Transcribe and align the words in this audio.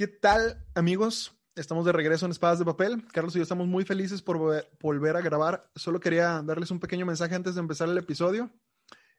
¿Qué 0.00 0.08
tal, 0.08 0.66
amigos? 0.74 1.38
Estamos 1.54 1.84
de 1.84 1.92
regreso 1.92 2.24
en 2.24 2.32
Espadas 2.32 2.58
de 2.58 2.64
Papel. 2.64 3.06
Carlos 3.12 3.34
y 3.34 3.38
yo 3.38 3.42
estamos 3.42 3.66
muy 3.66 3.84
felices 3.84 4.22
por 4.22 4.38
volver 4.80 5.14
a 5.14 5.20
grabar. 5.20 5.70
Solo 5.74 6.00
quería 6.00 6.40
darles 6.40 6.70
un 6.70 6.80
pequeño 6.80 7.04
mensaje 7.04 7.34
antes 7.34 7.54
de 7.54 7.60
empezar 7.60 7.86
el 7.86 7.98
episodio. 7.98 8.50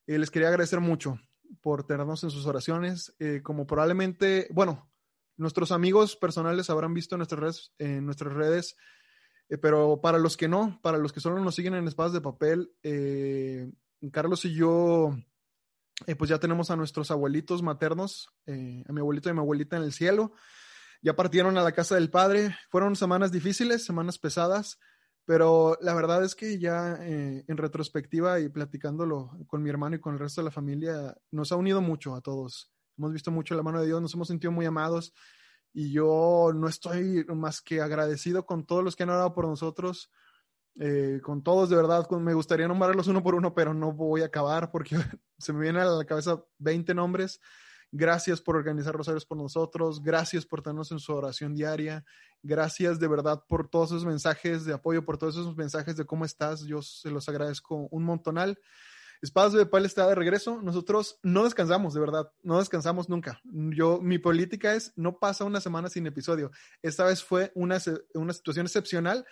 Eh, 0.08 0.18
les 0.18 0.32
quería 0.32 0.48
agradecer 0.48 0.80
mucho 0.80 1.20
por 1.62 1.86
tenernos 1.86 2.24
en 2.24 2.32
sus 2.32 2.48
oraciones. 2.48 3.14
Eh, 3.20 3.42
como 3.44 3.68
probablemente, 3.68 4.48
bueno, 4.50 4.92
nuestros 5.38 5.72
amigos 5.72 6.16
personales 6.16 6.72
habrán 6.72 6.96
visto 6.96 7.14
en 7.14 7.20
nuestras 7.20 7.42
redes, 7.42 7.74
en 7.78 8.04
nuestras 8.04 8.34
redes 8.34 8.76
eh, 9.50 9.60
pero 9.60 10.02
para 10.02 10.18
los 10.18 10.36
que 10.36 10.48
no, 10.48 10.80
para 10.82 10.98
los 10.98 11.14
que 11.14 11.20
solo 11.20 11.40
nos 11.42 11.54
siguen 11.54 11.76
en 11.76 11.88
Espadas 11.88 12.14
de 12.14 12.22
Papel, 12.22 12.72
Carlos 14.12 14.46
y 14.46 14.56
yo, 14.56 15.16
pues 16.18 16.28
ya 16.28 16.40
tenemos 16.40 16.72
a 16.72 16.76
nuestros 16.76 17.12
abuelitos 17.12 17.62
maternos, 17.62 18.34
a 18.48 18.92
mi 18.92 19.00
abuelito 19.00 19.30
y 19.30 19.34
mi 19.34 19.42
abuelita 19.42 19.78
en 19.78 19.84
el 19.84 19.94
cielo 19.94 20.34
ya 21.02 21.16
partieron 21.16 21.58
a 21.58 21.64
la 21.64 21.72
casa 21.72 21.96
del 21.96 22.10
padre. 22.10 22.56
Fueron 22.70 22.96
semanas 22.96 23.32
difíciles, 23.32 23.84
semanas 23.86 24.20
pesadas, 24.20 24.80
pero 25.26 25.78
la 25.82 25.94
verdad 25.94 26.24
es 26.24 26.36
que 26.36 26.60
ya 26.60 26.98
eh, 27.02 27.44
en 27.48 27.58
retrospectiva 27.58 28.40
y 28.40 28.50
platicándolo 28.50 29.32
con 29.48 29.64
mi 29.64 29.70
hermano 29.70 29.96
y 29.96 30.00
con 30.00 30.14
el 30.14 30.20
resto 30.20 30.42
de 30.42 30.46
la 30.46 30.52
familia, 30.52 31.16
nos 31.32 31.52
ha 31.52 31.56
unido 31.56 31.82
mucho 31.82 32.16
a 32.16 32.22
todos. 32.22 32.72
Hemos 32.98 33.14
visto 33.14 33.32
mucho 33.32 33.56
la 33.56 33.64
mano 33.64 33.80
de 33.80 33.88
Dios, 33.88 34.02
nos 34.02 34.14
hemos 34.14 34.28
sentido 34.28 34.52
muy 34.52 34.66
amados 34.66 35.14
y 35.74 35.92
yo 35.92 36.52
no 36.54 36.68
estoy 36.68 37.26
más 37.34 37.62
que 37.62 37.82
agradecido 37.82 38.46
con 38.46 38.66
todos 38.66 38.84
los 38.84 38.96
que 38.96 39.04
han 39.04 39.10
orado 39.10 39.34
por 39.34 39.48
nosotros. 39.48 40.12
Eh, 40.80 41.20
con 41.22 41.44
todos, 41.44 41.70
de 41.70 41.76
verdad, 41.76 42.08
me 42.12 42.34
gustaría 42.34 42.68
nombrarlos 42.68 43.08
uno 43.08 43.24
por 43.24 43.36
uno, 43.36 43.54
pero 43.54 43.74
no 43.74 43.92
voy 43.92 44.22
a 44.22 44.26
acabar 44.26 44.72
porque 44.72 44.96
se 45.38 45.54
me 45.54 45.62
vienen 45.62 45.82
a 45.82 45.86
la 45.86 46.06
cabeza 46.06 46.44
20 46.60 46.94
nombres 46.94 47.40
Gracias 47.92 48.40
por 48.40 48.56
organizar 48.56 48.96
Rosarios 48.96 49.26
por 49.26 49.38
nosotros. 49.38 50.02
Gracias 50.02 50.46
por 50.46 50.62
tenernos 50.62 50.92
en 50.92 51.00
su 51.00 51.14
oración 51.14 51.54
diaria. 51.54 52.06
Gracias 52.42 53.00
de 53.00 53.08
verdad 53.08 53.44
por 53.50 53.68
todos 53.68 53.92
esos 53.92 54.06
mensajes 54.06 54.64
de 54.64 54.74
apoyo, 54.74 55.04
por 55.04 55.18
todos 55.18 55.36
esos 55.36 55.58
mensajes 55.58 55.98
de 55.98 56.06
cómo 56.06 56.24
estás. 56.24 56.64
Yo 56.64 56.82
se 56.82 57.12
los 57.12 57.28
agradezco 57.28 57.90
un 57.92 58.04
montonal. 58.04 58.58
Espadas 59.22 59.54
de 59.54 59.66
Pal 59.66 59.86
está 59.86 60.08
de 60.08 60.16
regreso. 60.16 60.62
Nosotros 60.62 61.20
no 61.22 61.44
descansamos, 61.44 61.94
de 61.94 62.00
verdad. 62.00 62.32
No 62.44 62.60
descansamos 62.60 63.10
nunca. 63.10 63.42
Yo, 63.44 64.00
mi 64.02 64.20
política 64.20 64.74
es 64.74 64.94
no 64.96 65.20
pasa 65.20 65.44
una 65.44 65.60
semana 65.60 65.90
sin 65.90 66.08
episodio. 66.08 66.50
Esta 66.82 67.04
vez 67.04 67.22
fue 67.22 67.52
una, 67.56 67.78
una 68.14 68.34
situación 68.34 68.66
excepcional. 68.66 69.26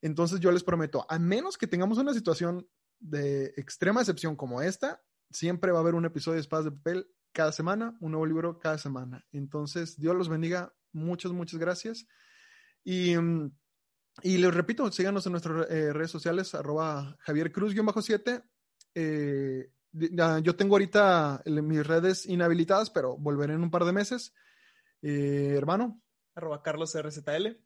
Entonces 0.00 0.40
yo 0.40 0.50
les 0.50 0.64
prometo, 0.64 1.04
a 1.08 1.18
menos 1.18 1.58
que 1.58 1.66
tengamos 1.66 1.98
una 1.98 2.14
situación 2.14 2.66
de 2.98 3.52
extrema 3.56 4.00
excepción 4.00 4.34
como 4.34 4.62
esta, 4.62 5.02
siempre 5.30 5.70
va 5.70 5.78
a 5.78 5.82
haber 5.82 5.94
un 5.94 6.06
episodio 6.06 6.36
de 6.36 6.40
Espadas 6.40 6.64
de 6.64 6.72
Papel 6.72 7.06
cada 7.32 7.52
semana, 7.52 7.96
un 8.00 8.12
nuevo 8.12 8.26
libro 8.26 8.58
cada 8.58 8.78
semana. 8.78 9.24
Entonces, 9.32 9.98
Dios 9.98 10.16
los 10.16 10.28
bendiga. 10.28 10.72
Muchas, 10.92 11.32
muchas 11.32 11.58
gracias. 11.60 12.06
Y, 12.84 13.16
mm, 13.16 13.50
y 14.22 14.38
les 14.38 14.54
repito, 14.54 14.90
síganos 14.90 15.24
en 15.26 15.32
nuestras 15.32 15.70
eh, 15.70 15.92
redes 15.92 16.10
sociales, 16.10 16.54
arroba 16.54 17.16
Javier 17.20 17.52
Cruz-7. 17.52 18.44
Eh, 18.94 19.70
yo 19.92 20.56
tengo 20.56 20.74
ahorita 20.74 21.42
mis 21.46 21.86
redes 21.86 22.26
inhabilitadas, 22.26 22.90
pero 22.90 23.16
volveré 23.16 23.54
en 23.54 23.62
un 23.62 23.70
par 23.70 23.84
de 23.84 23.92
meses. 23.92 24.34
Eh, 25.02 25.54
hermano. 25.56 26.02
Arroba 26.34 26.62
Carlos 26.62 26.94
RZL. 26.94 27.58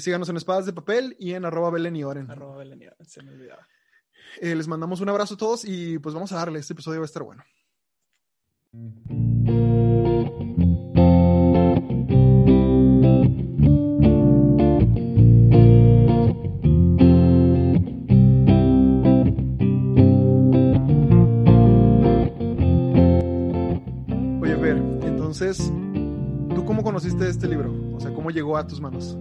síganos 0.00 0.28
en 0.28 0.36
Espadas 0.36 0.66
de 0.66 0.72
Papel 0.72 1.16
y 1.18 1.32
en 1.32 1.44
arroba 1.44 1.70
Belén 1.70 1.96
y 1.96 2.04
Oren. 2.04 2.30
Arroba 2.30 2.58
Belén 2.58 2.82
y 2.82 2.86
Oren, 2.88 3.06
se 3.06 3.22
me 3.22 3.32
olvidaba. 3.32 3.66
les 4.40 4.68
mandamos 4.68 5.00
un 5.00 5.08
abrazo 5.08 5.34
a 5.34 5.38
todos 5.38 5.64
y 5.64 5.98
pues 5.98 6.14
vamos 6.14 6.32
a 6.32 6.36
darle. 6.36 6.58
Este 6.58 6.74
episodio 6.74 7.00
va 7.00 7.04
a 7.04 7.06
estar 7.06 7.22
bueno. 7.22 7.42
Oye, 8.72 8.84
Ver, 24.54 24.76
entonces, 25.02 25.72
¿tú 26.54 26.64
cómo 26.64 26.84
conociste 26.84 27.28
este 27.28 27.48
libro? 27.48 27.72
O 27.96 27.98
sea, 27.98 28.14
¿cómo 28.14 28.30
llegó 28.30 28.56
a 28.56 28.68
tus 28.68 28.80
manos? 28.80 29.18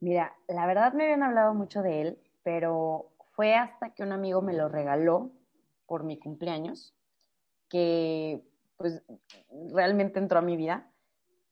Mira, 0.00 0.34
la 0.48 0.66
verdad 0.66 0.94
me 0.94 1.04
habían 1.04 1.22
hablado 1.22 1.52
mucho 1.52 1.82
de 1.82 2.00
él, 2.00 2.18
pero 2.42 3.12
fue 3.32 3.54
hasta 3.54 3.92
que 3.92 4.02
un 4.02 4.12
amigo 4.12 4.40
me 4.40 4.54
lo 4.54 4.70
regaló 4.70 5.30
por 5.84 6.04
mi 6.04 6.18
cumpleaños 6.18 6.94
que 7.72 8.44
pues 8.76 9.02
realmente 9.72 10.18
entró 10.18 10.40
a 10.40 10.42
mi 10.42 10.58
vida. 10.58 10.92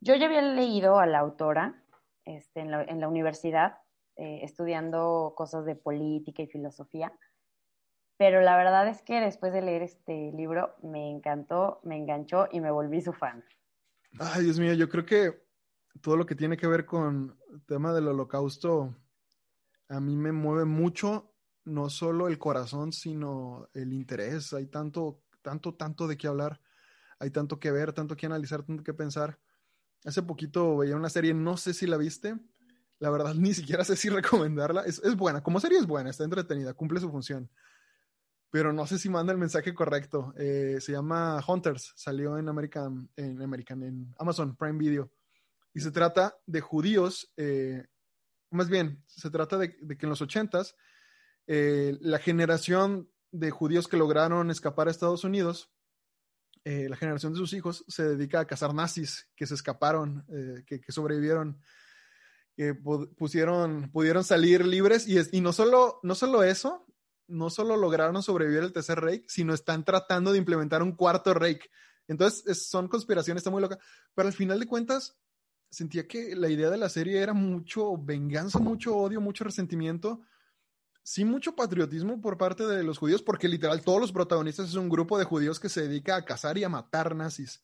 Yo 0.00 0.14
ya 0.16 0.26
había 0.26 0.42
leído 0.42 0.98
a 0.98 1.06
la 1.06 1.19
autora 1.19 1.82
este, 2.26 2.60
en, 2.60 2.70
la, 3.00 3.08
universidad, 3.08 3.78
eh, 4.16 4.41
estudiando 4.42 5.32
cosas 5.34 5.64
de 5.64 5.76
política 5.76 6.42
y 6.42 6.47
filosofía, 6.47 7.10
pero 8.19 8.42
la 8.42 8.54
verdad 8.58 8.86
es 8.86 9.00
que 9.00 9.19
después 9.19 9.54
de 9.54 9.62
leer 9.62 9.81
este 9.81 10.31
libro 10.32 10.75
me 10.82 11.10
encantó, 11.10 11.81
me 11.84 11.97
enganchó 11.97 12.48
y 12.52 12.60
me 12.60 12.70
volví 12.70 13.00
su 13.00 13.14
fan. 13.14 13.42
Ay, 14.19 14.44
Dios 14.44 14.60
mío, 14.60 14.75
yo 14.75 14.91
creo 14.91 15.06
que 15.06 15.42
todo 16.02 16.19
lo 16.19 16.26
que 16.26 16.34
tiene 16.34 16.58
que 16.58 16.66
ver 16.66 16.84
con 16.84 17.34
el 17.50 17.64
tema 17.64 17.94
del 17.94 18.08
holocausto 18.08 18.94
a 19.88 20.00
mí 20.00 20.16
me 20.16 20.32
mueve 20.32 20.66
mucho, 20.66 21.32
no 21.64 21.88
solo 21.88 22.28
el 22.28 22.38
corazón, 22.38 22.92
sino 22.92 23.70
el 23.72 23.94
interés. 23.94 24.52
Hay 24.52 24.66
tanto 24.66 25.22
tanto, 25.43 25.75
tanto 25.75 26.06
de 26.06 26.17
qué 26.17 26.27
hablar, 26.27 26.61
hay 27.19 27.31
tanto 27.31 27.61
que 27.61 27.71
ver, 27.71 27.93
tanto 27.93 28.17
que 28.17 28.27
analizar, 28.27 28.62
tanto 28.62 28.83
que 28.83 28.95
pensar. 28.95 29.39
Hace 30.05 30.23
poquito 30.23 30.78
veía 30.78 30.97
una 30.97 31.11
serie, 31.11 31.34
no 31.34 31.56
sé 31.56 31.75
si 31.75 31.87
la 31.87 31.99
viste, 31.99 32.39
la 32.99 33.11
verdad 33.11 33.34
ni 33.37 33.53
siquiera 33.55 33.84
sé 33.84 33.97
si 33.97 34.09
recomendarla. 34.09 34.83
Es, 34.83 35.00
buena, 35.17 35.43
como 35.43 35.61
serie 35.61 35.79
es 35.79 35.87
buena, 35.87 36.11
está 36.11 36.25
entretenida, 36.25 36.75
cumple 36.75 37.00
su 37.00 37.11
función. 37.11 37.50
Pero 38.50 38.73
no 38.73 38.87
sé 38.87 38.99
si 38.99 39.09
manda 39.09 39.33
el 39.33 39.39
mensaje 39.39 39.75
correcto. 39.75 40.34
Eh, 40.37 40.79
se 40.81 40.93
llama 40.93 41.41
Hunters, 41.47 41.93
salió 41.95 42.37
en 42.37 42.49
American, 42.49 43.09
en 43.17 43.41
American, 43.43 43.83
en 43.83 44.15
Amazon 44.19 44.56
Prime 44.56 44.79
Video. 44.79 45.12
Y 45.73 45.81
se 45.81 45.93
trata 45.93 46.37
de 46.47 46.61
judíos, 46.61 47.33
eh, 47.37 47.87
más 48.50 48.69
bien, 48.69 49.05
se 49.06 49.31
trata 49.31 49.56
de, 49.56 49.77
que 49.77 50.06
en 50.06 50.11
los 50.11 50.21
ochentas, 50.21 50.75
eh, 51.47 51.97
la 52.00 52.19
generación 52.19 53.09
de 53.33 53.51
judíos 53.51 53.89
que 53.89 53.97
lograron 53.97 54.51
escapar 54.51 54.89
a 54.89 54.91
Estados 54.91 55.25
Unidos, 55.25 55.71
eh, 56.65 56.89
la 56.89 56.97
generación 56.97 57.33
de 57.33 57.39
sus 57.39 57.53
hijos 57.53 57.85
se 57.89 58.03
dedica 58.03 58.41
a 58.41 58.47
cazar 58.47 58.75
nazis 58.75 59.29
que 59.35 59.47
se 59.47 59.55
escaparon, 59.55 60.27
eh, 60.29 60.65
que, 60.67 60.93
sobrevivieron, 60.93 61.59
que 62.55 62.75
pusieron, 62.75 63.91
pudieron 63.91 64.25
salir 64.25 64.67
libres 64.67 65.09
y, 65.09 65.19
y 65.33 65.41
no, 65.41 65.53
solo, 65.53 66.01
no 66.03 66.15
solo 66.15 66.43
eso, 66.43 66.87
no 67.29 67.49
solo 67.49 67.77
lograron 67.77 68.23
sobrevivir 68.23 68.63
el 68.63 68.73
tercer 68.73 69.01
Reich, 69.01 69.25
sino 69.29 69.55
están 69.55 69.85
tratando 69.85 70.33
de 70.33 70.39
implementar 70.39 70.83
un 70.83 70.93
cuarto 70.93 71.33
Reich. 71.33 71.71
Entonces, 72.09 72.67
son 72.67 72.89
conspiraciones, 72.89 73.41
está 73.41 73.51
muy 73.51 73.62
loca. 73.62 73.79
Pero 74.15 74.29
al 74.29 74.35
final 74.35 74.59
de 74.59 74.67
cuentas, 74.67 75.17
sentía 75.71 76.09
que 76.09 76.35
la 76.35 76.49
idea 76.49 76.69
de 76.71 76.77
la 76.77 76.89
serie 76.89 77.21
era 77.21 77.33
mucho 77.33 77.97
venganza, 77.97 78.59
mucho 78.59 78.97
odio, 78.97 79.21
mucho 79.21 79.45
resentimiento 79.45 80.21
sí 81.03 81.25
mucho 81.25 81.55
patriotismo 81.55 82.21
por 82.21 82.38
parte 82.38 82.66
de 82.66 82.83
los 82.83 82.99
judíos, 82.99 83.22
porque 83.22 83.49
literal 83.49 83.83
todos 83.83 84.00
los 84.00 84.12
protagonistas 84.12 84.69
es 84.69 84.75
un 84.75 84.88
grupo 84.88 85.19
de 85.19 85.25
judíos 85.25 85.61
que 85.61 85.69
se 85.69 85.83
dedica 85.83 86.16
a 86.16 86.25
cazar 86.25 86.59
y 86.59 86.65
a 86.65 86.69
matar 86.69 87.15
nazis. 87.15 87.62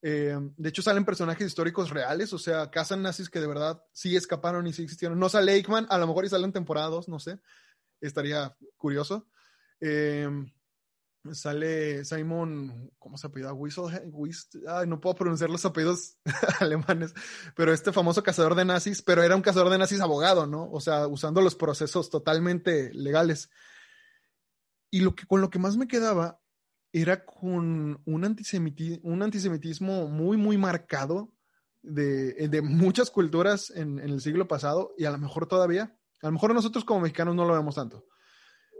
Eh, 0.00 0.38
de 0.56 0.68
hecho, 0.68 0.82
salen 0.82 1.04
personajes 1.04 1.46
históricos 1.46 1.90
reales, 1.90 2.32
o 2.32 2.38
sea, 2.38 2.70
cazan 2.70 3.02
nazis 3.02 3.28
que 3.28 3.40
de 3.40 3.48
verdad 3.48 3.82
sí 3.92 4.16
escaparon 4.16 4.66
y 4.66 4.72
sí 4.72 4.82
existieron. 4.82 5.18
No 5.18 5.28
sale 5.28 5.54
Eichmann, 5.54 5.86
a 5.90 5.98
lo 5.98 6.06
mejor 6.06 6.24
y 6.24 6.28
salen 6.28 6.52
temporadas, 6.52 7.08
no 7.08 7.18
sé, 7.18 7.40
estaría 8.00 8.56
curioso. 8.76 9.28
Eh, 9.80 10.28
sale 11.32 12.04
Simon, 12.04 12.90
¿cómo 12.98 13.18
se 13.18 13.26
apellida? 13.26 13.52
Whistle, 13.52 14.00
no 14.86 15.00
puedo 15.00 15.14
pronunciar 15.14 15.50
los 15.50 15.64
apellidos 15.64 16.18
alemanes, 16.60 17.14
pero 17.54 17.72
este 17.72 17.92
famoso 17.92 18.22
cazador 18.22 18.54
de 18.54 18.64
nazis, 18.64 19.02
pero 19.02 19.22
era 19.22 19.36
un 19.36 19.42
cazador 19.42 19.70
de 19.70 19.78
nazis 19.78 20.00
abogado, 20.00 20.46
¿no? 20.46 20.70
O 20.70 20.80
sea, 20.80 21.06
usando 21.06 21.40
los 21.40 21.54
procesos 21.54 22.10
totalmente 22.10 22.92
legales. 22.94 23.50
Y 24.90 25.00
lo 25.00 25.14
que, 25.14 25.26
con 25.26 25.40
lo 25.40 25.50
que 25.50 25.58
más 25.58 25.76
me 25.76 25.88
quedaba 25.88 26.40
era 26.92 27.24
con 27.24 28.00
un, 28.04 28.24
un 29.02 29.22
antisemitismo 29.22 30.08
muy, 30.08 30.36
muy 30.36 30.56
marcado 30.56 31.34
de, 31.82 32.60
muchas 32.62 33.10
culturas 33.10 33.70
en, 33.70 33.98
en 33.98 34.10
el 34.10 34.20
siglo 34.20 34.48
pasado 34.48 34.94
y 34.96 35.04
a 35.04 35.10
lo 35.10 35.18
mejor 35.18 35.46
todavía, 35.46 35.96
a 36.22 36.26
lo 36.26 36.32
mejor 36.32 36.54
nosotros 36.54 36.84
como 36.84 37.00
mexicanos 37.00 37.34
no 37.34 37.44
lo 37.44 37.54
vemos 37.54 37.74
tanto 37.74 38.06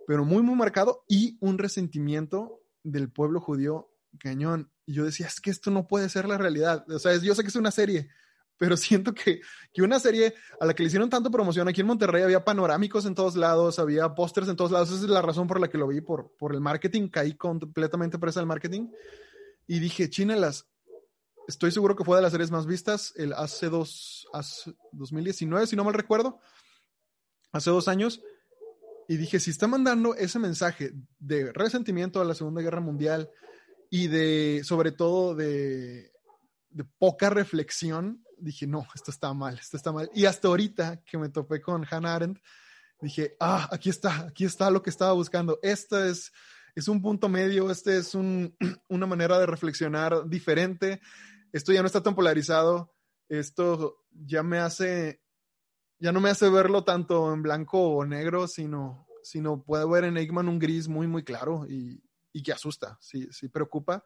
pero 0.09 0.25
muy, 0.25 0.43
muy 0.43 0.55
marcado 0.55 1.05
y 1.07 1.37
un 1.39 1.59
resentimiento 1.59 2.63
del 2.83 3.13
pueblo 3.13 3.43
judío 3.43 3.91
cañón. 4.19 4.73
Y 4.87 4.95
yo 4.95 5.05
decía, 5.05 5.27
es 5.27 5.39
que 5.39 5.51
esto 5.51 5.71
no 5.71 5.87
puede 5.87 6.09
ser 6.09 6.27
la 6.27 6.39
realidad. 6.39 6.91
O 6.91 6.99
sea, 6.99 7.15
yo 7.19 7.35
sé 7.35 7.43
que 7.43 7.49
es 7.49 7.57
una 7.57 7.71
serie, 7.71 8.09
pero 8.57 8.75
siento 8.79 9.13
que, 9.13 9.43
que 9.71 9.83
una 9.83 10.01
serie 10.01 10.33
a 10.61 10.65
la 10.65 10.73
que 10.73 10.83
le 10.83 10.87
hicieron 10.87 11.11
tanto 11.11 11.31
promoción 11.31 11.69
aquí 11.69 11.83
en 11.83 11.89
Monterrey 11.89 12.23
había 12.23 12.43
panorámicos 12.43 13.05
en 13.05 13.15
todos 13.15 13.37
lados, 13.37 13.79
había 13.79 14.15
pósters 14.15 14.49
en 14.49 14.57
todos 14.57 14.71
lados. 14.71 14.89
Esa 14.89 15.05
es 15.05 15.11
la 15.11 15.21
razón 15.21 15.47
por 15.47 15.61
la 15.61 15.69
que 15.69 15.77
lo 15.77 15.87
vi, 15.87 16.01
por, 16.01 16.35
por 16.39 16.55
el 16.55 16.63
marketing. 16.63 17.09
Caí 17.09 17.35
completamente 17.35 18.19
presa 18.19 18.41
del 18.41 18.47
marketing. 18.47 18.89
Y 19.67 19.79
dije, 19.79 20.09
chínelas, 20.09 20.71
estoy 21.49 21.71
seguro 21.71 21.97
que 21.97 22.05
fue 22.05 22.17
de 22.17 22.23
las 22.23 22.33
series 22.33 22.51
más 22.51 22.65
vistas, 22.65 23.13
el 23.17 23.35
hace 23.35 23.69
dos, 23.69 24.27
hace 24.33 24.73
2019, 24.93 25.67
si 25.67 25.77
no 25.77 25.85
mal 25.85 25.93
recuerdo, 25.93 26.41
hace 27.53 27.69
dos 27.69 27.89
años. 27.89 28.23
Y 29.11 29.17
dije, 29.17 29.41
si 29.41 29.51
está 29.51 29.67
mandando 29.67 30.15
ese 30.15 30.39
mensaje 30.39 30.93
de 31.19 31.51
resentimiento 31.55 32.21
a 32.21 32.27
la 32.27 32.35
Segunda 32.35 32.61
Guerra 32.61 32.81
Mundial 32.81 33.31
y 33.91 34.07
de, 34.09 34.61
sobre 34.65 34.93
todo, 34.93 35.35
de, 35.35 36.13
poca 36.99 37.31
reflexión, 37.31 38.23
dije, 38.37 38.67
no, 38.67 38.87
esto 38.95 39.11
está 39.11 39.33
mal, 39.33 39.59
esto 39.59 39.79
está 39.79 39.93
mal. 39.93 40.11
Y 40.15 40.27
hasta 40.27 40.49
ahorita 40.49 41.03
que 41.05 41.17
me 41.17 41.31
topé 41.31 41.63
con 41.63 41.87
Hannah 41.91 42.17
Arendt, 42.17 42.39
dije, 43.01 43.35
ah, 43.41 43.67
aquí 43.73 43.89
está, 43.89 44.27
aquí 44.27 44.45
está 44.45 44.71
lo 44.71 44.83
que 44.83 44.91
estaba 44.91 45.15
buscando. 45.15 45.59
Este 45.63 46.11
es, 46.11 46.31
es 46.75 46.87
un 46.87 47.01
punto 47.01 47.31
medio, 47.31 47.71
este 47.71 47.97
es 47.97 48.15
un, 48.15 48.55
una 48.89 49.07
manera 49.07 49.39
de 49.39 49.47
reflexionar 49.47 50.29
diferente. 50.29 51.01
Esto 51.51 51.73
ya 51.73 51.81
no 51.81 51.87
está 51.87 52.03
tan 52.03 52.15
polarizado. 52.15 52.95
Esto 53.31 54.05
ya 54.11 54.43
me 54.43 54.59
hace, 54.59 55.23
ya 55.99 56.13
no 56.13 56.21
me 56.21 56.31
hace 56.31 56.49
verlo 56.49 56.85
tanto 56.85 57.33
en 57.33 57.43
blanco 57.43 57.81
o 57.81 58.05
negro, 58.05 58.47
sino, 58.49 59.07
sino 59.23 59.63
puedo 59.63 59.89
ver 59.89 60.05
en 60.05 60.17
Eggman 60.17 60.49
un 60.49 60.59
gris 60.59 60.89
muy, 60.89 61.07
muy 61.07 61.25
claro 61.25 61.67
y, 61.69 62.03
y 62.33 62.43
que 62.43 62.53
asusta, 62.53 62.99
sí, 63.01 63.29
sí 63.31 63.49
preocupa. 63.49 64.05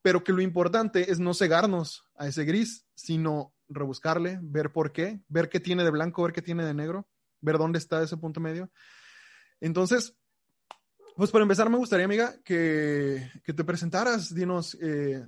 Pero 0.00 0.22
que 0.22 0.32
lo 0.32 0.42
importante 0.42 1.10
es 1.10 1.18
no 1.18 1.34
cegarnos 1.34 2.04
a 2.16 2.28
ese 2.28 2.44
gris, 2.44 2.86
sino 2.94 3.52
rebuscarle, 3.68 4.38
ver 4.42 4.72
por 4.72 4.92
qué, 4.92 5.20
ver 5.28 5.48
qué 5.48 5.60
tiene 5.60 5.84
de 5.84 5.90
blanco, 5.90 6.22
ver 6.22 6.32
qué 6.32 6.42
tiene 6.42 6.64
de 6.64 6.74
negro 6.74 7.08
ver 7.40 7.58
dónde 7.58 7.78
está 7.78 8.02
ese 8.02 8.16
punto 8.16 8.40
medio. 8.40 8.70
Entonces, 9.60 10.14
pues 11.16 11.30
para 11.30 11.42
empezar, 11.42 11.68
me 11.70 11.76
gustaría, 11.76 12.04
amiga, 12.04 12.34
que, 12.44 13.30
que 13.44 13.52
te 13.52 13.64
presentaras, 13.64 14.34
dinos 14.34 14.76
eh, 14.80 15.26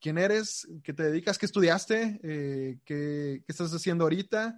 quién 0.00 0.18
eres, 0.18 0.66
qué 0.82 0.92
te 0.92 1.04
dedicas, 1.04 1.38
qué 1.38 1.46
estudiaste, 1.46 2.20
eh, 2.22 2.78
qué, 2.84 3.42
qué, 3.44 3.52
estás 3.52 3.72
haciendo 3.72 4.04
ahorita. 4.04 4.56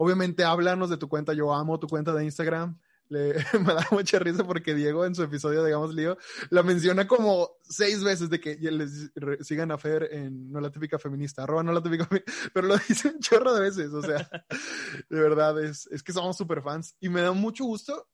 Obviamente, 0.00 0.44
háblanos 0.44 0.90
de 0.90 0.96
tu 0.96 1.08
cuenta, 1.08 1.32
yo 1.32 1.52
amo 1.52 1.80
tu 1.80 1.88
cuenta 1.88 2.14
de 2.14 2.24
Instagram. 2.24 2.78
Le, 3.08 3.34
me 3.60 3.74
da 3.74 3.84
mucha 3.90 4.18
risa 4.20 4.44
porque 4.44 4.74
Diego 4.74 5.04
en 5.04 5.14
su 5.14 5.24
episodio, 5.24 5.64
digamos, 5.64 5.92
Lío, 5.92 6.16
la 6.50 6.62
menciona 6.62 7.08
como 7.08 7.50
seis 7.62 8.04
veces 8.04 8.30
de 8.30 8.38
que 8.38 8.56
les 8.56 9.10
sigan 9.40 9.72
a 9.72 9.78
Fer 9.78 10.08
en 10.12 10.52
No 10.52 10.60
la 10.60 10.70
típica 10.70 10.98
feminista, 10.98 11.42
arroba 11.42 11.64
no 11.64 11.72
la 11.72 11.82
típica 11.82 12.08
pero 12.54 12.68
lo 12.68 12.76
dice 12.76 13.08
un 13.08 13.18
chorro 13.18 13.54
de 13.54 13.62
veces, 13.62 13.92
o 13.92 14.02
sea, 14.02 14.28
de 15.10 15.20
verdad, 15.20 15.60
es, 15.62 15.88
es 15.88 16.02
que 16.02 16.12
somos 16.12 16.36
súper 16.36 16.62
fans 16.62 16.94
y 17.00 17.08
me 17.08 17.22
da 17.22 17.32
mucho 17.32 17.64
gusto 17.64 18.08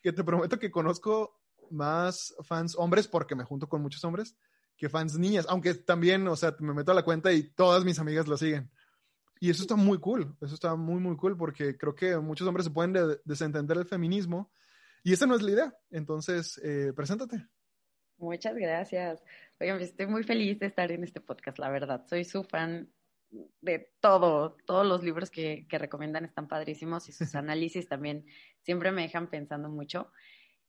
que 0.00 0.12
te 0.12 0.24
prometo 0.24 0.58
que 0.58 0.70
conozco 0.70 1.38
más 1.70 2.34
fans 2.44 2.76
hombres 2.78 3.08
porque 3.08 3.34
me 3.34 3.44
junto 3.44 3.68
con 3.68 3.82
muchos 3.82 4.02
hombres 4.04 4.36
que 4.76 4.88
fans 4.88 5.18
niñas, 5.18 5.46
aunque 5.48 5.74
también, 5.74 6.26
o 6.28 6.36
sea, 6.36 6.54
me 6.60 6.72
meto 6.72 6.92
a 6.92 6.94
la 6.94 7.04
cuenta 7.04 7.32
y 7.32 7.42
todas 7.42 7.84
mis 7.84 7.98
amigas 7.98 8.26
lo 8.26 8.36
siguen. 8.36 8.70
Y 9.40 9.50
eso 9.50 9.62
está 9.62 9.76
muy 9.76 9.98
cool, 9.98 10.34
eso 10.40 10.54
está 10.54 10.74
muy, 10.76 11.00
muy 11.00 11.16
cool 11.16 11.36
porque 11.36 11.76
creo 11.76 11.94
que 11.94 12.16
muchos 12.16 12.46
hombres 12.46 12.64
se 12.64 12.70
pueden 12.70 12.92
de 12.92 13.20
desentender 13.24 13.76
del 13.76 13.86
feminismo 13.86 14.50
y 15.04 15.12
esa 15.12 15.26
no 15.26 15.34
es 15.36 15.42
la 15.42 15.50
idea. 15.50 15.78
Entonces, 15.90 16.58
eh, 16.64 16.92
preséntate. 16.94 17.46
Muchas 18.18 18.56
gracias. 18.56 19.22
Oigan, 19.60 19.80
estoy 19.80 20.06
muy 20.06 20.24
feliz 20.24 20.58
de 20.58 20.66
estar 20.66 20.90
en 20.90 21.04
este 21.04 21.20
podcast, 21.20 21.58
la 21.58 21.68
verdad. 21.68 22.06
Soy 22.06 22.24
su 22.24 22.44
fan 22.44 22.90
de 23.60 23.92
todo, 24.00 24.56
todos 24.66 24.86
los 24.86 25.02
libros 25.02 25.30
que, 25.30 25.66
que 25.68 25.78
recomiendan 25.78 26.24
están 26.24 26.48
padrísimos 26.48 27.08
y 27.08 27.12
sus 27.12 27.34
análisis 27.34 27.88
también 27.88 28.24
siempre 28.62 28.90
me 28.90 29.02
dejan 29.02 29.28
pensando 29.28 29.68
mucho. 29.68 30.10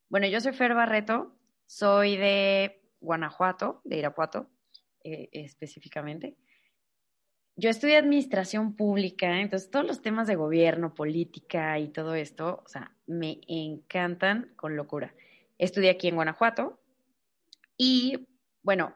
Bueno, 0.09 0.27
yo 0.27 0.41
soy 0.41 0.53
Fer 0.53 0.73
Barreto, 0.73 1.37
soy 1.65 2.17
de 2.17 2.81
Guanajuato, 2.99 3.81
de 3.85 3.97
Irapuato 3.97 4.49
eh, 5.03 5.29
específicamente 5.31 6.37
yo 7.57 7.71
estudié 7.71 7.97
administración 7.97 8.75
pública, 8.75 9.41
entonces 9.41 9.71
todos 9.71 9.85
los 9.85 10.03
temas 10.03 10.27
de 10.27 10.35
gobierno, 10.35 10.93
política 10.93 11.79
y 11.79 11.87
todo 11.87 12.13
esto, 12.13 12.61
o 12.63 12.69
sea, 12.69 12.95
me 13.07 13.41
encantan 13.47 14.53
con 14.55 14.75
locura. 14.75 15.15
Estudié 15.57 15.89
aquí 15.89 16.07
en 16.07 16.15
Guanajuato 16.15 16.79
y, 17.75 18.27
bueno, 18.61 18.95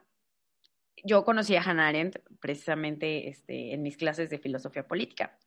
yo 1.03 1.25
conocí 1.25 1.55
a 1.55 1.63
Hannah 1.63 1.87
Arendt 1.87 2.19
precisamente 2.39 3.29
este, 3.29 3.73
en 3.73 3.81
mis 3.81 3.97
clases 3.97 4.29
de 4.29 4.37
filosofía 4.37 4.87
política. 4.87 5.39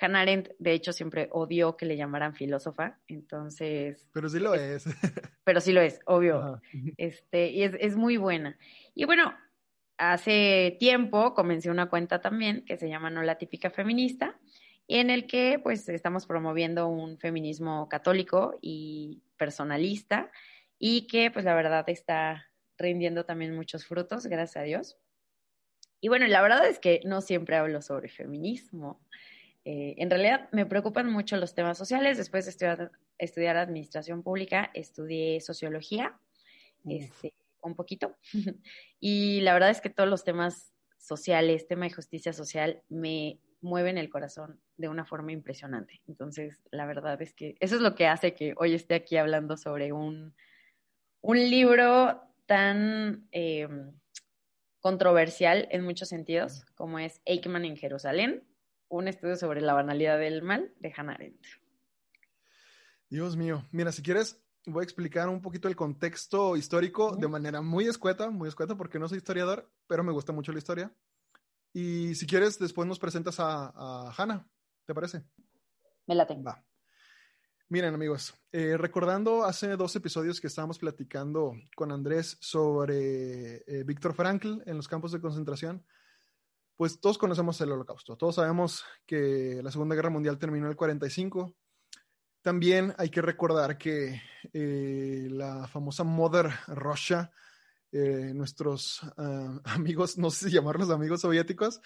Hannah 0.00 0.22
Arendt, 0.22 0.52
de 0.58 0.72
hecho, 0.72 0.94
siempre 0.94 1.28
odió 1.32 1.76
que 1.76 1.84
le 1.84 1.98
llamaran 1.98 2.34
filósofa, 2.34 2.98
entonces... 3.08 4.08
Pero 4.14 4.30
sí 4.30 4.38
lo 4.38 4.54
es. 4.54 4.84
Pero 5.44 5.60
sí 5.60 5.72
lo 5.72 5.82
es, 5.82 6.00
obvio. 6.06 6.62
Este, 6.96 7.50
y 7.50 7.62
es, 7.62 7.76
es 7.78 7.94
muy 7.94 8.16
buena. 8.16 8.58
Y 8.94 9.04
bueno, 9.04 9.34
hace 9.98 10.76
tiempo 10.78 11.34
comencé 11.34 11.70
una 11.70 11.88
cuenta 11.88 12.20
también 12.20 12.64
que 12.64 12.76
se 12.76 12.88
llama 12.88 13.10
No 13.10 13.22
la 13.22 13.38
típica 13.38 13.70
feminista, 13.70 14.38
y 14.86 14.98
en 14.98 15.10
el 15.10 15.26
que 15.26 15.58
pues 15.62 15.88
estamos 15.88 16.26
promoviendo 16.26 16.88
un 16.88 17.18
feminismo 17.18 17.88
católico 17.88 18.58
y 18.60 19.22
personalista 19.36 20.30
y 20.78 21.06
que 21.06 21.30
pues 21.30 21.44
la 21.44 21.54
verdad 21.54 21.88
está 21.88 22.50
rindiendo 22.76 23.24
también 23.24 23.54
muchos 23.54 23.86
frutos, 23.86 24.26
gracias 24.26 24.56
a 24.56 24.64
Dios. 24.64 24.98
Y 26.00 26.08
bueno, 26.08 26.26
la 26.26 26.42
verdad 26.42 26.66
es 26.66 26.78
que 26.78 27.00
no 27.04 27.22
siempre 27.22 27.56
hablo 27.56 27.80
sobre 27.80 28.08
feminismo. 28.08 29.00
Eh, 29.64 29.94
en 29.96 30.10
realidad 30.10 30.50
me 30.52 30.66
preocupan 30.66 31.10
mucho 31.10 31.38
los 31.38 31.54
temas 31.54 31.78
sociales. 31.78 32.18
Después 32.18 32.44
de 32.44 32.50
estudiar, 32.50 32.90
estudiar 33.16 33.56
administración 33.56 34.22
pública, 34.22 34.70
estudié 34.74 35.40
sociología. 35.40 36.18
Este, 36.86 37.32
un 37.64 37.74
poquito. 37.74 38.16
y 39.00 39.40
la 39.40 39.52
verdad 39.52 39.70
es 39.70 39.80
que 39.80 39.90
todos 39.90 40.08
los 40.08 40.24
temas 40.24 40.72
sociales, 40.98 41.66
tema 41.66 41.86
de 41.86 41.92
justicia 41.94 42.32
social, 42.32 42.82
me 42.88 43.40
mueven 43.60 43.98
el 43.98 44.10
corazón 44.10 44.60
de 44.76 44.88
una 44.88 45.04
forma 45.04 45.32
impresionante. 45.32 46.02
Entonces, 46.06 46.60
la 46.70 46.86
verdad 46.86 47.20
es 47.22 47.32
que 47.34 47.56
eso 47.60 47.76
es 47.76 47.80
lo 47.80 47.94
que 47.94 48.06
hace 48.06 48.34
que 48.34 48.54
hoy 48.56 48.74
esté 48.74 48.94
aquí 48.94 49.16
hablando 49.16 49.56
sobre 49.56 49.92
un, 49.92 50.34
un 51.20 51.38
libro 51.38 52.20
tan 52.46 53.26
eh, 53.32 53.68
controversial 54.80 55.66
en 55.70 55.82
muchos 55.82 56.10
sentidos, 56.10 56.66
como 56.74 56.98
es 56.98 57.22
Eichmann 57.24 57.64
en 57.64 57.76
Jerusalén, 57.76 58.44
un 58.88 59.08
estudio 59.08 59.36
sobre 59.36 59.62
la 59.62 59.72
banalidad 59.72 60.18
del 60.18 60.42
mal 60.42 60.72
de 60.78 60.92
Hannah 60.94 61.14
Arendt. 61.14 61.42
Dios 63.08 63.36
mío, 63.36 63.66
mira, 63.70 63.92
si 63.92 64.02
quieres, 64.02 64.43
voy 64.66 64.82
a 64.82 64.84
explicar 64.84 65.28
un 65.28 65.40
poquito 65.40 65.68
el 65.68 65.76
contexto 65.76 66.56
histórico 66.56 67.16
de 67.16 67.28
manera 67.28 67.60
muy 67.60 67.86
escueta, 67.86 68.30
muy 68.30 68.48
escueta 68.48 68.76
porque 68.76 68.98
no 68.98 69.08
soy 69.08 69.18
historiador, 69.18 69.70
pero 69.86 70.04
me 70.04 70.12
gusta 70.12 70.32
mucho 70.32 70.52
la 70.52 70.58
historia. 70.58 70.94
Y 71.72 72.14
si 72.14 72.26
quieres, 72.26 72.58
después 72.58 72.86
nos 72.86 72.98
presentas 72.98 73.40
a, 73.40 73.72
a 73.74 74.14
Hannah, 74.16 74.46
¿te 74.86 74.94
parece? 74.94 75.24
Me 76.06 76.14
la 76.14 76.26
tengo. 76.26 76.44
Va. 76.44 76.64
Miren 77.70 77.94
amigos, 77.94 78.34
eh, 78.52 78.76
recordando 78.76 79.42
hace 79.42 79.76
dos 79.76 79.96
episodios 79.96 80.40
que 80.40 80.46
estábamos 80.48 80.78
platicando 80.78 81.54
con 81.74 81.92
Andrés 81.92 82.36
sobre 82.40 83.64
eh, 83.66 83.84
Víctor 83.84 84.14
Frankl 84.14 84.60
en 84.66 84.76
los 84.76 84.86
campos 84.86 85.12
de 85.12 85.20
concentración, 85.20 85.84
pues 86.76 87.00
todos 87.00 87.16
conocemos 87.16 87.60
el 87.62 87.72
holocausto, 87.72 88.16
todos 88.16 88.34
sabemos 88.34 88.84
que 89.06 89.60
la 89.62 89.70
Segunda 89.70 89.94
Guerra 89.94 90.10
Mundial 90.10 90.38
terminó 90.38 90.66
en 90.66 90.72
el 90.72 90.76
45, 90.76 91.56
también 92.44 92.94
hay 92.98 93.08
que 93.08 93.22
recordar 93.22 93.78
que 93.78 94.20
eh, 94.52 95.28
la 95.30 95.66
famosa 95.66 96.04
Mother 96.04 96.50
Russia, 96.66 97.32
eh, 97.90 98.32
nuestros 98.34 99.02
uh, 99.16 99.60
amigos, 99.64 100.18
no 100.18 100.30
sé 100.30 100.48
si 100.48 100.54
llamarlos 100.54 100.90
amigos 100.90 101.22
soviéticos, 101.22 101.80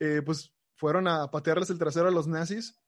eh, 0.00 0.22
pues 0.24 0.50
fueron 0.76 1.08
a 1.08 1.30
patearles 1.30 1.68
el 1.68 1.78
trasero 1.78 2.08
a 2.08 2.10
los 2.10 2.26
nazis 2.26 2.80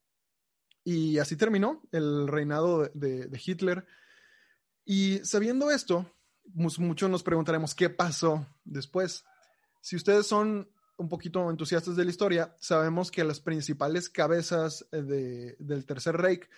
y 0.83 1.19
así 1.19 1.37
terminó 1.37 1.83
el 1.93 2.27
reinado 2.27 2.91
de, 2.95 3.29
Hitler. 3.45 3.85
Y 4.87 5.19
sabiendo 5.25 5.71
esto, 5.71 6.11
muchos 6.55 7.11
nos 7.11 7.23
preguntaremos 7.23 7.75
qué 7.75 7.91
pasó 7.91 8.47
después. 8.65 9.27
Si 9.83 9.95
ustedes 9.95 10.27
son 10.27 10.71
un 10.97 11.09
poquito 11.11 11.51
entusiastas 11.51 11.97
de 11.97 12.05
la 12.05 12.11
historia, 12.11 12.57
sabemos 12.59 13.11
que 13.11 13.25
las 13.25 13.41
principales 13.41 14.09
cabezas 14.09 14.87
de, 14.91 15.55
del 15.59 15.85
Tercer 15.85 16.17
Reich 16.17 16.49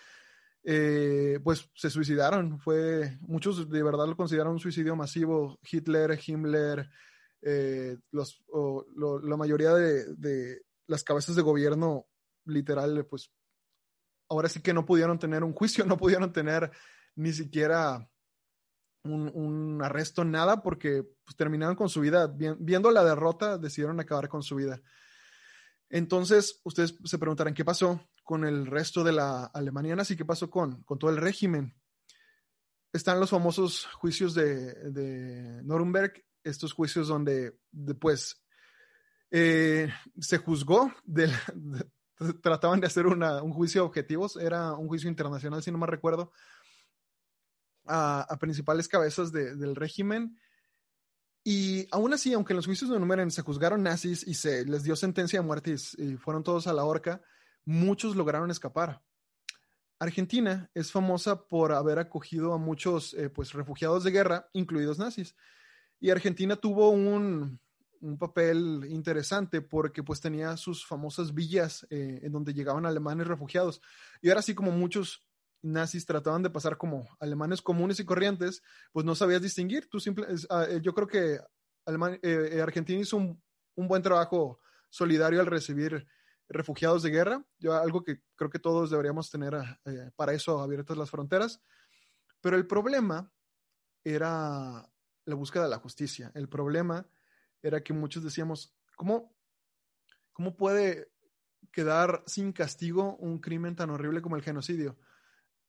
eh, 0.69 1.39
pues 1.41 1.69
se 1.75 1.89
suicidaron. 1.89 2.59
Fue, 2.59 3.17
muchos 3.21 3.69
de 3.69 3.83
verdad 3.83 4.05
lo 4.05 4.17
consideraron 4.17 4.53
un 4.53 4.59
suicidio 4.59 4.97
masivo. 4.97 5.57
Hitler, 5.63 6.19
Himmler, 6.27 6.89
eh, 7.41 7.97
la 8.11 9.37
mayoría 9.37 9.73
de, 9.73 10.61
las 10.87 11.05
cabezas 11.05 11.37
de 11.37 11.41
gobierno, 11.41 12.07
literal, 12.43 13.05
pues 13.05 13.31
ahora 14.27 14.49
sí 14.49 14.61
que 14.61 14.73
no 14.73 14.85
pudieron 14.85 15.17
tener 15.17 15.41
un 15.45 15.53
juicio, 15.53 15.85
no 15.85 15.97
pudieron 15.97 16.33
tener 16.33 16.69
ni 17.15 17.31
siquiera 17.31 18.05
un, 19.05 19.79
arresto, 19.81 20.25
nada, 20.25 20.61
porque 20.61 21.01
pues, 21.23 21.37
terminaron 21.37 21.77
con 21.77 21.87
su 21.87 22.01
vida. 22.01 22.27
viendo 22.59 22.91
la 22.91 23.05
derrota, 23.05 23.57
decidieron 23.57 24.01
acabar 24.01 24.27
con 24.27 24.43
su 24.43 24.55
vida. 24.55 24.81
Entonces, 25.89 26.59
ustedes 26.65 26.93
se 27.05 27.17
preguntarán 27.17 27.53
qué 27.53 27.63
pasó 27.63 28.01
con 28.27 28.43
el 28.43 28.65
resto 28.65 29.05
de 29.05 29.13
la 29.13 29.45
Alemania 29.45 29.95
nazi, 29.95 30.17
qué 30.17 30.25
pasó 30.25 30.49
con, 30.49 30.83
con 30.83 30.99
todo 30.99 31.09
el 31.11 31.15
régimen. 31.15 31.73
Están 32.91 33.21
los 33.21 33.29
famosos 33.29 33.85
juicios 33.85 34.33
de, 34.33 34.73
de 34.91 35.63
Nuremberg, 35.63 36.25
estos 36.43 36.73
juicios 36.73 37.07
donde, 37.07 37.57
pues, 38.01 38.43
Eh, 39.31 39.89
se 40.19 40.39
juzgó, 40.39 40.91
trataban 42.43 42.81
de 42.81 42.87
hacer 42.87 43.07
un 43.07 43.53
juicio 43.53 43.81
de 43.81 43.87
objetivos, 43.87 44.35
era 44.35 44.73
un 44.73 44.89
juicio 44.89 45.09
internacional, 45.09 45.63
si 45.63 45.71
no 45.71 45.77
me 45.77 45.87
recuerdo, 45.87 46.33
a, 47.85 48.37
principales 48.41 48.89
cabezas 48.89 49.31
de, 49.31 49.55
del 49.55 49.73
régimen. 49.73 50.37
Y 51.45 51.87
aún 51.91 52.13
así, 52.13 52.33
aunque 52.33 52.51
en 52.51 52.57
los 52.57 52.65
juicios 52.65 52.89
de 52.89 52.99
número 52.99 53.29
se 53.29 53.41
juzgaron 53.41 53.83
nazis 53.83 54.27
y 54.27 54.33
se 54.33 54.65
les 54.65 54.83
dio 54.83 54.97
sentencia 54.97 55.39
de 55.39 55.45
muerte 55.45 55.75
y, 55.97 56.03
y 56.03 56.17
fueron 56.17 56.43
todos 56.43 56.67
a 56.67 56.73
la 56.73 56.83
horca, 56.83 57.21
muchos 57.67 58.15
lograron 58.15 58.49
escapar. 58.49 59.03
Argentina 59.99 60.71
es 60.73 60.91
famosa 60.91 61.47
por 61.47 61.73
haber 61.73 61.99
acogido 61.99 62.53
a 62.53 62.57
muchos 62.57 63.13
eh, 63.13 63.29
pues, 63.29 63.51
refugiados 63.51 64.05
de 64.05 64.11
guerra, 64.11 64.49
incluidos 64.53 64.97
nazis. 64.97 65.35
Y 65.99 66.09
Argentina 66.09 66.55
tuvo 66.55 66.91
un, 66.91 67.59
un 67.99 68.17
papel 68.17 68.85
interesante 68.89 69.61
porque 69.61 70.01
pues 70.01 70.21
tenía 70.21 70.55
sus 70.55 70.85
famosas 70.85 71.33
villas 71.33 71.85
eh, 71.89 72.21
en 72.23 72.31
donde 72.31 72.53
llegaban 72.53 72.85
alemanes 72.85 73.27
refugiados. 73.27 73.81
Y 74.21 74.29
ahora 74.29 74.41
sí 74.41 74.55
como 74.55 74.71
muchos 74.71 75.27
nazis 75.61 76.05
trataban 76.05 76.43
de 76.43 76.49
pasar 76.49 76.77
como 76.77 77.05
alemanes 77.19 77.61
comunes 77.61 77.99
y 77.99 78.05
corrientes, 78.05 78.63
pues 78.93 79.05
no 79.05 79.13
sabías 79.13 79.41
distinguir. 79.41 79.89
Tú 79.89 79.99
simple, 79.99 80.25
uh, 80.27 80.79
yo 80.79 80.93
creo 80.93 81.07
que 81.07 81.39
eh, 82.21 82.61
Argentina 82.61 83.01
hizo 83.01 83.17
un, 83.17 83.41
un, 83.75 83.87
buen 83.89 84.03
trabajo 84.03 84.61
solidario 84.89 85.41
al 85.41 85.47
recibir 85.47 86.07
refugiados 86.49 87.03
de 87.03 87.09
guerra, 87.09 87.45
yo, 87.59 87.73
algo 87.73 88.03
que 88.03 88.21
creo 88.35 88.49
que 88.49 88.59
todos 88.59 88.89
deberíamos 88.89 89.29
tener 89.29 89.53
eh, 89.85 90.11
para 90.15 90.33
eso 90.33 90.59
abiertas 90.59 90.97
las 90.97 91.09
fronteras. 91.09 91.61
Pero 92.41 92.55
el 92.55 92.67
problema 92.67 93.31
era 94.03 94.89
la 95.25 95.35
búsqueda 95.35 95.63
de 95.63 95.69
la 95.69 95.79
justicia. 95.79 96.31
El 96.33 96.47
problema 96.47 97.07
era 97.61 97.83
que 97.83 97.93
muchos 97.93 98.23
decíamos, 98.23 98.75
¿cómo, 98.95 99.35
cómo 100.31 100.55
puede 100.55 101.11
quedar 101.71 102.23
sin 102.25 102.53
castigo 102.53 103.17
un 103.17 103.39
crimen 103.39 103.75
tan 103.75 103.89
horrible 103.89 104.21
como 104.21 104.37
el 104.37 104.43
genocidio? 104.43 104.97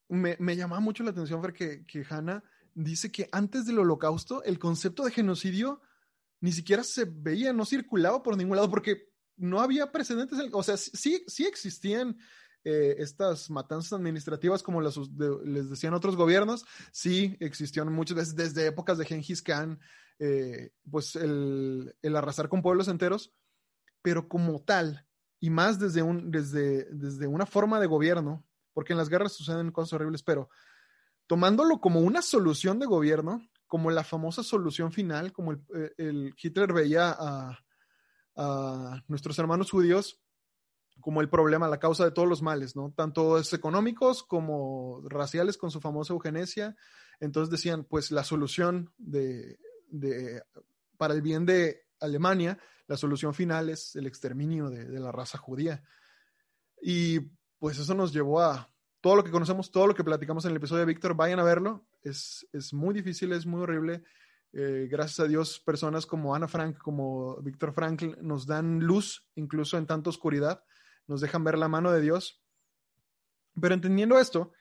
Me, 0.08 0.36
me 0.38 0.56
llamaba 0.56 0.80
mucho 0.80 1.02
la 1.02 1.10
atención 1.10 1.42
ver 1.42 1.52
que, 1.52 1.84
que 1.86 2.06
Hannah 2.08 2.42
dice 2.74 3.10
que 3.10 3.28
antes 3.32 3.66
del 3.66 3.80
holocausto 3.80 4.42
el 4.44 4.58
concepto 4.58 5.04
de 5.04 5.10
genocidio 5.10 5.82
ni 6.40 6.52
siquiera 6.52 6.84
se 6.84 7.04
veía, 7.04 7.52
no 7.52 7.64
circulaba 7.64 8.22
por 8.22 8.36
ningún 8.36 8.56
lado, 8.56 8.70
porque 8.70 9.08
no 9.38 9.60
había 9.60 9.90
precedentes, 9.92 10.38
o 10.52 10.62
sea, 10.62 10.76
sí, 10.76 11.24
sí 11.26 11.46
existían 11.46 12.18
eh, 12.64 12.96
estas 12.98 13.50
matanzas 13.50 13.92
administrativas 13.94 14.62
como 14.62 14.80
las, 14.80 14.98
les 15.44 15.70
decían 15.70 15.94
otros 15.94 16.16
gobiernos, 16.16 16.64
sí 16.92 17.36
existieron 17.40 17.92
muchas 17.92 18.16
veces 18.16 18.36
desde 18.36 18.66
épocas 18.66 18.98
de 18.98 19.06
Genghis 19.06 19.42
Khan, 19.42 19.78
eh, 20.18 20.72
pues 20.90 21.16
el, 21.16 21.94
el, 22.02 22.16
arrasar 22.16 22.48
con 22.48 22.62
pueblos 22.62 22.88
enteros, 22.88 23.32
pero 24.02 24.28
como 24.28 24.60
tal, 24.62 25.06
y 25.40 25.50
más 25.50 25.78
desde, 25.78 26.02
un, 26.02 26.30
desde, 26.30 26.86
desde 26.90 27.26
una 27.26 27.46
forma 27.46 27.78
de 27.80 27.86
gobierno, 27.86 28.44
porque 28.74 28.92
en 28.92 28.98
las 28.98 29.08
guerras 29.08 29.32
suceden 29.32 29.70
cosas 29.70 29.94
horribles, 29.94 30.22
pero 30.22 30.50
tomándolo 31.28 31.80
como 31.80 32.00
una 32.00 32.22
solución 32.22 32.78
de 32.80 32.86
gobierno, 32.86 33.48
como 33.68 33.90
la 33.90 34.02
famosa 34.02 34.42
solución 34.42 34.92
final, 34.92 35.32
como 35.32 35.52
el, 35.52 35.58
eh, 35.76 35.92
el 35.98 36.34
Hitler 36.36 36.72
veía 36.72 37.14
a, 37.16 37.58
a, 38.38 39.02
nuestros 39.08 39.38
hermanos 39.38 39.70
judíos 39.70 40.20
como 41.00 41.20
el 41.20 41.28
problema, 41.28 41.68
la 41.68 41.78
causa 41.78 42.04
de 42.04 42.10
todos 42.10 42.28
los 42.28 42.42
males, 42.42 42.74
¿no? 42.74 42.92
Tanto 42.96 43.38
económicos 43.38 44.22
como 44.24 45.00
raciales 45.04 45.56
con 45.56 45.70
su 45.70 45.80
famosa 45.80 46.12
eugenesia. 46.12 46.76
Entonces 47.20 47.50
decían, 47.50 47.84
pues 47.84 48.10
la 48.10 48.24
solución 48.24 48.92
de, 48.98 49.58
de, 49.90 50.42
para 50.96 51.14
el 51.14 51.22
bien 51.22 51.46
de 51.46 51.82
Alemania, 52.00 52.58
la 52.88 52.96
solución 52.96 53.32
final 53.32 53.70
es 53.70 53.94
el 53.94 54.06
exterminio 54.06 54.70
de, 54.70 54.86
de, 54.86 54.98
la 54.98 55.12
raza 55.12 55.38
judía. 55.38 55.84
Y 56.82 57.20
pues 57.58 57.78
eso 57.78 57.94
nos 57.94 58.12
llevó 58.12 58.40
a 58.40 58.68
todo 59.00 59.16
lo 59.16 59.24
que 59.24 59.30
conocemos, 59.30 59.70
todo 59.70 59.86
lo 59.86 59.94
que 59.94 60.04
platicamos 60.04 60.44
en 60.44 60.50
el 60.50 60.56
episodio 60.56 60.80
de 60.80 60.92
Víctor, 60.92 61.14
vayan 61.14 61.38
a 61.38 61.44
verlo. 61.44 61.86
Es, 62.02 62.46
es 62.52 62.72
muy 62.72 62.92
difícil, 62.92 63.32
es 63.32 63.46
muy 63.46 63.60
horrible. 63.60 64.02
Eh, 64.52 64.88
gracias 64.90 65.20
a 65.20 65.28
Dios, 65.28 65.60
personas 65.60 66.06
como 66.06 66.34
Ana 66.34 66.48
Frank, 66.48 66.78
como 66.78 67.36
Víctor 67.42 67.72
Frankl, 67.72 68.14
nos 68.22 68.46
dan 68.46 68.80
luz, 68.80 69.28
incluso 69.34 69.76
en 69.76 69.86
tanta 69.86 70.10
oscuridad, 70.10 70.64
nos 71.06 71.20
dejan 71.20 71.44
ver 71.44 71.58
la 71.58 71.68
mano 71.68 71.92
de 71.92 72.00
Dios. 72.00 72.42
Pero 73.60 73.74
entendiendo 73.74 74.18
esto, 74.18 74.52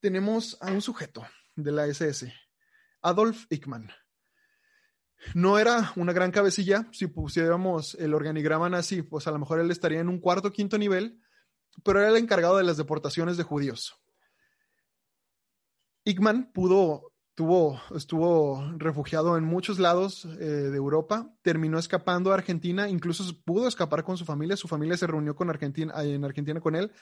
tenemos 0.00 0.56
a 0.60 0.70
un 0.70 0.80
sujeto 0.80 1.26
de 1.56 1.72
la 1.72 1.86
SS, 1.86 2.32
Adolf 3.02 3.46
Eichmann. 3.50 3.90
No 5.34 5.58
era 5.58 5.92
una 5.96 6.12
gran 6.12 6.30
cabecilla, 6.30 6.86
si 6.92 7.06
pusiéramos 7.06 7.94
el 7.94 8.14
organigrama 8.14 8.68
nazi, 8.68 9.02
pues 9.02 9.26
a 9.26 9.30
lo 9.30 9.38
mejor 9.38 9.60
él 9.60 9.70
estaría 9.70 10.00
en 10.00 10.08
un 10.08 10.20
cuarto 10.20 10.52
quinto 10.52 10.76
nivel, 10.78 11.20
pero 11.82 12.00
era 12.00 12.08
el 12.08 12.16
encargado 12.16 12.58
de 12.58 12.64
las 12.64 12.76
deportaciones 12.76 13.36
de 13.36 13.42
judíos. 13.42 13.96
Eichmann 16.04 16.52
pudo 16.52 17.13
Tuvo, 17.34 17.80
estuvo 17.96 18.64
refugiado 18.76 19.36
en 19.36 19.42
muchos 19.42 19.80
lados 19.80 20.24
eh, 20.24 20.44
de 20.44 20.76
Europa, 20.76 21.34
terminó 21.42 21.80
escapando 21.80 22.30
a 22.30 22.34
Argentina, 22.34 22.88
incluso 22.88 23.24
pudo 23.44 23.66
escapar 23.66 24.04
con 24.04 24.16
su 24.16 24.24
familia, 24.24 24.56
su 24.56 24.68
familia 24.68 24.96
se 24.96 25.08
reunió 25.08 25.34
con 25.34 25.50
Argentina, 25.50 25.92
en 26.04 26.24
Argentina 26.24 26.60
con 26.60 26.76
él, 26.76 26.92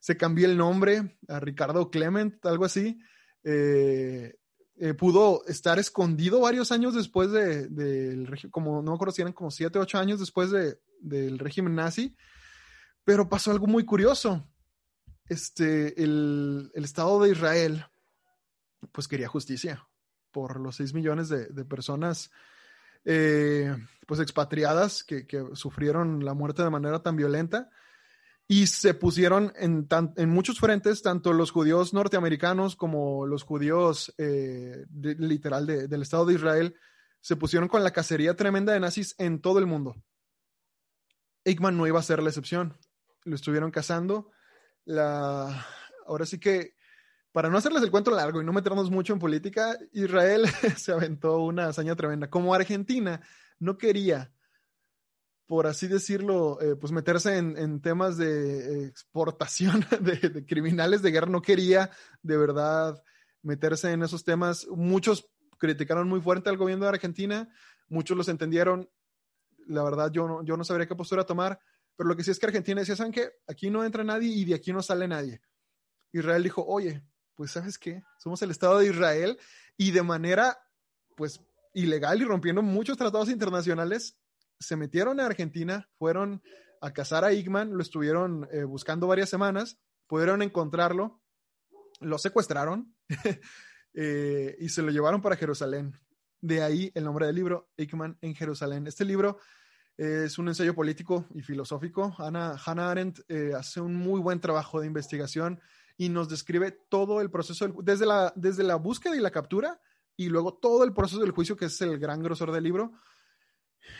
se 0.00 0.16
cambió 0.16 0.46
el 0.46 0.56
nombre 0.56 1.18
a 1.28 1.40
Ricardo 1.40 1.90
Clement, 1.90 2.44
algo 2.46 2.64
así, 2.64 2.98
eh, 3.44 4.38
eh, 4.78 4.94
pudo 4.94 5.44
estar 5.46 5.78
escondido 5.78 6.40
varios 6.40 6.72
años 6.72 6.94
después 6.94 7.30
del 7.30 7.74
de, 7.74 8.48
como 8.50 8.82
no 8.82 8.92
me 8.92 8.94
acuerdo 8.94 9.12
si 9.12 9.22
eran 9.22 9.34
como 9.34 9.50
siete, 9.50 9.78
ocho 9.78 9.98
años 9.98 10.20
después 10.20 10.50
de, 10.50 10.78
del 11.00 11.38
régimen 11.38 11.74
nazi, 11.74 12.16
pero 13.04 13.28
pasó 13.28 13.50
algo 13.50 13.66
muy 13.66 13.84
curioso. 13.84 14.46
Este, 15.28 16.02
el, 16.02 16.70
el 16.74 16.84
Estado 16.84 17.20
de 17.20 17.30
Israel 17.30 17.84
pues 18.92 19.08
quería 19.08 19.28
justicia 19.28 19.86
por 20.30 20.60
los 20.60 20.76
6 20.76 20.94
millones 20.94 21.28
de, 21.28 21.46
de 21.46 21.64
personas 21.64 22.30
eh, 23.04 23.74
pues 24.06 24.20
expatriadas 24.20 25.04
que, 25.04 25.26
que, 25.26 25.44
sufrieron 25.54 26.24
la 26.24 26.34
muerte 26.34 26.62
de 26.62 26.70
manera 26.70 27.02
tan 27.02 27.16
violenta 27.16 27.70
y 28.48 28.66
se 28.66 28.94
pusieron 28.94 29.52
en, 29.56 29.88
tan, 29.88 30.12
en 30.16 30.30
muchos 30.30 30.60
frentes, 30.60 31.02
tanto 31.02 31.32
los 31.32 31.50
judíos 31.50 31.92
norteamericanos 31.94 32.76
como 32.76 33.26
los 33.26 33.42
judíos 33.42 34.14
eh, 34.18 34.86
literal 34.92 35.66
de, 35.66 35.88
del 35.88 36.02
Estado 36.02 36.26
de 36.26 36.34
Israel, 36.34 36.74
se 37.20 37.36
pusieron 37.36 37.68
con 37.68 37.82
la 37.82 37.92
cacería 37.92 38.36
tremenda 38.36 38.72
de 38.72 38.80
nazis 38.80 39.14
en 39.18 39.40
todo 39.40 39.58
el 39.58 39.66
mundo. 39.66 39.96
Eichmann 41.44 41.76
no 41.76 41.86
iba 41.86 41.98
a 41.98 42.04
ser 42.04 42.22
la 42.22 42.28
excepción. 42.28 42.76
Lo 43.24 43.34
estuvieron 43.34 43.70
cazando. 43.70 44.30
La... 44.84 45.66
Ahora 46.06 46.26
sí 46.26 46.38
que 46.38 46.75
para 47.36 47.50
no 47.50 47.58
hacerles 47.58 47.82
el 47.82 47.90
cuento 47.90 48.12
largo 48.12 48.40
y 48.40 48.46
no 48.46 48.52
meternos 48.54 48.90
mucho 48.90 49.12
en 49.12 49.18
política, 49.18 49.78
Israel 49.92 50.46
se 50.78 50.90
aventó 50.90 51.40
una 51.40 51.66
hazaña 51.66 51.94
tremenda. 51.94 52.30
Como 52.30 52.54
Argentina 52.54 53.20
no 53.58 53.76
quería, 53.76 54.32
por 55.44 55.66
así 55.66 55.86
decirlo, 55.86 56.58
eh, 56.62 56.76
pues 56.76 56.92
meterse 56.92 57.36
en, 57.36 57.82
temas 57.82 58.16
de 58.16 58.86
exportación 58.86 59.84
de, 60.00 60.16
de, 60.16 60.46
criminales 60.46 61.02
de 61.02 61.10
guerra, 61.10 61.26
no 61.26 61.42
quería 61.42 61.90
de 62.22 62.38
verdad 62.38 63.02
meterse 63.42 63.92
en 63.92 64.02
esos 64.02 64.24
temas. 64.24 64.66
Muchos 64.68 65.28
criticaron 65.58 66.08
muy 66.08 66.22
fuerte 66.22 66.48
al 66.48 66.56
gobierno 66.56 66.86
de 66.86 66.92
Argentina, 66.92 67.50
muchos 67.90 68.16
los 68.16 68.28
entendieron. 68.28 68.88
La 69.66 69.82
verdad, 69.82 70.10
yo 70.10 70.26
no, 70.26 70.42
yo 70.42 70.56
no 70.56 70.64
sabría 70.64 70.88
qué 70.88 70.96
postura 70.96 71.26
tomar, 71.26 71.60
pero 71.96 72.08
lo 72.08 72.16
que 72.16 72.24
sí 72.24 72.30
es 72.30 72.38
que 72.38 72.46
Argentina 72.46 72.80
decía, 72.80 72.96
¿saben 72.96 73.12
qué? 73.12 73.28
Aquí 73.46 73.68
no 73.68 73.84
entra 73.84 74.04
nadie 74.04 74.30
y 74.30 74.46
de 74.46 74.54
aquí 74.54 74.72
no 74.72 74.80
sale 74.80 75.06
nadie. 75.06 75.42
Israel 76.12 76.42
dijo, 76.42 76.64
oye, 76.66 77.02
pues 77.36 77.52
sabes 77.52 77.78
qué, 77.78 78.02
somos 78.18 78.42
el 78.42 78.50
Estado 78.50 78.78
de 78.78 78.86
Israel 78.86 79.38
y 79.76 79.90
de 79.92 80.02
manera 80.02 80.58
pues 81.16 81.40
ilegal 81.74 82.20
y 82.20 82.24
rompiendo 82.24 82.62
muchos 82.62 82.96
tratados 82.96 83.28
internacionales, 83.28 84.18
se 84.58 84.76
metieron 84.76 85.20
a 85.20 85.26
Argentina, 85.26 85.88
fueron 85.98 86.42
a 86.80 86.92
cazar 86.92 87.24
a 87.24 87.32
Igman, 87.32 87.76
lo 87.76 87.82
estuvieron 87.82 88.48
eh, 88.50 88.64
buscando 88.64 89.06
varias 89.06 89.28
semanas, 89.28 89.78
pudieron 90.06 90.42
encontrarlo, 90.42 91.20
lo 92.00 92.18
secuestraron 92.18 92.94
eh, 93.94 94.56
y 94.58 94.68
se 94.68 94.82
lo 94.82 94.90
llevaron 94.90 95.20
para 95.20 95.36
Jerusalén. 95.36 95.98
De 96.40 96.62
ahí 96.62 96.90
el 96.94 97.04
nombre 97.04 97.26
del 97.26 97.36
libro, 97.36 97.70
Eichmann 97.76 98.18
en 98.20 98.34
Jerusalén. 98.34 98.86
Este 98.86 99.04
libro 99.04 99.38
es 99.96 100.38
un 100.38 100.48
ensayo 100.48 100.74
político 100.74 101.26
y 101.34 101.42
filosófico. 101.42 102.14
Ana, 102.18 102.56
Hannah 102.64 102.90
Arendt 102.90 103.20
eh, 103.28 103.52
hace 103.56 103.80
un 103.80 103.94
muy 103.94 104.20
buen 104.20 104.40
trabajo 104.40 104.80
de 104.80 104.86
investigación 104.86 105.60
y 105.96 106.08
nos 106.08 106.28
describe 106.28 106.72
todo 106.88 107.20
el 107.20 107.30
proceso, 107.30 107.66
del, 107.66 107.74
desde, 107.82 108.06
la, 108.06 108.32
desde 108.36 108.62
la 108.62 108.76
búsqueda 108.76 109.16
y 109.16 109.20
la 109.20 109.30
captura, 109.30 109.80
y 110.16 110.28
luego 110.28 110.54
todo 110.54 110.84
el 110.84 110.92
proceso 110.92 111.20
del 111.20 111.30
juicio, 111.30 111.56
que 111.56 111.66
es 111.66 111.80
el 111.80 111.98
gran 111.98 112.22
grosor 112.22 112.52
del 112.52 112.64
libro. 112.64 112.92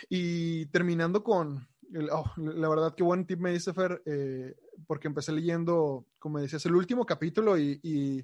Y 0.09 0.67
terminando 0.67 1.23
con, 1.23 1.69
oh, 2.11 2.33
la 2.37 2.69
verdad 2.69 2.95
que 2.95 3.03
buen 3.03 3.27
tip 3.27 3.39
me 3.39 3.53
dice 3.53 3.73
Fer, 3.73 4.03
eh, 4.05 4.57
porque 4.87 5.09
empecé 5.09 5.33
leyendo, 5.33 6.07
como 6.19 6.41
decías, 6.41 6.67
el 6.67 6.75
último 6.75 7.07
capítulo 7.07 7.57
y, 7.57 7.81
y, 7.83 8.19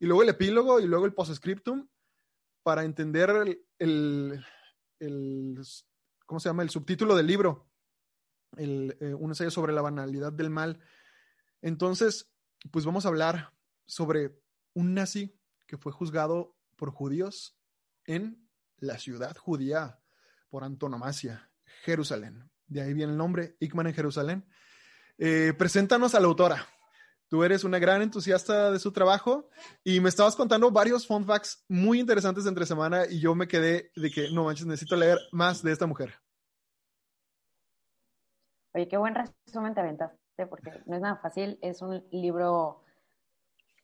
y 0.00 0.06
luego 0.06 0.22
el 0.22 0.30
epílogo 0.30 0.80
y 0.80 0.86
luego 0.86 1.06
el 1.06 1.14
postscriptum 1.14 1.86
para 2.62 2.84
entender 2.84 3.30
el, 3.30 3.64
el, 3.78 4.44
el, 4.98 5.58
¿cómo 6.26 6.40
se 6.40 6.48
llama? 6.48 6.62
El 6.62 6.70
subtítulo 6.70 7.14
del 7.14 7.26
libro. 7.26 7.70
el, 8.56 8.96
eh, 9.00 9.14
un 9.14 9.30
ensayo 9.30 9.50
sobre 9.50 9.72
la 9.72 9.82
banalidad 9.82 10.32
del 10.32 10.50
mal. 10.50 10.80
Entonces, 11.62 12.30
pues 12.70 12.84
vamos 12.84 13.04
a 13.04 13.08
hablar 13.08 13.52
sobre 13.86 14.38
un 14.74 14.94
nazi 14.94 15.38
que 15.66 15.76
fue 15.76 15.92
juzgado 15.92 16.56
por 16.76 16.90
judíos 16.90 17.58
en 18.04 18.48
la 18.78 18.98
ciudad 18.98 19.36
judía 19.36 20.00
por 20.48 20.64
antonomasia, 20.64 21.50
Jerusalén. 21.84 22.50
De 22.66 22.80
ahí 22.80 22.94
viene 22.94 23.12
el 23.12 23.18
nombre, 23.18 23.56
Ickman 23.60 23.86
en 23.86 23.94
Jerusalén. 23.94 24.48
Eh, 25.18 25.52
preséntanos 25.56 26.14
a 26.14 26.20
la 26.20 26.26
autora. 26.26 26.66
Tú 27.28 27.44
eres 27.44 27.64
una 27.64 27.78
gran 27.78 28.00
entusiasta 28.00 28.70
de 28.70 28.78
su 28.78 28.92
trabajo 28.92 29.50
y 29.84 30.00
me 30.00 30.08
estabas 30.08 30.34
contando 30.34 30.70
varios 30.70 31.06
fun 31.06 31.26
facts 31.26 31.64
muy 31.68 32.00
interesantes 32.00 32.46
entre 32.46 32.64
semana 32.64 33.04
y 33.08 33.20
yo 33.20 33.34
me 33.34 33.48
quedé 33.48 33.90
de 33.94 34.10
que, 34.10 34.30
no 34.30 34.44
manches, 34.44 34.66
necesito 34.66 34.96
leer 34.96 35.18
más 35.32 35.62
de 35.62 35.72
esta 35.72 35.86
mujer. 35.86 36.14
Oye, 38.72 38.88
qué 38.88 38.96
buen 38.96 39.14
resumen 39.14 39.74
te 39.74 39.80
aventaste 39.80 40.27
porque 40.46 40.70
no 40.86 40.96
es 40.96 41.02
nada 41.02 41.16
fácil. 41.16 41.58
Es 41.62 41.82
un 41.82 42.06
libro, 42.10 42.84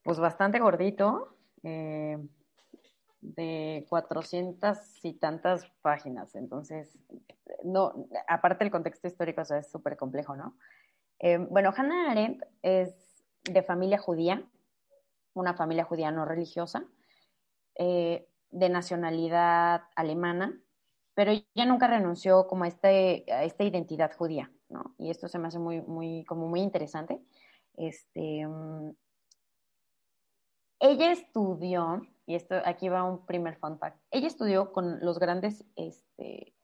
pues 0.02 0.18
bastante 0.18 0.58
gordito, 0.58 1.36
eh, 1.62 2.18
de 3.20 3.86
400 3.88 5.04
y 5.04 5.14
tantas 5.14 5.66
páginas. 5.82 6.34
Entonces, 6.34 6.98
no, 7.64 8.06
aparte 8.28 8.64
el 8.64 8.70
contexto 8.70 9.08
histórico, 9.08 9.42
o 9.42 9.54
es 9.54 9.70
súper 9.70 9.96
complejo, 9.96 10.36
¿no? 10.36 10.56
Eh, 11.18 11.38
bueno, 11.38 11.72
Hannah 11.74 12.10
Arendt 12.10 12.44
es 12.62 13.24
de 13.44 13.62
familia 13.62 13.98
judía, 13.98 14.46
una 15.32 15.54
familia 15.54 15.84
judía 15.84 16.10
no 16.10 16.24
religiosa, 16.24 16.84
eh, 17.76 18.28
de 18.50 18.68
nacionalidad 18.68 19.82
alemana, 19.96 20.60
pero 21.14 21.32
ella 21.32 21.66
nunca 21.66 21.86
renunció 21.86 22.46
como 22.46 22.64
este, 22.64 23.24
a 23.32 23.44
esta 23.44 23.64
identidad 23.64 24.12
judía, 24.16 24.50
Y 24.98 25.10
esto 25.10 25.28
se 25.28 25.38
me 25.38 25.48
hace 25.48 25.58
muy, 25.58 25.80
muy, 25.82 26.24
como 26.24 26.48
muy 26.48 26.60
interesante. 26.60 27.20
Este, 27.76 28.46
mm, 28.46 28.92
ella 30.80 31.12
estudió, 31.12 32.02
y 32.26 32.34
esto 32.34 32.56
aquí 32.64 32.88
va 32.88 33.04
un 33.04 33.24
primer 33.26 33.56
fun 33.56 33.78
fact, 33.78 33.98
ella 34.10 34.26
estudió 34.26 34.72
con 34.72 35.00
los 35.00 35.18
grandes, 35.18 35.64
este, 35.76 36.54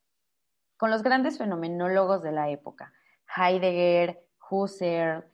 con 0.76 0.90
los 0.90 1.02
grandes 1.02 1.38
fenomenólogos 1.38 2.22
de 2.22 2.32
la 2.32 2.50
época, 2.50 2.92
Heidegger, 3.36 4.22
Husserl, 4.50 5.24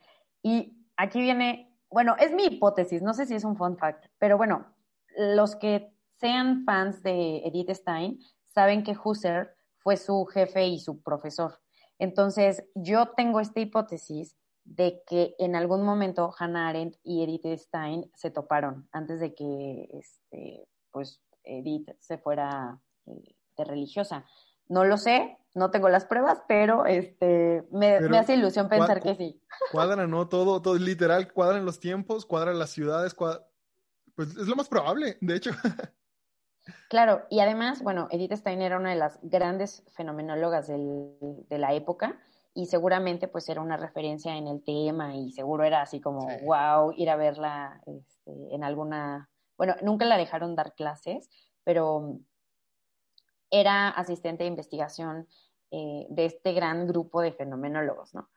y 0.41 0.77
aquí 0.95 1.19
viene, 1.19 1.75
bueno, 1.89 2.15
es 2.19 2.33
mi 2.33 2.45
hipótesis, 2.45 3.01
no 3.01 3.13
sé 3.13 3.25
si 3.25 3.35
es 3.35 3.43
un 3.43 3.57
fun 3.57 3.77
fact, 3.77 4.05
pero 4.19 4.37
bueno, 4.37 4.73
los 5.17 5.55
que 5.55 5.93
sean 6.15 6.63
fans 6.63 7.03
de 7.03 7.39
Edith 7.45 7.71
Stein 7.71 8.19
saben 8.45 8.83
que 8.83 8.95
Husserl 9.03 9.49
fue 9.79 9.97
su 9.97 10.25
jefe 10.25 10.65
y 10.65 10.79
su 10.79 11.01
profesor. 11.01 11.59
Entonces, 11.99 12.63
yo 12.75 13.09
tengo 13.09 13.39
esta 13.39 13.59
hipótesis 13.59 14.35
de 14.63 15.01
que 15.07 15.35
en 15.39 15.55
algún 15.55 15.83
momento 15.83 16.33
Hannah 16.37 16.69
Arendt 16.69 16.97
y 17.03 17.23
Edith 17.23 17.59
Stein 17.59 18.11
se 18.15 18.31
toparon 18.31 18.87
antes 18.91 19.19
de 19.19 19.33
que, 19.33 19.89
este, 19.93 20.67
pues, 20.91 21.21
Edith 21.43 21.89
se 21.99 22.17
fuera 22.17 22.79
eh, 23.05 23.35
de 23.57 23.63
religiosa. 23.63 24.25
No 24.67 24.83
lo 24.83 24.97
sé, 24.97 25.37
no 25.53 25.71
tengo 25.71 25.89
las 25.89 26.05
pruebas, 26.05 26.41
pero 26.47 26.85
este 26.85 27.65
me, 27.71 27.95
hace 27.95 28.35
ilusión 28.35 28.67
pensar 28.67 29.01
que 29.01 29.15
sí. 29.15 29.41
Cuadran, 29.71 30.11
¿no? 30.11 30.27
Todo, 30.27 30.61
todo 30.61 30.75
literal, 30.75 31.31
cuadran 31.31 31.65
los 31.65 31.79
tiempos, 31.79 32.25
cuadran 32.25 32.59
las 32.59 32.71
ciudades, 32.71 33.15
pues 33.15 34.29
es 34.29 34.47
lo 34.47 34.55
más 34.55 34.67
probable, 34.67 35.17
de 35.21 35.35
hecho. 35.35 35.51
Claro, 36.89 37.25
y 37.29 37.39
además, 37.39 37.81
bueno, 37.81 38.07
Edith 38.11 38.33
Stein 38.33 38.61
era 38.61 38.77
una 38.77 38.91
de 38.91 38.95
las 38.95 39.19
grandes 39.21 39.83
fenomenólogas 39.95 40.67
del, 40.67 41.11
de 41.49 41.57
la 41.57 41.73
época 41.73 42.19
y 42.53 42.65
seguramente 42.65 43.27
pues 43.27 43.47
era 43.49 43.61
una 43.61 43.77
referencia 43.77 44.35
en 44.35 44.47
el 44.47 44.63
tema 44.63 45.15
y 45.15 45.31
seguro 45.31 45.63
era 45.63 45.81
así 45.81 46.01
como, 46.01 46.27
wow, 46.43 46.91
ir 46.95 47.09
a 47.09 47.15
verla 47.15 47.81
este, 47.85 48.31
en 48.55 48.63
alguna, 48.63 49.29
bueno, 49.57 49.75
nunca 49.83 50.05
la 50.05 50.17
dejaron 50.17 50.55
dar 50.55 50.73
clases, 50.73 51.29
pero 51.63 52.19
era 53.51 53.89
asistente 53.89 54.43
de 54.43 54.49
investigación 54.49 55.27
eh, 55.69 56.07
de 56.09 56.25
este 56.25 56.53
gran 56.53 56.87
grupo 56.87 57.21
de 57.21 57.31
fenomenólogos, 57.31 58.15
¿no? 58.15 58.29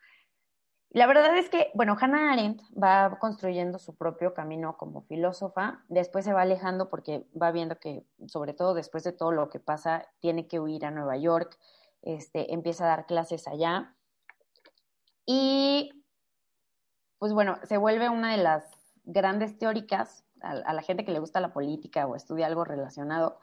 La 0.92 1.06
verdad 1.06 1.36
es 1.36 1.48
que, 1.48 1.70
bueno, 1.74 1.96
Hannah 1.98 2.32
Arendt 2.32 2.62
va 2.76 3.16
construyendo 3.20 3.78
su 3.78 3.94
propio 3.94 4.34
camino 4.34 4.76
como 4.76 5.02
filósofa, 5.02 5.84
después 5.88 6.24
se 6.24 6.32
va 6.32 6.42
alejando 6.42 6.90
porque 6.90 7.28
va 7.40 7.52
viendo 7.52 7.78
que, 7.78 8.04
sobre 8.26 8.54
todo 8.54 8.74
después 8.74 9.04
de 9.04 9.12
todo 9.12 9.30
lo 9.30 9.50
que 9.50 9.60
pasa, 9.60 10.08
tiene 10.18 10.48
que 10.48 10.58
huir 10.58 10.84
a 10.84 10.90
Nueva 10.90 11.16
York, 11.16 11.56
este, 12.02 12.52
empieza 12.52 12.84
a 12.84 12.88
dar 12.88 13.06
clases 13.06 13.46
allá. 13.46 13.94
Y, 15.26 16.04
pues 17.18 17.32
bueno, 17.32 17.58
se 17.62 17.76
vuelve 17.76 18.08
una 18.08 18.32
de 18.32 18.42
las 18.42 18.64
grandes 19.04 19.58
teóricas 19.58 20.24
a, 20.42 20.50
a 20.50 20.72
la 20.72 20.82
gente 20.82 21.04
que 21.04 21.12
le 21.12 21.20
gusta 21.20 21.40
la 21.40 21.52
política 21.52 22.04
o 22.08 22.16
estudia 22.16 22.46
algo 22.46 22.64
relacionado, 22.64 23.38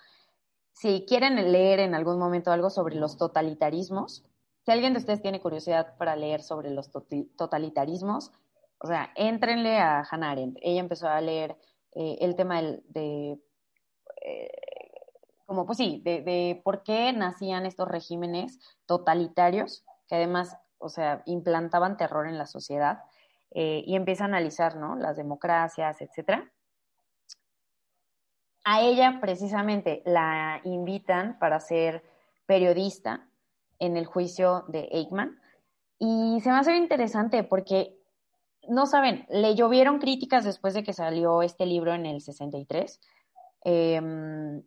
si 0.74 1.06
quieren 1.08 1.36
leer 1.52 1.80
en 1.80 1.96
algún 1.96 2.20
momento 2.20 2.52
algo 2.52 2.70
sobre 2.70 2.96
los 2.96 3.18
totalitarismos, 3.18 4.27
si 4.68 4.72
alguien 4.74 4.92
de 4.92 5.00
ustedes 5.00 5.22
tiene 5.22 5.40
curiosidad 5.40 5.96
para 5.96 6.18
leer 6.18 6.44
sobre 6.44 6.72
los 6.72 6.92
totalitarismos, 7.38 8.34
o 8.80 8.88
sea, 8.88 9.14
éntrenle 9.16 9.78
a 9.78 10.02
Hannah 10.02 10.32
Arendt. 10.32 10.58
Ella 10.62 10.82
empezó 10.82 11.08
a 11.08 11.22
leer 11.22 11.58
eh, 11.96 12.18
el 12.20 12.36
tema 12.36 12.62
de, 12.62 13.40
eh, 14.26 14.52
como 15.46 15.66
pues 15.66 15.78
sí, 15.78 16.02
de, 16.04 16.60
por 16.66 16.84
qué 16.84 17.14
nacían 17.14 17.66
estos 17.66 17.88
regímenes 17.88 18.60
totalitarios, 18.86 19.86
que 20.10 20.16
además, 20.16 20.58
o 20.80 20.90
sea, 20.90 21.24
implantaban 21.28 21.96
terror 21.96 22.28
en 22.28 22.38
la 22.38 22.46
sociedad, 22.46 23.00
eh, 23.52 23.84
y 23.86 23.96
empieza 23.96 24.26
a 24.26 24.28
analizar, 24.28 24.76
¿no? 24.76 24.98
Las 24.98 25.16
democracias, 25.16 26.02
etcétera 26.02 26.52
a 28.70 28.82
ella 28.82 29.20
precisamente 29.22 30.02
la 30.06 30.60
invitan 30.66 31.40
para 31.40 31.62
ser 31.62 32.04
periodista 32.46 33.27
en 33.80 33.98
el 33.98 34.06
juicio 34.06 34.66
de 34.68 34.88
Eichmann. 34.92 35.40
Y 36.00 36.40
se 36.42 36.50
me 36.50 36.58
hace 36.58 36.76
interesante 36.76 37.44
porque, 37.44 37.98
no 38.68 38.86
saben, 38.86 39.26
le 39.30 39.56
llovieron 39.56 40.00
críticas 40.00 40.44
después 40.44 40.74
de 40.74 40.84
que 40.84 40.94
salió 40.94 41.42
este 41.42 41.66
libro 41.66 41.94
en 41.94 42.06
el 42.06 42.22
63, 42.22 43.00
em, 43.64 44.64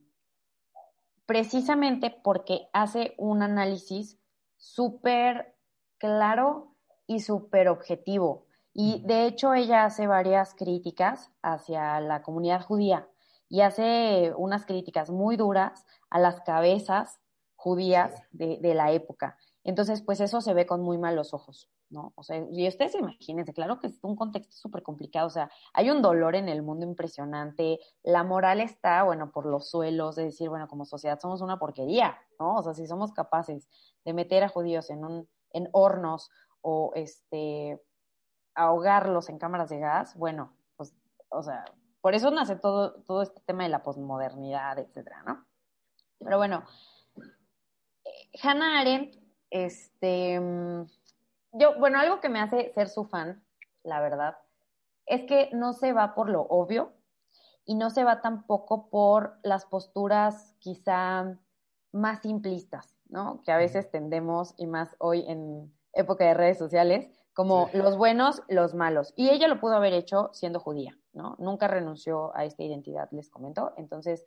precisamente 1.27 2.11
porque 2.25 2.69
hace 2.73 3.15
un 3.19 3.43
análisis 3.43 4.19
súper 4.57 5.55
claro 5.99 6.75
y 7.07 7.21
súper 7.21 7.69
objetivo. 7.69 8.47
Y 8.73 9.03
de 9.07 9.27
hecho 9.27 9.55
ella 9.55 9.85
hace 9.85 10.07
varias 10.07 10.55
críticas 10.55 11.31
hacia 11.43 12.01
la 12.01 12.23
comunidad 12.23 12.63
judía 12.63 13.09
y 13.49 13.63
hace 13.63 14.33
unas 14.37 14.65
críticas 14.65 15.11
muy 15.11 15.37
duras 15.37 15.85
a 16.09 16.19
las 16.21 16.41
cabezas 16.41 17.20
judías 17.61 18.23
de, 18.33 18.59
la 18.75 18.91
época. 18.91 19.37
Entonces, 19.65 20.01
pues 20.01 20.19
eso 20.21 20.41
se 20.41 20.55
ve 20.55 20.65
con 20.65 20.81
muy 20.81 20.97
malos 20.97 21.35
ojos, 21.35 21.69
¿no? 21.91 22.15
O 22.17 22.23
sea, 22.23 22.39
y 22.51 22.67
ustedes 22.67 22.95
imagínense, 22.95 23.53
claro 23.53 23.79
que 23.79 23.89
es 23.89 23.99
un 24.03 24.17
contexto 24.17 24.57
súper 24.57 24.83
complicado, 24.83 25.27
o 25.27 25.31
sea, 25.31 25.51
hay 25.75 25.91
un 25.91 26.01
dolor 26.01 26.37
en 26.37 26.49
el 26.49 26.63
mundo 26.63 26.87
impresionante, 26.87 27.79
la 28.03 28.25
moral 28.25 28.63
está, 28.63 29.03
bueno, 29.03 29.31
por 29.31 29.45
los 29.45 29.69
suelos, 29.69 30.17
de 30.17 30.25
decir, 30.25 30.49
bueno, 30.49 30.69
como 30.69 30.87
sociedad 30.87 31.21
somos 31.21 31.43
una 31.43 31.59
porquería, 31.59 32.17
¿no? 32.39 32.57
O 32.57 32.63
sea, 32.63 32.73
si 32.73 32.87
somos 32.87 33.13
capaces 33.13 33.69
de 34.07 34.15
meter 34.15 34.43
a 34.43 34.49
judíos 34.49 34.89
en, 34.89 35.05
un, 35.05 35.29
en 35.53 35.69
hornos 35.73 36.31
o, 36.63 36.93
este, 36.95 37.79
ahogarlos 38.55 39.29
en 39.29 39.39
cámaras 39.39 39.69
de 39.69 39.81
gas, 39.81 40.17
bueno, 40.17 40.57
pues, 40.77 40.95
o 41.29 41.43
sea, 41.43 41.67
por 42.01 42.15
eso 42.15 42.31
nace 42.31 42.57
todo, 42.57 43.03
todo 43.03 43.21
este 43.21 43.43
tema 43.43 43.65
de 43.65 43.69
la 43.69 43.83
posmodernidad, 43.83 44.79
etcétera, 44.79 45.23
¿no? 45.27 45.45
Pero 46.19 46.39
bueno, 46.39 46.65
Hannah 48.43 48.81
Arendt, 48.81 49.17
este, 49.51 50.39
mm, 50.39 50.87
yo, 51.53 51.79
bueno, 51.79 51.99
algo 51.99 52.21
que 52.21 52.29
me 52.29 52.41
hace 52.41 52.73
ser 52.73 52.89
su 52.89 53.05
fan, 53.05 53.43
la 53.83 54.01
verdad, 54.01 54.39
es 55.07 55.25
que 55.25 55.51
no 55.53 55.73
se 55.73 55.93
va 55.93 56.15
por 56.15 56.29
lo 56.29 56.43
obvio 56.43 56.93
y 57.65 57.75
no 57.75 57.91
se 57.91 58.05
va 58.05 58.21
tampoco 58.21 58.89
por 58.89 59.39
las 59.43 59.67
posturas 59.67 60.55
quizá 60.59 61.39
más 61.93 62.21
simplistas, 62.21 62.97
¿no? 63.09 63.43
Que 63.43 63.53
a 63.53 63.57
veces 63.57 63.91
tendemos, 63.91 64.55
y 64.57 64.67
más 64.67 64.95
hoy 64.99 65.25
en 65.27 65.73
época 65.93 66.25
de 66.25 66.35
redes 66.35 66.59
sociales, 66.59 67.09
como 67.33 67.69
los 67.73 67.97
buenos, 67.97 68.43
los 68.49 68.75
malos. 68.75 69.13
Y 69.17 69.31
ella 69.31 69.49
lo 69.49 69.61
pudo 69.61 69.75
haber 69.75 69.93
hecho 69.93 70.31
siendo 70.33 70.61
judía. 70.61 71.01
¿no? 71.13 71.37
Nunca 71.39 71.69
renunció 71.69 72.37
a 72.37 72.45
esta 72.45 72.63
identidad, 72.63 73.09
les 73.13 73.31
comento. 73.31 73.73
Entonces, 73.77 74.25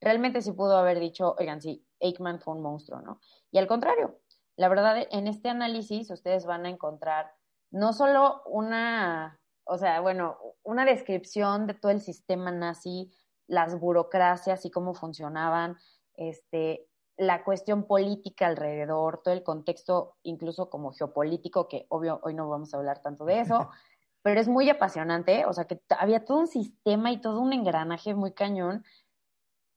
realmente 0.00 0.42
sí 0.42 0.52
pudo 0.52 0.76
haber 0.76 1.00
dicho, 1.00 1.34
oigan, 1.38 1.60
sí, 1.60 1.84
Eichmann 2.04 2.40
fue 2.40 2.54
un 2.54 2.62
monstruo, 2.62 3.00
¿no? 3.00 3.20
Y 3.50 3.58
al 3.58 3.66
contrario, 3.66 4.20
la 4.56 4.68
verdad, 4.68 5.06
en 5.10 5.26
este 5.26 5.48
análisis 5.48 6.10
ustedes 6.10 6.46
van 6.46 6.66
a 6.66 6.70
encontrar 6.70 7.32
no 7.70 7.92
solo 7.92 8.42
una, 8.46 9.40
o 9.64 9.78
sea, 9.78 10.00
bueno, 10.00 10.38
una 10.62 10.84
descripción 10.84 11.66
de 11.66 11.74
todo 11.74 11.90
el 11.90 12.00
sistema 12.00 12.52
nazi, 12.52 13.10
las 13.48 13.78
burocracias 13.78 14.64
y 14.64 14.70
cómo 14.70 14.94
funcionaban, 14.94 15.76
este, 16.14 16.86
la 17.16 17.44
cuestión 17.44 17.86
política 17.86 18.46
alrededor, 18.46 19.22
todo 19.22 19.34
el 19.34 19.42
contexto, 19.42 20.16
incluso 20.22 20.70
como 20.70 20.92
geopolítico, 20.92 21.68
que 21.68 21.86
obvio 21.88 22.20
hoy 22.22 22.34
no 22.34 22.48
vamos 22.48 22.72
a 22.72 22.76
hablar 22.76 23.02
tanto 23.02 23.24
de 23.24 23.40
eso, 23.40 23.70
pero 24.22 24.40
es 24.40 24.48
muy 24.48 24.70
apasionante, 24.70 25.44
o 25.46 25.52
sea 25.52 25.66
que 25.66 25.82
había 25.98 26.24
todo 26.24 26.38
un 26.38 26.46
sistema 26.46 27.10
y 27.10 27.20
todo 27.20 27.40
un 27.40 27.52
engranaje 27.52 28.14
muy 28.14 28.32
cañón, 28.32 28.84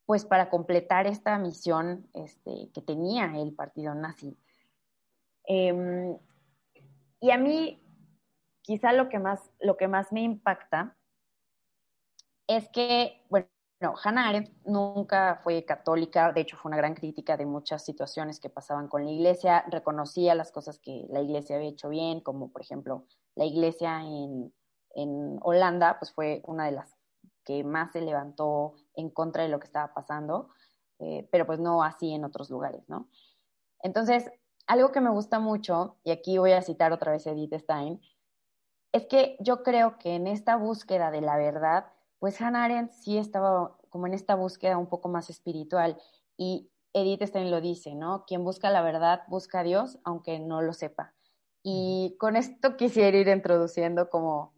pues 0.08 0.24
para 0.26 0.50
completar 0.50 1.06
esta 1.06 1.38
misión 1.38 2.10
este, 2.13 2.72
que 2.74 2.82
tenía 2.82 3.26
el 3.36 3.54
partido 3.54 3.93
nazi. 3.93 4.38
Em, 5.43 6.17
y 7.20 7.32
a 7.32 7.38
mí, 7.38 7.84
quizá 8.62 8.93
lo 8.93 9.10
que 9.10 9.20
más, 9.20 9.52
lo 9.60 9.76
que 9.76 9.89
más 9.89 10.13
me 10.13 10.22
impacta 10.22 10.96
es 12.48 12.70
que, 12.70 13.22
bueno, 13.30 13.50
Hannah 14.02 14.30
Arendt 14.30 14.54
nunca 14.65 15.41
fue 15.43 15.65
católica, 15.65 16.32
de 16.32 16.39
hecho 16.39 16.56
fue 16.56 16.70
una 16.70 16.78
gran 16.78 16.96
crítica 16.96 17.36
de 17.36 17.46
muchas 17.46 17.84
situaciones 17.84 18.39
que 18.39 18.50
pasaban 18.50 18.88
con 18.88 19.04
la 19.04 19.12
iglesia, 19.12 19.65
reconocía 19.70 20.36
las 20.36 20.54
cosas 20.54 20.80
que 20.80 21.06
la 21.10 21.20
iglesia 21.20 21.58
había 21.58 21.67
hecho 21.67 21.89
bien, 21.89 22.22
como 22.22 22.50
por 22.50 22.62
ejemplo 22.62 23.06
la 23.36 23.43
iglesia 23.43 24.00
en, 24.04 24.54
en 24.96 25.38
Holanda, 25.41 26.00
pues 26.00 26.13
fue 26.13 26.41
una 26.46 26.65
de 26.65 26.72
las 26.72 26.96
que 27.43 27.65
más 27.65 27.91
se 27.91 28.00
levantó 28.00 28.76
en 28.98 29.10
contra 29.10 29.44
de 29.44 29.50
lo 29.50 29.60
que 29.60 29.68
estaba 29.68 29.94
pasando, 29.94 30.50
eh, 31.00 31.28
pero 31.32 31.46
pues 31.46 31.60
no 31.60 31.84
así 31.84 32.14
en 32.14 32.26
otros 32.26 32.50
lugares, 32.50 32.90
¿no? 32.90 33.10
Entonces, 33.82 34.30
algo 34.66 34.92
que 34.92 35.00
me 35.00 35.10
gusta 35.10 35.40
mucho, 35.40 35.98
y 36.04 36.12
aquí 36.12 36.38
voy 36.38 36.52
a 36.52 36.62
citar 36.62 36.92
otra 36.92 37.14
vez 37.14 37.26
a 37.26 37.32
Edith 37.32 37.54
Stein, 37.54 38.02
es 38.92 39.06
que 39.06 39.38
yo 39.40 39.64
creo 39.64 39.98
que 39.98 40.16
en 40.16 40.28
esta 40.28 40.56
búsqueda 40.56 41.12
de 41.12 41.22
la 41.22 41.38
verdad, 41.38 41.86
pues 42.20 42.42
Hannah 42.42 42.66
Arendt 42.66 42.92
sí 42.92 43.18
estaba 43.18 43.78
como 43.90 44.08
en 44.08 44.14
esta 44.14 44.36
búsqueda 44.36 44.78
un 44.78 44.88
poco 44.88 45.08
más 45.10 45.30
espiritual 45.30 45.98
y 46.36 46.72
Edith 46.94 47.24
Stein 47.24 47.52
lo 47.52 47.62
dice, 47.62 47.96
¿no? 47.96 48.26
Quien 48.26 48.44
busca 48.44 48.70
la 48.72 48.82
verdad 48.82 49.22
busca 49.28 49.60
a 49.60 49.64
Dios 49.64 50.00
aunque 50.04 50.40
no 50.40 50.62
lo 50.62 50.74
sepa. 50.74 51.14
Y 51.64 52.16
con 52.20 52.36
esto 52.36 52.76
quisiera 52.78 53.18
ir 53.18 53.28
introduciendo 53.28 54.10
como 54.10 54.54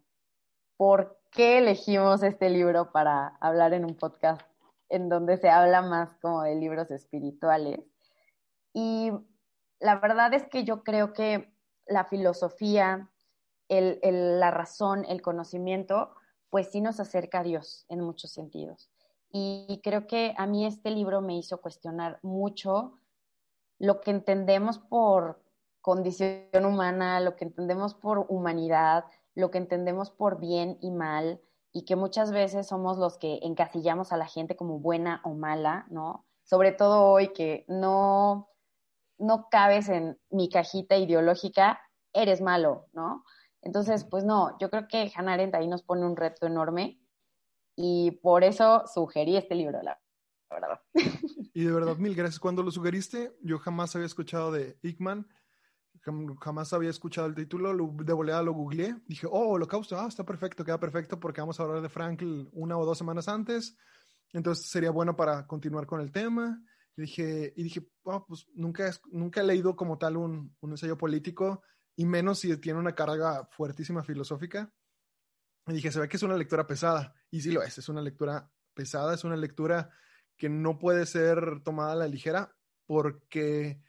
por 0.76 1.19
qué 1.30 1.58
elegimos 1.58 2.22
este 2.22 2.50
libro 2.50 2.90
para 2.92 3.28
hablar 3.40 3.72
en 3.72 3.84
un 3.84 3.94
podcast 3.94 4.42
en 4.88 5.08
donde 5.08 5.36
se 5.36 5.48
habla 5.48 5.82
más 5.82 6.16
como 6.20 6.42
de 6.42 6.56
libros 6.56 6.90
espirituales. 6.90 7.80
Y 8.72 9.12
la 9.78 9.96
verdad 10.00 10.34
es 10.34 10.46
que 10.48 10.64
yo 10.64 10.82
creo 10.82 11.12
que 11.12 11.52
la 11.86 12.04
filosofía, 12.04 13.08
la 13.68 14.50
razón, 14.50 15.04
el 15.08 15.22
conocimiento, 15.22 16.14
pues 16.50 16.70
sí 16.70 16.80
nos 16.80 16.98
acerca 16.98 17.40
a 17.40 17.44
Dios 17.44 17.86
en 17.88 18.00
muchos 18.00 18.32
sentidos. 18.32 18.90
Y 19.32 19.80
creo 19.84 20.08
que 20.08 20.34
a 20.36 20.46
mí 20.46 20.66
este 20.66 20.90
libro 20.90 21.20
me 21.20 21.36
hizo 21.36 21.60
cuestionar 21.60 22.18
mucho 22.22 22.98
lo 23.78 24.00
que 24.00 24.10
entendemos 24.10 24.78
por 24.78 25.40
condición 25.80 26.64
humana, 26.64 27.20
lo 27.20 27.36
que 27.36 27.44
entendemos 27.44 27.94
por 27.94 28.26
humanidad, 28.28 29.04
lo 29.34 29.50
que 29.50 29.58
entendemos 29.58 30.10
por 30.10 30.38
bien 30.40 30.78
y 30.80 30.90
mal, 30.90 31.40
y 31.72 31.84
que 31.84 31.96
muchas 31.96 32.32
veces 32.32 32.66
somos 32.66 32.98
los 32.98 33.18
que 33.18 33.38
encasillamos 33.42 34.12
a 34.12 34.16
la 34.16 34.26
gente 34.26 34.56
como 34.56 34.80
buena 34.80 35.20
o 35.24 35.34
mala, 35.34 35.86
¿no? 35.90 36.26
Sobre 36.42 36.72
todo 36.72 37.04
hoy 37.04 37.32
que 37.32 37.64
no, 37.68 38.48
no 39.18 39.48
cabes 39.50 39.88
en 39.88 40.18
mi 40.30 40.48
cajita 40.48 40.96
ideológica, 40.96 41.80
eres 42.12 42.40
malo, 42.40 42.88
¿no? 42.92 43.24
Entonces, 43.62 44.04
pues 44.04 44.24
no, 44.24 44.56
yo 44.58 44.70
creo 44.70 44.88
que 44.88 45.12
Hannah 45.14 45.34
Arendt 45.34 45.54
ahí 45.54 45.68
nos 45.68 45.82
pone 45.82 46.04
un 46.04 46.16
reto 46.16 46.46
enorme 46.46 47.00
y 47.76 48.12
por 48.22 48.42
eso 48.42 48.84
sugerí 48.92 49.36
este 49.36 49.54
libro, 49.54 49.80
la 49.82 50.00
verdad. 50.50 50.80
Y 51.52 51.64
de 51.64 51.72
verdad, 51.72 51.96
mil 51.96 52.14
gracias. 52.14 52.40
Cuando 52.40 52.62
lo 52.62 52.70
sugeriste, 52.70 53.36
yo 53.42 53.58
jamás 53.58 53.94
había 53.94 54.06
escuchado 54.06 54.50
de 54.50 54.78
Ickman, 54.82 55.28
jamás 56.40 56.72
había 56.72 56.90
escuchado 56.90 57.26
el 57.26 57.34
título, 57.34 57.74
de 58.02 58.12
volada 58.12 58.42
lo 58.42 58.52
googleé, 58.52 58.96
dije, 59.06 59.26
oh, 59.30 59.50
Holocausto, 59.50 59.98
ah, 59.98 60.06
está 60.08 60.24
perfecto, 60.24 60.64
queda 60.64 60.80
perfecto 60.80 61.20
porque 61.20 61.40
vamos 61.40 61.60
a 61.60 61.64
hablar 61.64 61.82
de 61.82 61.88
Frankl 61.88 62.48
una 62.52 62.78
o 62.78 62.86
dos 62.86 62.98
semanas 62.98 63.28
antes, 63.28 63.76
entonces 64.32 64.68
sería 64.68 64.90
bueno 64.90 65.16
para 65.16 65.46
continuar 65.46 65.86
con 65.86 66.00
el 66.00 66.12
tema. 66.12 66.62
Y 66.96 67.02
dije, 67.02 67.52
y 67.56 67.62
dije 67.62 67.86
oh, 68.02 68.26
pues 68.26 68.46
nunca, 68.54 68.90
nunca 69.10 69.40
he 69.40 69.44
leído 69.44 69.76
como 69.76 69.98
tal 69.98 70.16
un, 70.16 70.56
un 70.60 70.70
ensayo 70.70 70.96
político, 70.98 71.62
y 71.96 72.06
menos 72.06 72.38
si 72.38 72.56
tiene 72.56 72.78
una 72.78 72.94
carga 72.94 73.46
fuertísima 73.50 74.02
filosófica. 74.02 74.72
Y 75.66 75.74
dije, 75.74 75.92
se 75.92 76.00
ve 76.00 76.08
que 76.08 76.16
es 76.16 76.22
una 76.22 76.36
lectura 76.36 76.66
pesada. 76.66 77.14
Y 77.30 77.42
sí 77.42 77.52
lo 77.52 77.62
es, 77.62 77.76
es 77.76 77.88
una 77.90 78.00
lectura 78.00 78.50
pesada, 78.74 79.14
es 79.14 79.24
una 79.24 79.36
lectura 79.36 79.90
que 80.36 80.48
no 80.48 80.78
puede 80.78 81.04
ser 81.04 81.62
tomada 81.62 81.92
a 81.92 81.96
la 81.96 82.08
ligera 82.08 82.56
porque 82.86 83.82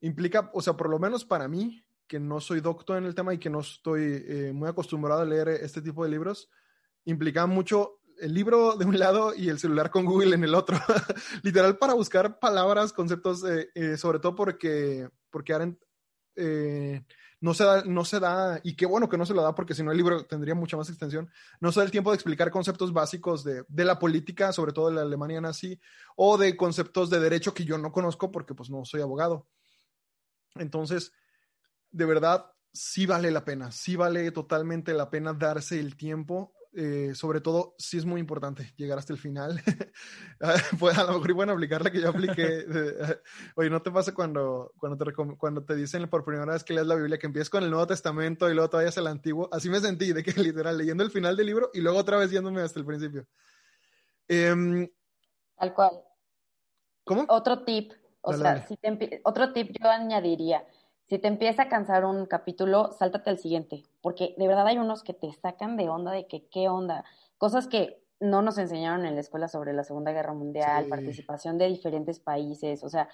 implica, 0.00 0.50
o 0.52 0.62
sea, 0.62 0.74
por 0.74 0.88
lo 0.88 0.98
menos 0.98 1.24
para 1.24 1.48
mí, 1.48 1.84
que 2.10 2.18
no 2.18 2.40
soy 2.40 2.60
doctor 2.60 2.98
en 2.98 3.04
el 3.04 3.14
tema 3.14 3.32
y 3.32 3.38
que 3.38 3.50
no 3.50 3.60
estoy 3.60 4.24
eh, 4.26 4.52
muy 4.52 4.68
acostumbrado 4.68 5.20
a 5.20 5.24
leer 5.24 5.48
este 5.48 5.80
tipo 5.80 6.02
de 6.02 6.10
libros, 6.10 6.50
implica 7.04 7.46
mucho 7.46 8.00
el 8.18 8.34
libro 8.34 8.76
de 8.76 8.84
un 8.84 8.98
lado 8.98 9.32
y 9.32 9.48
el 9.48 9.60
celular 9.60 9.90
con 9.90 10.04
Google 10.04 10.34
en 10.34 10.42
el 10.42 10.56
otro. 10.56 10.76
Literal 11.44 11.78
para 11.78 11.94
buscar 11.94 12.40
palabras, 12.40 12.92
conceptos, 12.92 13.44
eh, 13.44 13.70
eh, 13.76 13.96
sobre 13.96 14.18
todo 14.18 14.34
porque, 14.34 15.08
porque 15.30 15.52
no 17.40 17.54
se 17.54 17.64
da, 17.64 17.84
no 17.84 18.04
se 18.04 18.18
da, 18.18 18.60
y 18.64 18.74
qué 18.74 18.86
bueno 18.86 19.08
que 19.08 19.16
no 19.16 19.24
se 19.24 19.32
lo 19.32 19.42
da 19.42 19.54
porque 19.54 19.74
si 19.74 19.84
no 19.84 19.92
el 19.92 19.96
libro 19.96 20.26
tendría 20.26 20.56
mucha 20.56 20.76
más 20.76 20.88
extensión, 20.88 21.30
no 21.60 21.70
se 21.70 21.78
da 21.78 21.84
el 21.84 21.92
tiempo 21.92 22.10
de 22.10 22.16
explicar 22.16 22.50
conceptos 22.50 22.92
básicos 22.92 23.44
de, 23.44 23.64
de, 23.68 23.84
la 23.84 24.00
política, 24.00 24.52
sobre 24.52 24.72
todo 24.72 24.88
de 24.88 24.96
la 24.96 25.02
Alemania 25.02 25.40
nazi, 25.40 25.78
o 26.16 26.36
de 26.36 26.56
conceptos 26.56 27.08
de 27.08 27.20
derecho 27.20 27.54
que 27.54 27.64
yo 27.64 27.78
no 27.78 27.92
conozco 27.92 28.32
porque 28.32 28.54
pues 28.54 28.68
no 28.68 28.84
soy 28.84 29.00
abogado. 29.00 29.46
Entonces, 30.56 31.12
de 31.90 32.04
verdad, 32.04 32.52
sí 32.72 33.06
vale 33.06 33.30
la 33.30 33.44
pena, 33.44 33.70
sí 33.72 33.96
vale 33.96 34.30
totalmente 34.30 34.94
la 34.94 35.10
pena 35.10 35.32
darse 35.32 35.78
el 35.80 35.96
tiempo 35.96 36.52
eh, 36.72 37.16
sobre 37.16 37.40
todo, 37.40 37.74
sí 37.78 37.98
es 37.98 38.04
muy 38.04 38.20
importante 38.20 38.72
llegar 38.76 38.98
hasta 38.98 39.12
el 39.12 39.18
final. 39.18 39.60
Ah, 40.42 40.54
pues 40.78 40.96
a 40.96 41.04
lo 41.04 41.12
mejor 41.12 41.30
iban 41.30 41.50
a 41.50 41.52
aplicar 41.52 41.84
la 41.84 41.90
que 41.90 42.00
yo 42.00 42.08
apliqué. 42.08 42.64
Oye, 43.56 43.68
¿no 43.68 43.82
te 43.82 43.90
pasa 43.90 44.14
cuando, 44.14 44.72
cuando, 44.78 45.04
te, 45.04 45.12
cuando 45.12 45.62
te 45.62 45.76
dicen 45.76 46.08
por 46.08 46.24
primera 46.24 46.50
vez 46.50 46.64
que 46.64 46.72
lees 46.72 46.86
la 46.86 46.94
Biblia 46.94 47.18
que 47.18 47.26
empiezas 47.26 47.50
con 47.50 47.62
el 47.62 47.68
Nuevo 47.68 47.86
Testamento 47.86 48.48
y 48.48 48.54
luego 48.54 48.70
todavía 48.70 48.88
es 48.88 48.96
el 48.96 49.06
Antiguo? 49.06 49.50
Así 49.52 49.68
me 49.68 49.80
sentí, 49.80 50.14
de 50.14 50.22
que 50.22 50.32
literal, 50.40 50.78
leyendo 50.78 51.04
el 51.04 51.10
final 51.10 51.36
del 51.36 51.46
libro 51.46 51.70
y 51.74 51.82
luego 51.82 51.98
otra 51.98 52.16
vez 52.16 52.30
yéndome 52.30 52.62
hasta 52.62 52.78
el 52.78 52.86
principio. 52.86 53.26
Em, 54.28 54.88
Tal 55.58 55.74
cual. 55.74 56.02
¿Cómo? 57.04 57.26
Otro 57.28 57.62
tip, 57.64 57.92
o 58.22 58.32
sea, 58.32 58.66
Si 58.66 58.76
te, 58.76 59.20
otro 59.24 59.52
tip 59.52 59.76
yo 59.80 59.88
añadiría 59.88 60.64
si 61.10 61.18
te 61.18 61.26
empieza 61.26 61.62
a 61.62 61.68
cansar 61.68 62.04
un 62.04 62.24
capítulo, 62.24 62.92
sáltate 62.92 63.30
al 63.30 63.38
siguiente, 63.38 63.82
porque 64.00 64.36
de 64.38 64.46
verdad 64.46 64.68
hay 64.68 64.78
unos 64.78 65.02
que 65.02 65.12
te 65.12 65.32
sacan 65.32 65.76
de 65.76 65.88
onda 65.88 66.12
de 66.12 66.28
que 66.28 66.46
qué 66.46 66.68
onda, 66.68 67.04
cosas 67.36 67.66
que 67.66 68.00
no 68.20 68.42
nos 68.42 68.58
enseñaron 68.58 69.04
en 69.04 69.16
la 69.16 69.20
escuela 69.20 69.48
sobre 69.48 69.72
la 69.72 69.82
Segunda 69.82 70.12
Guerra 70.12 70.34
Mundial, 70.34 70.86
participación 70.86 71.58
de 71.58 71.66
diferentes 71.66 72.20
países, 72.20 72.84
o 72.84 72.88
sea, 72.88 73.08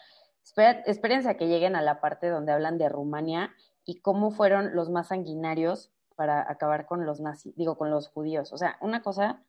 espérense 0.84 1.30
a 1.30 1.38
que 1.38 1.48
lleguen 1.48 1.74
a 1.74 1.80
la 1.80 2.02
parte 2.02 2.28
donde 2.28 2.52
hablan 2.52 2.76
de 2.76 2.90
Rumania 2.90 3.54
y 3.86 4.00
cómo 4.00 4.30
fueron 4.30 4.76
los 4.76 4.90
más 4.90 5.08
sanguinarios 5.08 5.90
para 6.16 6.50
acabar 6.50 6.84
con 6.84 7.06
los 7.06 7.20
nazis, 7.20 7.56
digo, 7.56 7.78
con 7.78 7.90
los 7.90 8.08
judíos, 8.08 8.52
o 8.52 8.58
sea, 8.58 8.76
una 8.82 9.02
cosa 9.02 9.42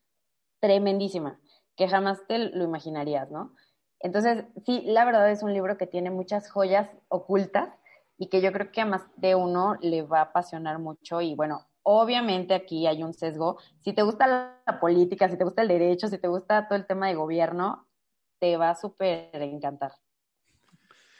tremendísima, 0.62 1.38
que 1.76 1.90
jamás 1.90 2.26
te 2.28 2.40
lo 2.40 2.64
imaginarías, 2.64 3.30
¿no? 3.30 3.54
Entonces, 4.00 4.46
sí, 4.66 4.84
la 4.86 5.06
verdad 5.06 5.30
es 5.32 5.44
un 5.44 5.54
libro 5.54 5.78
que 5.78 5.88
tiene 5.88 6.12
muchas 6.12 6.50
joyas 6.52 6.90
ocultas 7.10 7.70
y 8.18 8.30
que 8.30 8.42
yo 8.42 8.52
creo 8.52 8.72
que 8.72 8.82
a 8.82 8.86
más 8.86 9.04
de 9.16 9.36
uno 9.36 9.76
le 9.82 10.02
va 10.04 10.20
a 10.20 10.24
apasionar 10.24 10.80
mucho 10.80 11.22
y 11.22 11.36
bueno, 11.36 11.68
obviamente 11.84 12.54
aquí 12.54 12.86
hay 12.88 13.04
un 13.04 13.14
sesgo. 13.14 13.58
Si 13.82 13.94
te 13.94 14.02
gusta 14.02 14.28
la, 14.28 14.80
política, 14.80 15.30
si 15.30 15.38
te 15.38 15.44
gusta 15.44 15.62
el 15.62 15.70
derecho, 15.70 16.08
si 16.08 16.18
te 16.18 16.28
gusta 16.28 16.68
todo 16.68 16.78
el 16.78 16.86
tema 16.86 17.08
de 17.08 17.16
gobierno, 17.16 17.88
te 18.40 18.58
va 18.58 18.72
a 18.72 18.76
súper 18.76 19.30
encantar. 19.42 19.94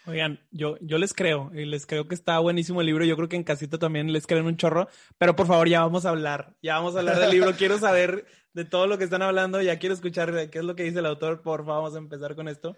Oigan, 0.08 0.40
yo, 0.52 0.78
yo 0.80 0.98
les 0.98 1.14
creo, 1.14 1.52
y 1.54 1.66
les 1.66 1.86
creo 1.86 2.08
que 2.08 2.16
está 2.16 2.40
buenísimo 2.40 2.80
el 2.80 2.88
libro. 2.88 3.04
Yo 3.04 3.18
creo 3.18 3.28
que 3.28 3.36
en 3.36 3.44
casita 3.44 3.78
también 3.78 4.14
les 4.14 4.26
creen 4.26 4.46
un 4.46 4.56
chorro, 4.56 4.88
pero 5.18 5.36
por 5.36 5.48
favor, 5.48 5.68
ya 5.68 5.82
vamos 5.82 6.06
a 6.06 6.10
hablar, 6.10 6.56
ya 6.62 6.76
vamos 6.76 6.96
a 6.96 7.00
hablar 7.00 7.20
del 7.20 7.32
libro. 7.32 7.52
Quiero 7.58 7.78
saber 7.78 8.26
de 8.54 8.64
todo 8.64 8.88
lo 8.88 8.98
que 8.98 9.04
están 9.04 9.22
hablando, 9.22 9.62
ya 9.62 9.78
quiero 9.80 9.94
escuchar 9.94 10.50
qué 10.50 10.60
es 10.60 10.64
lo 10.64 10.78
que 10.78 10.84
dice 10.84 11.00
el 11.00 11.06
autor. 11.08 11.42
Por 11.42 11.66
favor, 11.66 11.84
vamos 11.84 11.96
a 11.96 11.98
empezar 11.98 12.36
con 12.36 12.48
esto. 12.48 12.78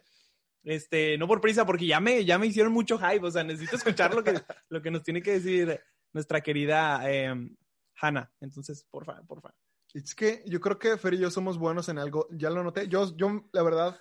Este, 0.63 1.19
no 1.19 1.27
por 1.27 1.39
prisa, 1.39 1.67
porque 1.67 1.85
ya 1.85 1.99
me, 1.99 2.25
ya 2.25 2.39
me 2.39 2.47
hicieron 2.47 2.73
mucho 2.73 2.97
hype, 2.97 3.23
o 3.23 3.29
sea, 3.29 3.43
necesito 3.43 3.75
escuchar 3.75 4.15
lo 4.15 4.23
que, 4.23 4.33
lo 4.69 4.81
que 4.81 4.89
nos 4.89 5.03
tiene 5.03 5.21
que 5.21 5.33
decir 5.33 5.79
nuestra 6.11 6.41
querida 6.41 7.01
eh, 7.05 7.31
Hannah. 8.01 8.31
Entonces, 8.41 8.87
por 8.89 9.05
favor, 9.05 9.27
por 9.27 9.41
favor. 9.41 9.55
Es 9.93 10.15
que 10.15 10.43
yo 10.47 10.59
creo 10.59 10.79
que 10.79 10.97
Fer 10.97 11.13
y 11.13 11.19
yo 11.19 11.29
somos 11.29 11.59
buenos 11.59 11.89
en 11.89 11.99
algo, 11.99 12.27
ya 12.31 12.49
lo 12.49 12.63
noté. 12.63 12.87
Yo, 12.87 13.15
yo, 13.15 13.43
la 13.53 13.61
verdad, 13.61 13.99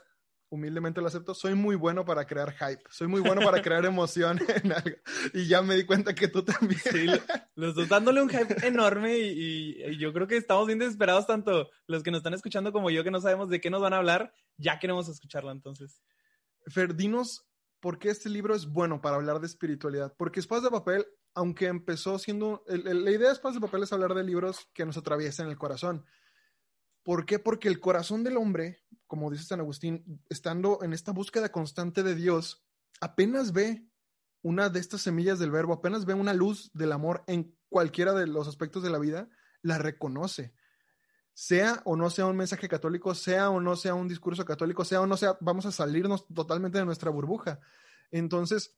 humildemente 0.50 1.00
lo 1.00 1.08
acepto, 1.08 1.34
soy 1.34 1.54
muy 1.54 1.76
bueno 1.76 2.04
para 2.04 2.26
crear 2.26 2.52
hype, 2.52 2.82
soy 2.90 3.06
muy 3.06 3.20
bueno 3.20 3.42
para 3.42 3.60
crear 3.62 3.84
emoción 3.84 4.38
en 4.62 4.72
algo. 4.72 4.96
Y 5.34 5.46
ya 5.46 5.62
me 5.62 5.74
di 5.74 5.84
cuenta 5.84 6.14
que 6.14 6.28
tú 6.28 6.42
también. 6.44 6.80
Sí, 6.80 7.06
los 7.54 7.74
dos 7.74 7.88
dándole 7.88 8.22
un 8.22 8.28
hype 8.28 8.66
enorme 8.66 9.18
y, 9.18 9.82
y, 9.82 9.98
yo 9.98 10.12
creo 10.12 10.26
que 10.26 10.36
estamos 10.36 10.66
bien 10.66 10.78
desesperados, 10.78 11.26
tanto 11.26 11.68
los 11.86 12.02
que 12.02 12.10
nos 12.10 12.18
están 12.18 12.34
escuchando 12.34 12.72
como 12.72 12.90
yo, 12.90 13.04
que 13.04 13.10
no 13.10 13.20
sabemos 13.20 13.48
de 13.48 13.60
qué 13.60 13.70
nos 13.70 13.82
van 13.82 13.92
a 13.92 13.98
hablar, 13.98 14.32
ya 14.56 14.78
queremos 14.78 15.08
escucharlo 15.08 15.50
entonces. 15.50 16.02
Fer, 16.66 16.94
dinos 16.94 17.48
por 17.80 17.98
qué 17.98 18.10
este 18.10 18.28
libro 18.28 18.54
es 18.54 18.66
bueno 18.66 19.00
para 19.00 19.16
hablar 19.16 19.40
de 19.40 19.46
espiritualidad. 19.46 20.14
Porque 20.16 20.40
Espadas 20.40 20.64
de 20.64 20.70
Papel, 20.70 21.06
aunque 21.34 21.66
empezó 21.66 22.18
siendo... 22.18 22.64
la 22.66 23.10
idea 23.10 23.28
de 23.28 23.34
Espadas 23.34 23.54
de 23.54 23.60
Papel 23.60 23.82
es 23.84 23.92
hablar 23.92 24.14
de 24.14 24.24
libros 24.24 24.68
que 24.74 24.84
nos 24.84 24.96
atraviesen 24.96 25.46
el 25.46 25.56
corazón. 25.56 26.04
¿Por 27.02 27.24
qué? 27.24 27.38
Porque 27.38 27.68
el 27.68 27.80
corazón 27.80 28.24
del 28.24 28.36
hombre, 28.36 28.82
como 29.08 29.30
dice 29.30 29.44
San 29.44 29.60
Agustín, 29.60 30.22
estando 30.28 30.80
en 30.82 30.92
esta 30.92 31.12
búsqueda 31.12 31.50
constante 31.50 32.02
de 32.02 32.14
Dios, 32.14 32.64
apenas 33.00 33.52
ve 33.52 33.84
una 34.42 34.68
de 34.68 34.78
estas 34.78 35.00
semillas 35.00 35.38
del 35.38 35.50
verbo, 35.50 35.72
apenas 35.72 36.04
ve 36.04 36.14
una 36.14 36.34
luz 36.34 36.70
del 36.74 36.92
amor 36.92 37.24
en 37.26 37.56
cualquiera 37.68 38.12
de 38.12 38.26
los 38.26 38.46
aspectos 38.46 38.82
de 38.82 38.90
la 38.90 38.98
vida, 38.98 39.28
la 39.62 39.78
reconoce. 39.78 40.54
Sea 41.32 41.82
o 41.84 41.96
no 41.96 42.10
sea 42.10 42.26
un 42.26 42.36
mensaje 42.36 42.68
católico, 42.68 43.14
sea 43.14 43.50
o 43.50 43.60
no 43.60 43.76
sea 43.76 43.94
un 43.94 44.08
discurso 44.08 44.44
católico, 44.44 44.84
sea 44.84 45.00
o 45.00 45.06
no 45.06 45.16
sea, 45.16 45.36
vamos 45.40 45.66
a 45.66 45.72
salirnos 45.72 46.26
totalmente 46.28 46.78
de 46.78 46.84
nuestra 46.84 47.10
burbuja. 47.10 47.60
Entonces, 48.10 48.76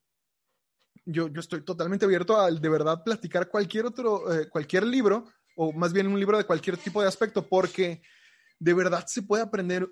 yo, 1.05 1.29
yo 1.29 1.41
estoy 1.41 1.63
totalmente 1.63 2.05
abierto 2.05 2.39
a 2.39 2.51
de 2.51 2.69
verdad 2.69 3.03
platicar 3.03 3.49
cualquier 3.49 3.87
otro, 3.87 4.33
eh, 4.33 4.49
cualquier 4.49 4.85
libro, 4.85 5.25
o 5.57 5.73
más 5.73 5.93
bien 5.93 6.07
un 6.07 6.21
libro 6.21 6.39
de 6.39 6.45
cualquier 6.45 6.77
tipo 6.77 7.03
de 7.03 7.09
aspecto, 7.09 7.49
porque 7.49 8.03
de 8.59 8.75
verdad 8.75 9.07
se 9.07 9.23
puede 9.23 9.43
aprender 9.43 9.91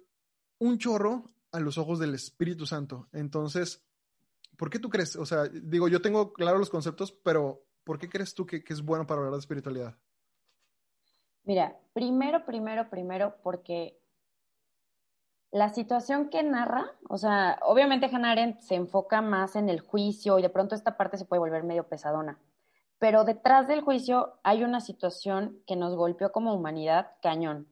un 0.59 0.79
chorro 0.79 1.25
a 1.53 1.61
los 1.61 1.79
ojos 1.79 1.99
del 1.99 2.14
Espíritu 2.14 2.66
Santo. 2.66 3.09
Entonces, 3.12 3.85
¿por 4.57 4.71
qué 4.71 4.79
tú 4.79 4.88
crees? 4.88 5.16
O 5.16 5.25
sea, 5.27 5.44
digo, 5.44 5.88
yo 5.88 6.03
tengo 6.03 6.33
claro 6.33 6.59
los 6.59 6.71
conceptos, 6.71 7.12
pero 7.12 7.64
¿por 7.85 7.99
qué 7.99 8.09
crees 8.09 8.35
tú 8.35 8.47
que, 8.47 8.62
es 8.66 8.83
bueno 8.83 9.07
para 9.07 9.21
hablar 9.21 9.33
de 9.33 9.40
espiritualidad? 9.40 9.97
Mira, 11.44 11.79
primero, 11.94 12.44
primero, 12.44 12.90
primero, 12.90 13.37
porque 13.42 13.99
la 15.51 15.71
situación 15.71 16.29
que 16.29 16.42
narra, 16.42 16.92
o 17.09 17.16
sea, 17.16 17.59
obviamente 17.62 18.11
Hannah 18.12 18.33
Arendt 18.33 18.61
se 18.61 18.75
enfoca 18.75 19.23
más 19.23 19.57
en 19.57 19.71
el 19.71 19.81
juicio 19.81 20.38
y 20.38 20.42
de 20.42 20.51
pronto 20.51 20.75
esta 20.75 20.99
parte 20.99 21.16
se 21.16 21.25
puede 21.25 21.40
volver 21.40 21.64
medio 21.64 21.88
pesadona, 21.88 22.38
pero 22.99 23.25
detrás 23.25 23.66
del 23.66 23.81
juicio 23.81 24.38
hay 24.42 24.62
una 24.62 24.81
situación 24.81 25.62
que 25.66 25.77
nos 25.77 25.97
golpeó 25.97 26.33
como 26.33 26.53
humanidad 26.53 27.12
cañón. 27.23 27.66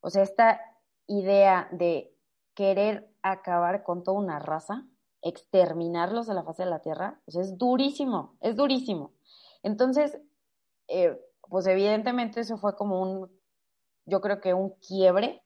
O 0.00 0.08
sea, 0.08 0.22
esta 0.22 0.60
idea 1.06 1.68
de 1.72 2.11
querer 2.54 3.10
acabar 3.22 3.82
con 3.82 4.02
toda 4.02 4.18
una 4.18 4.38
raza, 4.38 4.86
exterminarlos 5.22 6.26
de 6.26 6.34
la 6.34 6.42
faz 6.42 6.56
de 6.56 6.66
la 6.66 6.80
Tierra, 6.80 7.20
pues 7.24 7.36
es 7.36 7.58
durísimo, 7.58 8.36
es 8.40 8.56
durísimo. 8.56 9.12
Entonces, 9.62 10.18
eh, 10.88 11.18
pues 11.48 11.66
evidentemente 11.66 12.40
eso 12.40 12.56
fue 12.56 12.76
como 12.76 13.00
un, 13.00 13.30
yo 14.06 14.20
creo 14.20 14.40
que 14.40 14.54
un 14.54 14.70
quiebre 14.86 15.42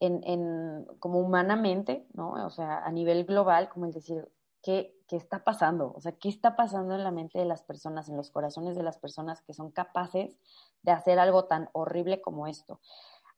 en, 0.00 0.22
en, 0.24 0.86
como 0.98 1.20
humanamente, 1.20 2.06
¿no? 2.14 2.32
O 2.46 2.50
sea, 2.50 2.84
a 2.84 2.90
nivel 2.90 3.24
global, 3.24 3.68
como 3.68 3.86
el 3.86 3.92
decir, 3.92 4.28
¿qué, 4.62 4.94
¿qué 5.08 5.16
está 5.16 5.44
pasando? 5.44 5.92
O 5.94 6.00
sea, 6.00 6.12
¿qué 6.12 6.28
está 6.28 6.56
pasando 6.56 6.94
en 6.94 7.04
la 7.04 7.10
mente 7.10 7.38
de 7.38 7.44
las 7.44 7.62
personas, 7.62 8.08
en 8.08 8.16
los 8.16 8.30
corazones 8.30 8.76
de 8.76 8.82
las 8.82 8.98
personas 8.98 9.42
que 9.42 9.52
son 9.52 9.70
capaces 9.70 10.38
de 10.82 10.92
hacer 10.92 11.18
algo 11.18 11.46
tan 11.46 11.68
horrible 11.72 12.20
como 12.20 12.46
esto? 12.46 12.80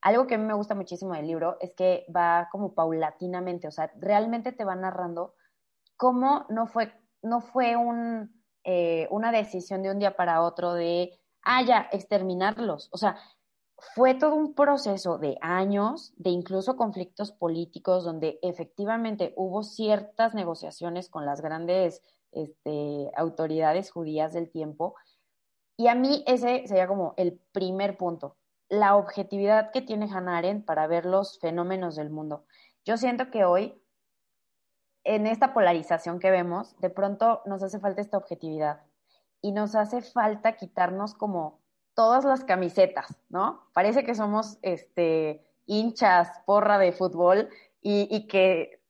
Algo 0.03 0.27
que 0.27 0.35
a 0.35 0.39
mí 0.39 0.45
me 0.45 0.55
gusta 0.55 0.75
muchísimo 0.75 1.13
del 1.15 1.27
libro 1.27 1.59
es 1.61 1.73
que 1.75 2.07
va 2.15 2.49
como 2.51 2.75
paulatinamente, 2.75 3.69
o 3.69 3.71
sea, 3.71 3.93
realmente 3.99 4.53
te 4.53 4.65
va 4.65 4.75
narrando 4.75 5.35
cómo 5.97 6.47
no 6.49 6.67
fue, 6.67 6.93
no 7.23 7.41
fue 7.41 7.77
un, 7.77 8.43
eh, 8.65 9.07
una 9.11 9.31
decisión 9.31 9.83
de 9.83 9.91
un 9.91 9.99
día 9.99 10.17
para 10.17 10.43
otro 10.43 10.73
de, 10.73 11.21
ah, 11.43 11.63
ya, 11.63 11.89
exterminarlos. 11.93 12.89
O 12.93 12.97
sea, 12.97 13.19
fue 13.95 14.15
todo 14.15 14.35
un 14.35 14.55
proceso 14.55 15.19
de 15.19 15.37
años, 15.43 16.15
de 16.17 16.31
incluso 16.31 16.77
conflictos 16.77 17.33
políticos, 17.33 18.05
donde 18.05 18.39
efectivamente 18.43 19.35
hubo 19.37 19.63
ciertas 19.63 20.35
negociaciones 20.35 21.11
con 21.11 21.27
las 21.27 21.43
grandes 21.43 22.03
este, 22.33 23.11
autoridades 23.17 23.91
judías 23.91 24.33
del 24.33 24.51
tiempo. 24.51 24.95
Y 25.77 25.89
a 25.89 25.95
mí 25.95 26.25
ese 26.27 26.67
sería 26.67 26.87
como 26.87 27.15
el 27.17 27.41
primer 27.53 27.99
punto 27.99 28.37
la 28.71 28.97
objetividad 28.97 29.73
que 29.73 29.83
tiene 29.83 30.09
Hannah 30.11 30.39
Arendt 30.39 30.65
para 30.65 30.87
ver 30.87 31.05
los 31.05 31.39
fenómenos 31.41 31.97
del 31.97 32.09
mundo. 32.09 32.47
Yo 32.85 32.97
siento 32.97 33.31
que 33.31 33.45
hoy, 33.45 33.83
en 35.05 35.27
esta 35.27 35.53
polarización 35.53 36.21
que 36.21 36.31
vemos, 36.31 36.79
de 36.79 36.89
pronto 36.89 37.43
nos 37.47 37.63
hace 37.63 37.81
falta 37.81 38.01
esta 38.01 38.17
objetividad 38.17 38.81
y 39.43 39.53
nos 39.53 39.75
hace 39.75 40.03
falta 40.03 40.57
quitarnos 40.57 41.15
como 41.15 41.61
todas 41.95 42.25
las 42.25 42.45
camisetas, 42.45 43.21
¿no? 43.29 43.69
Parece 43.75 44.05
que 44.05 44.15
somos 44.15 44.59
este, 44.63 45.45
hinchas, 45.67 46.31
porra 46.47 46.79
de 46.79 46.93
fútbol 46.93 47.49
y, 47.83 48.07
y 48.09 48.29
que 48.29 48.81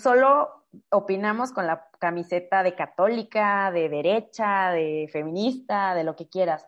solo 0.00 0.66
opinamos 0.90 1.52
con 1.52 1.66
la 1.66 1.88
camiseta 1.98 2.62
de 2.62 2.74
católica, 2.74 3.70
de 3.70 3.88
derecha, 3.88 4.70
de 4.70 5.08
feminista, 5.10 5.94
de 5.94 6.04
lo 6.04 6.16
que 6.16 6.28
quieras. 6.28 6.66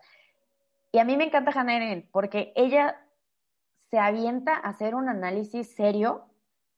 Y 0.95 0.99
a 0.99 1.03
mí 1.03 1.17
me 1.17 1.25
encanta 1.25 1.51
Hannah 1.53 1.75
Arendt 1.75 2.09
porque 2.09 2.53
ella 2.55 2.97
se 3.89 3.99
avienta 3.99 4.53
a 4.53 4.69
hacer 4.69 4.95
un 4.95 5.09
análisis 5.09 5.75
serio 5.75 6.23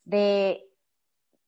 de, 0.06 0.74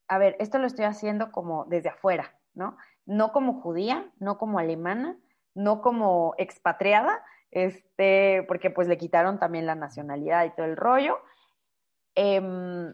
a 0.07 0.19
ver, 0.19 0.35
esto 0.37 0.59
lo 0.59 0.67
estoy 0.67 0.85
haciendo 0.85 1.31
como 1.31 1.65
desde 1.65 1.89
afuera, 1.89 2.37
¿no? 2.53 2.77
No 3.07 3.31
como 3.31 3.59
judía, 3.59 4.11
no 4.19 4.37
como 4.37 4.59
alemana, 4.59 5.17
no 5.55 5.81
como 5.81 6.35
expatriada, 6.37 7.25
este, 7.49 8.45
porque 8.47 8.69
pues 8.69 8.87
le 8.87 8.99
quitaron 8.99 9.39
también 9.39 9.65
la 9.65 9.73
nacionalidad 9.73 10.45
y 10.45 10.51
todo 10.51 10.67
el 10.67 10.77
rollo. 10.77 11.17
Em, 12.13 12.93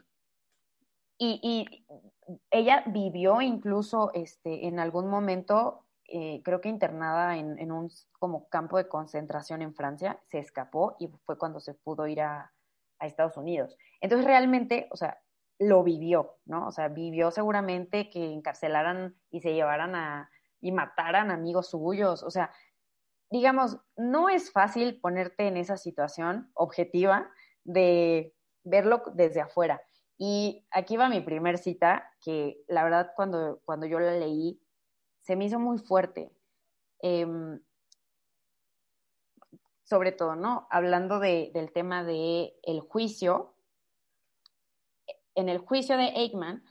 y, 1.18 1.42
y, 1.44 1.86
ella 2.50 2.82
vivió 2.88 3.42
incluso 3.42 4.12
este, 4.14 4.68
en 4.68 4.80
algún 4.80 5.10
momento 5.10 5.85
eh, 6.08 6.42
creo 6.44 6.62
que 6.62 6.70
internada 6.70 7.38
en, 7.38 7.72
un 7.72 7.90
como 8.20 8.48
campo 8.50 8.78
de 8.78 8.88
concentración 8.88 9.62
en 9.62 9.74
Francia, 9.74 10.20
se 10.30 10.40
escapó 10.40 10.96
y 11.00 11.08
fue 11.26 11.38
cuando 11.38 11.60
se 11.60 11.74
pudo 11.74 12.08
ir 12.08 12.22
a, 12.22 12.52
a, 13.00 13.06
Estados 13.06 13.38
Unidos. 13.38 13.78
Entonces 14.02 14.26
realmente, 14.26 14.88
o 14.92 14.98
sea, 14.98 15.18
lo 15.58 15.84
vivió, 15.84 16.38
¿no? 16.46 16.68
O 16.68 16.72
sea, 16.72 16.90
vivió 16.90 17.32
seguramente 17.32 18.10
que 18.10 18.32
encarcelaran 18.32 19.16
y 19.32 19.42
se 19.42 19.54
llevaran 19.54 19.96
a 19.96 20.30
y 20.62 20.72
mataran 20.72 21.30
amigos 21.30 21.70
suyos, 21.70 22.24
o 22.24 22.32
sea, 22.32 22.52
digamos, 23.30 23.78
no 23.96 24.30
es 24.30 24.52
fácil 24.52 25.00
ponerte 25.00 25.48
en 25.48 25.58
esa 25.58 25.78
situación 25.78 26.50
objetiva 26.54 27.30
de 27.64 28.34
verlo 28.64 29.04
desde 29.14 29.42
afuera. 29.42 29.82
Y 30.18 30.66
aquí 30.72 30.98
va 30.98 31.10
mi 31.10 31.22
primer 31.22 31.58
cita, 31.58 32.10
que 32.24 32.64
la 32.68 32.84
verdad 32.84 33.12
cuando, 33.16 33.60
cuando 33.66 33.86
yo 33.86 34.00
la 34.00 34.14
leí 34.14 34.60
se 35.26 35.36
me 35.36 35.46
hizo 35.46 35.60
muy 35.60 35.80
fuerte. 35.80 36.32
Em, 37.00 37.60
sobre 39.84 40.12
todo, 40.12 40.36
¿no? 40.36 40.68
Hablando 40.70 41.20
del 41.20 41.72
tema 41.72 42.04
del 42.04 42.54
el 42.64 42.80
juicio, 42.82 43.56
en 45.36 45.50
el 45.50 45.60
juicio 45.60 45.98
de 45.98 46.06
Eichmann, 46.16 46.64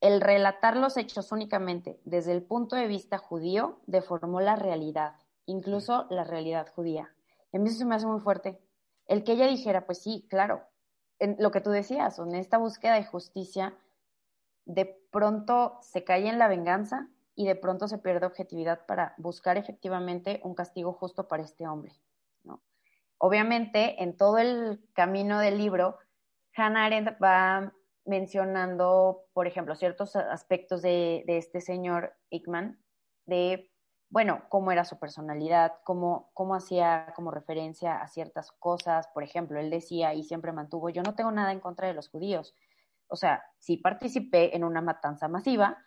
el 0.00 0.20
relatar 0.20 0.76
los 0.76 0.96
hechos 0.96 1.30
únicamente 1.30 2.00
desde 2.04 2.32
el 2.32 2.42
punto 2.42 2.74
de 2.74 2.86
vista 2.86 3.18
judío 3.18 3.80
deformó 3.86 4.40
la 4.40 4.56
realidad, 4.56 5.14
incluso 5.46 6.06
la 6.10 6.24
realidad 6.24 6.72
judía. 6.74 7.14
Y 7.52 7.58
a 7.58 7.60
mí 7.60 7.68
eso 7.68 7.78
se 7.78 7.84
me 7.84 7.96
hace 7.96 8.06
muy 8.06 8.20
fuerte. 8.20 8.60
El 9.06 9.22
que 9.24 9.32
ella 9.32 9.46
dijera, 9.46 9.84
pues 9.84 9.98
sí, 9.98 10.26
claro, 10.30 10.62
en 11.18 11.36
lo 11.38 11.50
que 11.50 11.60
tú 11.60 11.70
decías, 11.70 12.18
en 12.18 12.34
esta 12.34 12.58
búsqueda 12.58 12.94
de 12.94 13.04
justicia, 13.04 13.76
de 14.74 14.86
pronto 15.10 15.78
se 15.82 16.04
cae 16.04 16.28
en 16.28 16.38
la 16.38 16.48
venganza 16.48 17.08
y 17.34 17.46
de 17.46 17.56
pronto 17.56 17.88
se 17.88 17.98
pierde 17.98 18.26
objetividad 18.26 18.86
para 18.86 19.14
buscar 19.18 19.56
efectivamente 19.56 20.40
un 20.44 20.54
castigo 20.54 20.92
justo 20.92 21.26
para 21.26 21.42
este 21.42 21.66
hombre. 21.66 21.92
Obviamente, 23.22 24.02
en 24.02 24.16
todo 24.16 24.38
el 24.38 24.80
camino 24.94 25.40
del 25.40 25.58
libro, 25.58 25.98
Hannah 26.56 26.86
Arendt 26.86 27.22
va 27.22 27.74
mencionando, 28.06 29.26
por 29.34 29.46
ejemplo, 29.46 29.74
ciertos 29.74 30.16
aspectos 30.16 30.80
de, 30.80 31.22
de 31.26 31.36
este 31.36 31.60
señor 31.60 32.14
Hickman, 32.30 32.78
de, 33.26 33.70
bueno, 34.08 34.44
cómo 34.48 34.72
era 34.72 34.86
su 34.86 34.98
personalidad, 34.98 35.74
cómo, 35.84 36.30
cómo 36.32 36.54
hacía 36.54 37.12
como 37.14 37.30
referencia 37.30 38.00
a 38.00 38.08
ciertas 38.08 38.52
cosas. 38.52 39.06
Por 39.08 39.22
ejemplo, 39.22 39.60
él 39.60 39.68
decía 39.68 40.14
y 40.14 40.24
siempre 40.24 40.52
mantuvo, 40.52 40.88
yo 40.88 41.02
no 41.02 41.14
tengo 41.14 41.30
nada 41.30 41.52
en 41.52 41.60
contra 41.60 41.88
de 41.88 41.94
los 41.94 42.08
judíos, 42.08 42.54
o 43.10 43.16
sea, 43.16 43.42
sí 43.58 43.76
participé 43.76 44.56
en 44.56 44.64
una 44.64 44.80
matanza 44.80 45.28
masiva, 45.28 45.78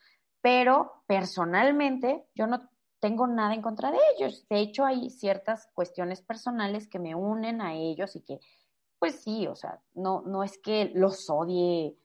pero 0.41 1.03
personalmente 1.07 2.27
yo 2.35 2.47
no 2.47 2.69
tengo 2.99 3.27
nada 3.27 3.53
en 3.53 3.61
contra 3.61 3.91
de 3.91 3.97
ellos. 4.15 4.45
De 4.49 4.59
hecho, 4.59 4.85
hay 4.85 5.09
ciertas 5.09 5.69
cuestiones 5.73 6.21
personales 6.21 6.87
que 6.87 6.99
me 6.99 7.15
unen 7.15 7.61
a 7.61 7.73
ellos 7.73 8.15
y 8.15 8.21
que, 8.21 8.39
pues 8.99 9.21
sí, 9.21 9.47
o 9.47 9.55
sea, 9.55 9.81
no, 9.93 10.21
no 10.21 10.43
es 10.43 10.57
que 10.57 10.91
los 10.95 11.29
odie 11.29 11.97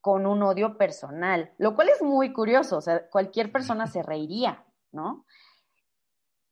con 0.00 0.26
un 0.26 0.42
odio 0.42 0.76
personal, 0.76 1.52
lo 1.58 1.74
cual 1.74 1.88
es 1.88 2.02
muy 2.02 2.32
curioso, 2.32 2.76
o 2.76 2.80
sea, 2.80 3.08
cualquier 3.08 3.50
persona 3.50 3.86
se 3.86 4.02
reiría, 4.02 4.64
¿no? 4.92 5.24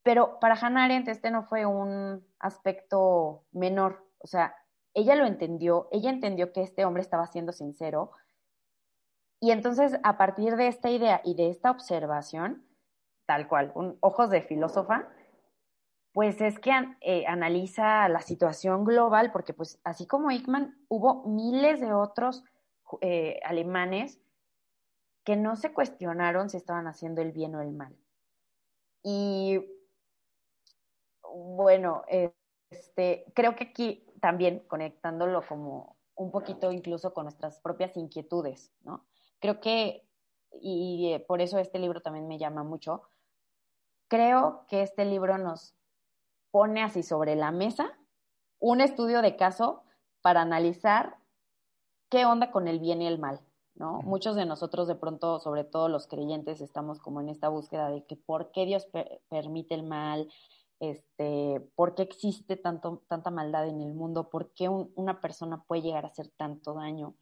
Pero 0.03 0.39
para 0.41 0.55
Hannah 0.55 0.85
Arendt 0.85 1.09
este 1.09 1.31
no 1.31 1.43
fue 1.43 1.67
un 1.67 2.27
aspecto 2.39 3.45
menor, 3.53 4.07
o 4.19 4.27
sea, 4.27 4.55
ella 4.95 5.17
lo 5.17 5.27
entendió, 5.27 5.89
ella 5.93 6.11
entendió 6.11 6.53
que 6.53 6.63
este 6.63 6.85
hombre 6.85 7.03
estaba 7.03 7.27
siendo 7.27 7.53
sincero 7.53 8.13
Y 9.41 9.51
entonces, 9.51 9.99
a 10.05 10.17
partir 10.17 10.57
de 10.57 10.69
esta 10.69 10.89
idea 10.91 11.21
y 11.25 11.35
de 11.35 11.51
esta 11.51 11.71
observación, 11.71 12.65
tal 13.27 13.49
cual, 13.49 13.73
ojos 14.01 14.31
de 14.31 14.43
filósofa, 14.43 15.09
pues 16.13 16.41
es 16.41 16.59
que 16.59 16.73
eh, 17.01 17.27
analiza 17.27 18.09
la 18.09 18.21
situación 18.21 18.85
global, 18.85 19.33
porque 19.33 19.55
pues 19.55 19.81
así 19.85 20.07
como 20.07 20.31
Eichmann, 20.31 20.77
hubo 20.89 21.25
miles 21.27 21.81
de 21.81 21.93
otros 21.93 22.45
eh, 23.01 23.41
alemanes 23.45 24.21
que 25.25 25.37
no 25.37 25.57
se 25.57 25.73
cuestionaron 25.73 26.49
si 26.49 26.57
estaban 26.57 26.87
haciendo 26.87 27.23
el 27.23 27.33
bien 27.33 27.55
o 27.57 27.63
el 27.63 27.73
mal. 27.73 27.97
Y 29.05 29.61
bueno, 31.23 32.05
este, 32.71 33.25
creo 33.35 33.57
que 33.57 33.65
aquí 33.65 34.07
también 34.23 34.61
conectándolo 34.69 35.43
como 35.47 35.97
un 36.15 36.31
poquito 36.31 36.71
incluso 36.71 37.13
con 37.13 37.25
nuestras 37.25 37.59
propias 37.59 37.97
inquietudes, 37.97 38.73
¿no? 38.85 39.05
Creo 39.41 39.61
que, 39.61 40.07
y 40.61 41.13
eh, 41.13 41.21
por 41.21 41.41
eso 41.41 41.59
este 41.59 41.81
libro 41.81 42.01
también 42.01 42.29
me 42.29 42.39
llama 42.39 42.63
mucho, 42.63 43.03
creo 44.07 44.65
que 44.69 44.83
este 44.83 45.05
libro 45.05 45.39
nos 45.39 45.75
pone 46.53 46.83
así 46.85 47.03
sobre 47.03 47.35
la 47.35 47.51
mesa 47.51 47.99
un 48.61 48.81
estudio 48.81 49.23
de 49.23 49.35
caso 49.35 49.83
para 50.21 50.43
analizar 50.43 51.17
qué 52.09 52.25
onda 52.25 52.53
con 52.53 52.69
el 52.69 52.79
bien 52.79 53.03
y 53.03 53.09
el 53.09 53.19
mal, 53.19 53.41
¿no? 53.75 54.03
Muchos 54.03 54.37
de 54.37 54.47
nosotros 54.47 54.87
de 54.87 54.95
pronto, 54.95 55.41
sobre 55.41 55.65
todo 55.65 55.89
los 55.89 56.07
creyentes, 56.07 56.61
estamos 56.61 57.01
como 57.01 57.21
en 57.21 57.29
esta 57.29 57.49
búsqueda 57.49 57.91
de 57.91 58.05
que 58.05 58.15
por 58.15 58.53
qué 58.53 58.67
Dios 58.67 58.87
permite 59.29 59.75
el 59.75 59.83
mal, 59.83 60.31
este, 60.83 61.61
por 61.77 61.95
qué 61.95 62.03
existe 62.03 62.57
tanto, 62.57 63.05
tanta 63.07 63.31
maldad 63.31 63.69
en 63.69 63.81
el 63.83 63.95
mundo, 63.95 64.29
por 64.31 64.53
qué 64.53 64.69
una 64.69 65.21
persona 65.21 65.63
puede 65.63 65.83
llegar 65.83 66.05
a 66.05 66.09
hacer 66.09 66.29
tanto 66.37 66.75
daño. 66.75 67.15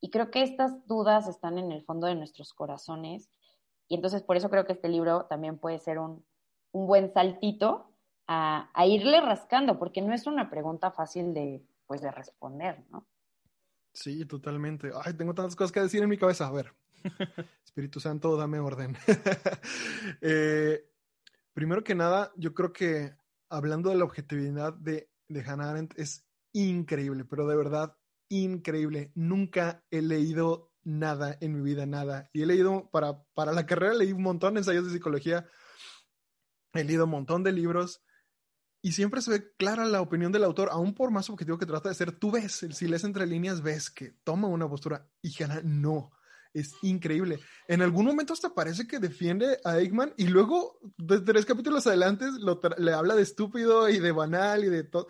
Y 0.00 0.10
creo 0.10 0.30
que 0.30 0.42
estas 0.44 0.86
dudas 0.86 1.26
están 1.26 1.58
en 1.58 1.72
el 1.72 1.82
fondo 1.82 2.06
de 2.06 2.14
nuestros 2.14 2.54
corazones. 2.54 3.28
Y 3.88 3.96
entonces 3.96 4.22
por 4.22 4.36
eso 4.36 4.48
creo 4.48 4.64
que 4.64 4.74
este 4.74 4.88
libro 4.88 5.26
también 5.26 5.58
puede 5.58 5.80
ser 5.80 5.98
un, 5.98 6.24
buen 6.72 7.12
saltito 7.12 7.90
a, 8.28 8.70
irle 8.86 9.20
rascando, 9.20 9.76
porque 9.76 10.02
no 10.02 10.14
es 10.14 10.28
una 10.28 10.48
pregunta 10.48 10.92
fácil 10.92 11.34
de, 11.34 11.66
pues, 11.88 12.00
de 12.02 12.12
responder, 12.12 12.84
¿no? 12.90 13.08
Sí, 13.92 14.24
totalmente. 14.24 14.92
Ay, 15.02 15.14
tengo 15.14 15.34
tantas 15.34 15.56
cosas 15.56 15.72
que 15.72 15.80
decir 15.80 16.00
en 16.00 16.08
mi 16.08 16.16
cabeza. 16.16 16.46
A 16.46 16.52
ver, 16.52 16.72
Espíritu 17.64 17.98
Santo, 17.98 18.36
dame 18.36 18.60
orden. 18.60 18.96
Eh, 20.20 20.89
primero 21.52 21.84
que 21.84 21.94
nada, 21.94 22.32
yo 22.36 22.54
creo 22.54 22.72
que 22.72 23.14
hablando 23.48 23.90
de 23.90 23.96
la 23.96 24.04
objetividad 24.04 24.72
de, 24.74 25.10
de 25.28 25.40
Hannah 25.42 25.70
Arendt 25.70 25.98
es 25.98 26.26
increíble, 26.52 27.24
pero 27.24 27.46
de 27.46 27.56
verdad 27.56 27.96
increíble. 28.28 29.12
Nunca 29.14 29.84
he 29.90 30.02
leído 30.02 30.72
nada 30.82 31.36
en 31.40 31.52
mi 31.52 31.60
vida, 31.60 31.86
nada. 31.86 32.30
Y 32.32 32.42
he 32.42 32.46
leído, 32.46 32.88
para, 32.90 33.22
para 33.34 33.52
la 33.52 33.66
carrera 33.66 33.94
leí 33.94 34.12
un 34.12 34.22
montón 34.22 34.54
de 34.54 34.60
ensayos 34.60 34.86
de 34.86 34.92
psicología, 34.92 35.46
he 36.72 36.84
leído 36.84 37.04
un 37.04 37.10
montón 37.10 37.42
de 37.42 37.52
libros 37.52 38.02
y 38.82 38.92
siempre 38.92 39.20
se 39.20 39.30
ve 39.30 39.52
clara 39.58 39.84
la 39.84 40.00
opinión 40.00 40.32
del 40.32 40.44
autor, 40.44 40.70
aún 40.70 40.94
por 40.94 41.10
más 41.10 41.28
objetivo 41.28 41.58
que 41.58 41.66
trata 41.66 41.90
de 41.90 41.94
ser. 41.94 42.12
Tú 42.12 42.30
ves, 42.30 42.66
si 42.70 42.88
lees 42.88 43.04
entre 43.04 43.26
líneas, 43.26 43.62
ves 43.62 43.90
que 43.90 44.12
toma 44.24 44.48
una 44.48 44.68
postura 44.68 45.10
y 45.20 45.42
Hannah 45.42 45.62
no. 45.62 46.12
Es 46.52 46.74
increíble. 46.82 47.38
En 47.68 47.80
algún 47.80 48.06
momento 48.06 48.32
hasta 48.32 48.54
parece 48.54 48.86
que 48.86 48.98
defiende 48.98 49.60
a 49.64 49.78
Eggman 49.78 50.12
y 50.16 50.26
luego, 50.26 50.80
de 50.98 51.20
tres 51.20 51.46
capítulos 51.46 51.86
adelante, 51.86 52.26
le 52.78 52.92
habla 52.92 53.14
de 53.14 53.22
estúpido 53.22 53.88
y 53.88 54.00
de 54.00 54.10
banal 54.10 54.64
y 54.64 54.68
de 54.68 54.84
todo. 54.84 55.06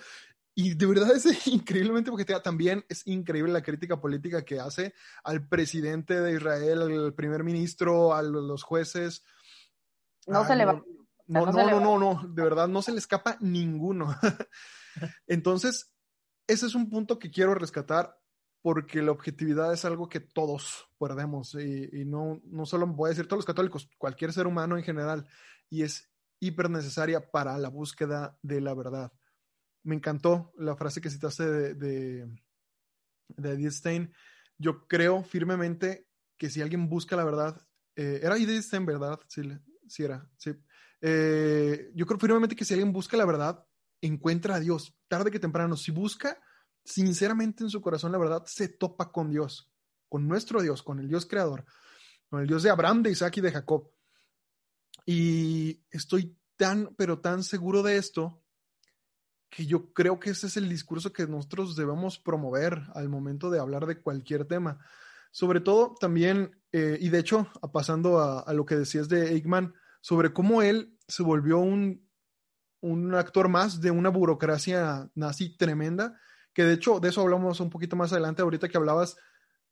Y 0.54 0.74
de 0.74 0.86
verdad 0.86 1.12
es 1.12 1.24
increíblemente 1.46 2.10
porque 2.10 2.24
también 2.24 2.84
es 2.88 3.06
increíble 3.06 3.52
la 3.52 3.62
crítica 3.62 4.00
política 4.00 4.44
que 4.44 4.60
hace 4.60 4.94
al 5.24 5.48
presidente 5.48 6.20
de 6.20 6.34
Israel, 6.34 6.82
al 6.82 7.14
primer 7.14 7.44
ministro, 7.44 8.14
a 8.14 8.22
los 8.22 8.62
jueces. 8.62 9.24
No 10.26 10.44
se 10.44 10.56
le 10.56 10.66
va. 10.66 10.82
No, 11.26 11.46
no, 11.46 11.52
no, 11.52 11.80
no, 11.80 11.98
no, 11.98 12.28
de 12.28 12.42
verdad 12.42 12.66
no 12.66 12.82
se 12.82 12.92
le 12.92 12.98
escapa 12.98 13.38
ninguno. 13.40 14.14
Entonces, 15.28 15.94
ese 16.48 16.66
es 16.66 16.74
un 16.74 16.90
punto 16.90 17.20
que 17.20 17.30
quiero 17.30 17.54
rescatar 17.54 18.19
porque 18.62 19.02
la 19.02 19.12
objetividad 19.12 19.72
es 19.72 19.84
algo 19.84 20.08
que 20.08 20.20
todos 20.20 20.88
perdemos 20.98 21.54
y, 21.54 22.04
no, 22.04 22.40
no 22.44 22.66
solo 22.66 22.86
voy 22.86 23.08
a 23.08 23.10
decir 23.10 23.26
todos 23.26 23.38
los 23.38 23.46
católicos, 23.46 23.88
cualquier 23.98 24.32
ser 24.32 24.46
humano 24.46 24.76
en 24.76 24.84
general, 24.84 25.26
y 25.68 25.82
es 25.82 26.10
hiper 26.40 26.70
necesaria 26.70 27.30
para 27.30 27.56
la 27.58 27.68
búsqueda 27.68 28.38
de 28.42 28.60
la 28.60 28.74
verdad 28.74 29.12
me 29.82 29.94
encantó 29.94 30.52
la 30.56 30.76
frase 30.76 31.00
que 31.00 31.10
citaste 31.10 31.44
de, 31.44 31.74
de, 31.74 32.28
de 33.28 33.50
Edith 33.50 33.72
Stein. 33.72 34.12
Yo 34.58 34.86
creo 34.86 35.22
firmemente 35.22 36.08
que 36.36 36.50
si 36.50 36.60
alguien 36.60 36.88
busca 36.88 37.16
la 37.16 37.24
verdad, 37.24 37.60
eh, 37.96 38.20
era 38.22 38.36
Edith 38.36 38.62
Stein, 38.62 38.86
¿verdad? 38.86 39.18
Sí, 39.28 39.42
sí 39.88 40.04
era, 40.04 40.28
sí. 40.36 40.52
Eh, 41.00 41.90
yo 41.94 42.06
creo 42.06 42.18
firmemente 42.18 42.56
que 42.56 42.64
si 42.64 42.74
alguien 42.74 42.92
busca 42.92 43.16
la 43.16 43.24
verdad, 43.24 43.64
encuentra 44.02 44.56
a 44.56 44.60
Dios, 44.60 44.96
tarde 45.08 45.30
que 45.30 45.40
temprano. 45.40 45.76
Si 45.76 45.90
busca 45.90 46.38
sinceramente 46.90 47.64
en 47.64 47.70
su 47.70 47.80
corazón 47.80 48.12
la 48.12 48.18
verdad, 48.18 48.44
se 48.46 48.68
topa 48.68 49.12
con 49.12 49.30
Dios, 49.30 49.70
con 50.08 50.26
nuestro 50.26 50.60
Dios, 50.60 50.82
con 50.82 50.98
el 50.98 51.08
Dios 51.08 51.26
creador, 51.26 51.64
con 52.28 52.40
el 52.40 52.46
Dios 52.46 52.62
de 52.62 52.70
Abraham, 52.70 53.02
de 53.02 53.10
Isaac 53.10 53.36
y 53.38 53.40
de 53.40 53.52
Jacob. 53.52 53.90
Y 55.06 55.82
estoy 55.90 56.36
tan, 56.56 56.94
pero 56.96 57.20
tan 57.20 57.42
seguro 57.42 57.82
de 57.82 57.96
esto 57.96 58.42
que 59.48 59.66
yo 59.66 59.92
creo 59.92 60.20
que 60.20 60.30
ese 60.30 60.46
es 60.46 60.56
el 60.56 60.68
discurso 60.68 61.12
que 61.12 61.26
nosotros 61.26 61.74
debemos 61.74 62.18
promover 62.18 62.82
al 62.94 63.08
momento 63.08 63.50
de 63.50 63.58
hablar 63.58 63.86
de 63.86 64.00
cualquier 64.00 64.44
tema. 64.44 64.78
Sobre 65.32 65.60
todo 65.60 65.94
también, 65.98 66.60
eh, 66.72 66.98
y 67.00 67.08
de 67.08 67.18
hecho, 67.18 67.48
pasando 67.72 68.20
a, 68.20 68.52
lo 68.52 68.64
que 68.64 68.76
decías 68.76 69.08
de 69.08 69.32
Eichmann, 69.32 69.74
sobre 70.00 70.32
cómo 70.32 70.62
él 70.62 70.96
se 71.08 71.22
volvió 71.22 71.58
un, 71.58 72.08
un 72.80 73.14
actor 73.14 73.48
más 73.48 73.80
de 73.80 73.90
una 73.90 74.08
burocracia 74.08 75.10
nazi 75.14 75.56
tremenda, 75.56 76.18
que 76.60 76.66
de 76.66 76.74
hecho 76.74 77.00
de 77.00 77.08
eso 77.08 77.22
hablamos 77.22 77.58
un 77.60 77.70
poquito 77.70 77.96
más 77.96 78.12
adelante, 78.12 78.42
ahorita 78.42 78.68
que 78.68 78.76
hablabas 78.76 79.16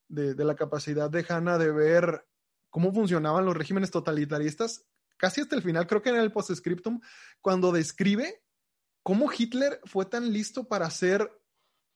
de, 0.08 0.34
la 0.42 0.56
capacidad 0.56 1.10
de 1.10 1.22
Hanna 1.28 1.58
de 1.58 1.70
ver 1.70 2.26
cómo 2.70 2.94
funcionaban 2.94 3.44
los 3.44 3.54
regímenes 3.54 3.90
totalitaristas, 3.90 4.86
casi 5.18 5.42
hasta 5.42 5.54
el 5.54 5.60
final, 5.60 5.86
creo 5.86 6.00
que 6.00 6.08
en 6.08 6.16
el 6.16 6.32
postscriptum, 6.32 7.02
cuando 7.42 7.72
describe 7.72 8.42
cómo 9.02 9.30
Hitler 9.30 9.82
fue 9.84 10.06
tan 10.06 10.32
listo 10.32 10.66
para 10.66 10.86
hacer 10.86 11.30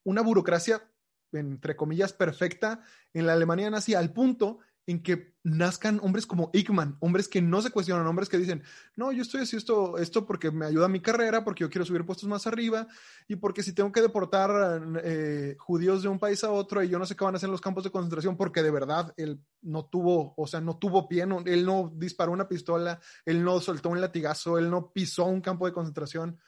una 0.05 0.21
burocracia, 0.21 0.87
entre 1.33 1.75
comillas, 1.75 2.13
perfecta 2.13 2.83
en 3.15 3.25
la 3.25 3.33
Alemania 3.33 3.71
nazi, 3.71 3.95
al 3.95 4.13
punto 4.13 4.59
en 4.87 5.03
que 5.03 5.35
nazcan 5.45 6.01
hombres 6.03 6.27
como 6.27 6.51
Eichmann, 6.53 6.97
hombres 7.01 7.29
que 7.29 7.41
no 7.41 7.63
se 7.63 7.71
cuestionan, 7.71 8.07
hombres 8.07 8.29
que 8.29 8.39
dicen, 8.39 8.63
no, 8.97 9.13
yo 9.13 9.23
estoy 9.23 9.43
haciendo 9.43 9.59
esto, 9.59 9.99
esto 9.99 10.27
porque 10.27 10.51
me 10.51 10.67
ayuda 10.67 10.87
a 10.87 10.89
mi 10.89 11.01
carrera, 11.01 11.45
porque 11.45 11.63
yo 11.63 11.71
quiero 11.71 11.85
subir 11.85 12.05
puestos 12.05 12.29
más 12.29 12.47
arriba, 12.47 12.87
y 13.29 13.37
porque 13.37 13.63
si 13.63 13.73
tengo 13.73 13.93
que 13.93 14.01
deportar 14.01 14.83
eh, 15.03 15.57
judíos 15.59 16.03
de 16.03 16.09
un 16.09 16.19
país 16.19 16.43
a 16.45 16.51
otro 16.51 16.83
y 16.83 16.89
yo 16.89 16.99
no 16.99 17.07
sé 17.07 17.17
qué 17.17 17.25
van 17.25 17.35
a 17.35 17.37
hacer 17.37 17.49
en 17.49 17.53
los 17.53 17.61
campos 17.61 17.85
de 17.85 17.91
concentración, 17.91 18.37
porque 18.37 18.63
de 18.63 18.71
verdad 18.71 19.13
él 19.17 19.41
no 19.63 19.85
tuvo, 19.85 20.35
o 20.37 20.47
sea, 20.47 20.61
no 20.61 20.79
tuvo 20.79 21.09
pie, 21.09 21.27
él 21.47 21.67
no 21.67 21.93
disparó 21.95 22.33
una 22.33 22.49
pistola, 22.49 23.01
él 23.25 23.43
no 23.45 23.61
soltó 23.61 23.89
un 23.89 24.01
latigazo, 24.01 24.59
él 24.59 24.71
no 24.71 24.93
pisó 24.93 25.27
un 25.27 25.41
campo 25.41 25.67
de 25.67 25.73
concentración 25.73 26.39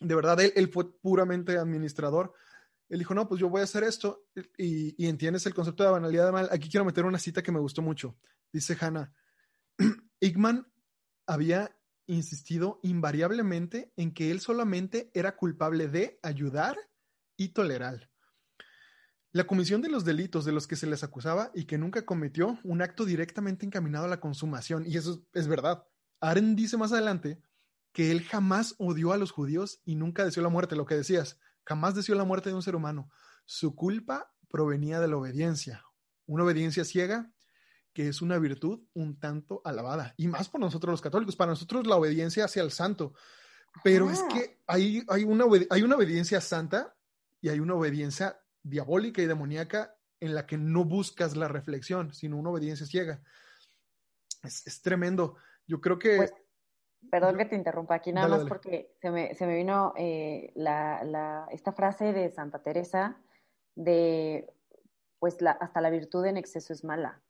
de 0.00 0.14
verdad, 0.14 0.40
él, 0.40 0.52
él, 0.56 0.68
fue 0.68 0.90
puramente 0.90 1.58
administrador. 1.58 2.32
Él 2.90 2.98
dijo, 2.98 3.14
no, 3.14 3.28
pues 3.28 3.40
yo 3.40 3.48
voy 3.48 3.60
a 3.60 3.64
hacer 3.64 3.84
esto 3.84 4.26
y, 4.58 5.06
entiendes 5.06 5.46
el 5.46 5.54
concepto 5.54 5.84
de 5.84 5.90
banalidad 5.90 6.26
de 6.26 6.32
mal. 6.32 6.48
Aquí 6.50 6.68
quiero 6.68 6.84
meter 6.84 7.04
una 7.04 7.20
cita 7.20 7.40
que 7.42 7.52
me 7.52 7.60
gustó 7.60 7.82
mucho. 7.82 8.18
Dice 8.52 8.76
Hannah, 8.78 9.14
Igman 10.20 10.66
había 11.24 11.76
insistido 12.06 12.80
invariablemente 12.82 13.92
en 13.96 14.12
que 14.12 14.32
él 14.32 14.40
solamente 14.40 15.12
era 15.14 15.36
culpable 15.36 15.86
de 15.86 16.18
ayudar 16.24 16.76
y 17.36 17.50
tolerar. 17.50 18.10
La 19.30 19.44
comisión 19.44 19.80
de 19.80 19.88
los 19.88 20.04
delitos 20.04 20.44
de 20.44 20.50
los 20.50 20.66
que 20.66 20.74
se 20.74 20.88
les 20.88 21.04
acusaba 21.04 21.52
y 21.54 21.66
que 21.66 21.78
nunca 21.78 22.04
cometió 22.04 22.58
un 22.64 22.82
acto 22.82 23.04
directamente 23.04 23.64
encaminado 23.64 24.06
a 24.06 24.08
la 24.08 24.18
consumación. 24.18 24.84
Y 24.84 24.96
eso 24.96 25.24
es 25.32 25.46
verdad. 25.46 25.84
Aren 26.20 26.56
dice 26.56 26.76
más 26.76 26.90
adelante 26.90 27.40
que 27.92 28.10
él 28.10 28.24
jamás 28.24 28.74
odió 28.78 29.12
a 29.12 29.16
los 29.16 29.30
judíos 29.30 29.80
y 29.84 29.94
nunca 29.94 30.24
deseó 30.24 30.42
la 30.42 30.48
muerte, 30.48 30.74
lo 30.74 30.86
que 30.86 30.96
decías, 30.96 31.38
jamás 31.70 31.94
deseó 31.94 32.16
la 32.16 32.24
muerte 32.24 32.48
de 32.48 32.56
un 32.56 32.64
ser 32.64 32.74
humano. 32.74 33.08
Su 33.44 33.76
culpa 33.76 34.34
provenía 34.48 34.98
de 34.98 35.06
la 35.06 35.18
obediencia, 35.18 35.84
una 36.26 36.42
obediencia 36.42 36.84
ciega 36.84 37.32
que 37.92 38.08
es 38.08 38.22
una 38.22 38.38
virtud 38.38 38.80
un 38.92 39.20
tanto 39.20 39.62
alabada, 39.64 40.14
y 40.16 40.26
más 40.26 40.48
por 40.48 40.60
nosotros 40.60 40.92
los 40.92 41.00
católicos, 41.00 41.36
para 41.36 41.52
nosotros 41.52 41.86
la 41.86 41.94
obediencia 41.94 42.44
hacia 42.44 42.62
el 42.62 42.72
santo, 42.72 43.14
pero 43.84 44.10
es 44.10 44.20
que 44.32 44.58
hay, 44.66 45.04
hay, 45.08 45.22
una, 45.22 45.44
hay 45.70 45.82
una 45.82 45.94
obediencia 45.94 46.40
santa 46.40 46.96
y 47.40 47.50
hay 47.50 47.60
una 47.60 47.74
obediencia 47.74 48.40
diabólica 48.64 49.22
y 49.22 49.26
demoníaca 49.26 49.96
en 50.18 50.34
la 50.34 50.46
que 50.46 50.58
no 50.58 50.84
buscas 50.84 51.36
la 51.36 51.46
reflexión, 51.46 52.12
sino 52.14 52.36
una 52.36 52.50
obediencia 52.50 52.84
ciega. 52.84 53.22
Es, 54.42 54.82
tremendo. 54.82 55.36
Yo 55.68 55.80
creo 55.80 56.00
que... 56.00 56.16
Pues, 56.16 56.32
Perdón 57.10 57.38
que 57.38 57.44
te 57.46 57.56
interrumpa 57.56 57.94
aquí, 57.94 58.12
nada 58.12 58.28
más 58.28 58.44
porque 58.44 58.94
se 59.00 59.10
me, 59.10 59.34
se 59.34 59.46
me 59.46 59.56
vino 59.56 59.94
eh, 59.96 60.52
la, 60.54 61.02
la, 61.04 61.46
esta 61.50 61.72
frase 61.72 62.12
de 62.12 62.30
Santa 62.30 62.62
Teresa 62.62 63.20
de, 63.74 64.52
pues 65.18 65.40
la, 65.40 65.52
hasta 65.52 65.80
la 65.80 65.90
virtud 65.90 66.26
en 66.26 66.36
exceso 66.36 66.72
es 66.72 66.84
mala, 66.84 67.22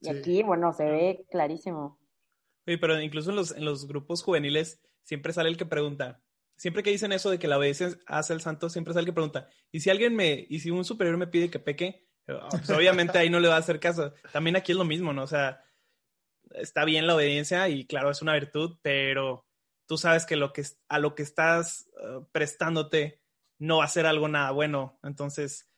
Y 0.00 0.08
aquí, 0.08 0.42
bueno, 0.42 0.72
se 0.72 0.84
ve 0.84 1.26
clarísimo. 1.30 1.98
Oye, 2.66 2.78
pero 2.78 3.00
incluso 3.00 3.30
en 3.30 3.36
los, 3.36 3.56
en 3.56 3.64
los 3.64 3.88
grupos 3.88 4.22
juveniles 4.22 4.80
siempre 5.02 5.32
sale 5.32 5.48
el 5.48 5.56
que 5.56 5.66
pregunta, 5.66 6.22
siempre 6.56 6.82
que 6.82 6.90
dicen 6.90 7.12
eso 7.12 7.30
de 7.30 7.38
que 7.38 7.48
la 7.48 7.58
obediencia 7.58 7.90
hace 8.06 8.32
el 8.34 8.40
santo, 8.40 8.68
siempre 8.68 8.92
sale 8.92 9.02
el 9.02 9.06
que 9.06 9.14
pregunta, 9.14 9.48
¿y 9.72 9.80
si 9.80 9.90
alguien 9.90 10.14
me, 10.14 10.46
y 10.48 10.60
si 10.60 10.70
un 10.70 10.84
superior 10.84 11.16
me 11.16 11.26
pide 11.26 11.50
que 11.50 11.58
peque? 11.58 12.06
Ah, 12.28 12.48
pues 12.50 12.68
obviamente 12.70 13.16
ahí 13.16 13.30
no 13.30 13.40
le 13.40 13.48
va 13.48 13.56
a 13.56 13.58
hacer 13.58 13.80
caso. 13.80 14.12
También 14.32 14.56
aquí 14.56 14.72
es 14.72 14.78
lo 14.78 14.84
mismo, 14.84 15.14
¿no? 15.14 15.22
O 15.22 15.26
sea, 15.26 15.64
está 16.54 16.84
bien 16.84 17.06
la 17.06 17.14
obediencia 17.14 17.68
y 17.68 17.86
claro, 17.86 18.10
es 18.10 18.22
una 18.22 18.34
virtud, 18.34 18.78
pero 18.82 19.46
tú 19.86 19.96
sabes 19.96 20.26
que, 20.26 20.36
lo 20.36 20.52
que 20.52 20.64
a 20.88 20.98
lo 20.98 21.14
que 21.14 21.22
estás 21.22 21.88
uh, 22.02 22.24
prestándote 22.30 23.20
no 23.58 23.78
va 23.78 23.84
a 23.84 23.88
ser 23.88 24.06
algo 24.06 24.28
nada 24.28 24.50
bueno. 24.52 24.98
Entonces, 25.02 25.68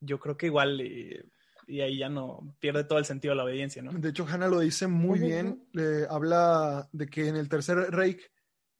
yo 0.00 0.18
creo 0.18 0.36
que 0.36 0.46
igual 0.46 0.80
y, 0.80 1.80
ahí 1.80 1.98
ya 1.98 2.08
no 2.08 2.56
pierde 2.60 2.84
todo 2.84 2.98
el 2.98 3.04
sentido 3.04 3.32
de 3.32 3.36
la 3.36 3.44
obediencia, 3.44 3.82
¿no? 3.82 3.92
De 3.92 4.08
hecho, 4.08 4.26
Hannah 4.26 4.48
lo 4.48 4.60
dice 4.60 4.86
muy 4.86 5.18
bien. 5.18 5.68
habla 6.08 6.88
de 6.92 7.08
que 7.08 7.28
en 7.28 7.36
el 7.36 7.48
tercer 7.48 7.76
Reich 7.90 8.22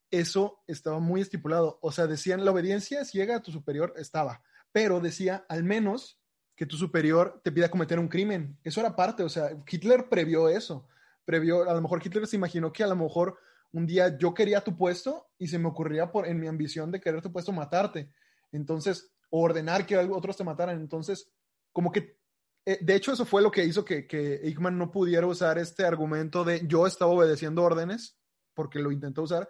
eso 0.09 0.63
estaba 0.65 0.99
muy 0.99 1.21
estipulado. 1.21 1.77
O 1.83 1.91
sea, 1.91 2.07
decían 2.07 2.43
la 2.43 2.51
obediencia 2.51 3.05
ciega 3.05 3.35
a 3.35 3.41
tu 3.43 3.51
superior 3.51 3.93
estaba, 3.95 4.41
pero 4.71 4.99
decía 4.99 5.45
al 5.49 5.63
menos 5.63 6.19
que 6.55 6.65
tu 6.65 6.77
superior 6.77 7.39
te 7.43 7.51
pida 7.51 7.69
cometer 7.69 7.99
un 7.99 8.07
crimen. 8.07 8.57
Eso 8.63 8.81
era 8.81 8.95
parte, 8.95 9.23
o 9.23 9.29
sea, 9.29 9.51
Hitler 9.69 10.09
previó 10.09 10.49
eso. 10.49 10.87
Previó, 11.29 11.69
a 11.69 11.75
lo 11.75 11.81
mejor 11.81 12.01
Hitler 12.03 12.25
se 12.25 12.37
imaginó 12.37 12.73
que 12.73 12.83
a 12.83 12.87
lo 12.87 12.95
mejor 12.95 13.37
un 13.71 13.85
día 13.85 14.17
yo 14.17 14.33
quería 14.33 14.61
tu 14.61 14.75
puesto 14.75 15.27
y 15.37 15.45
se 15.45 15.59
me 15.59 15.67
ocurría 15.67 16.11
por, 16.11 16.25
en 16.25 16.39
mi 16.39 16.47
ambición 16.47 16.89
de 16.89 16.99
querer 16.99 17.21
tu 17.21 17.31
puesto 17.31 17.51
matarte. 17.51 18.11
Entonces, 18.51 19.11
ordenar 19.29 19.85
que 19.85 19.95
otros 19.95 20.35
te 20.35 20.43
mataran. 20.43 20.79
Entonces, 20.79 21.31
como 21.71 21.91
que, 21.91 22.17
eh, 22.65 22.79
de 22.81 22.95
hecho, 22.95 23.13
eso 23.13 23.27
fue 23.27 23.43
lo 23.43 23.51
que 23.51 23.63
hizo 23.63 23.85
que, 23.85 24.07
que 24.07 24.37
Eichmann 24.37 24.75
no 24.75 24.89
pudiera 24.89 25.27
usar 25.27 25.59
este 25.59 25.85
argumento 25.85 26.43
de 26.43 26.65
yo 26.65 26.87
estaba 26.87 27.11
obedeciendo 27.11 27.61
órdenes, 27.61 28.17
porque 28.55 28.79
lo 28.79 28.91
intentó 28.91 29.21
usar, 29.21 29.47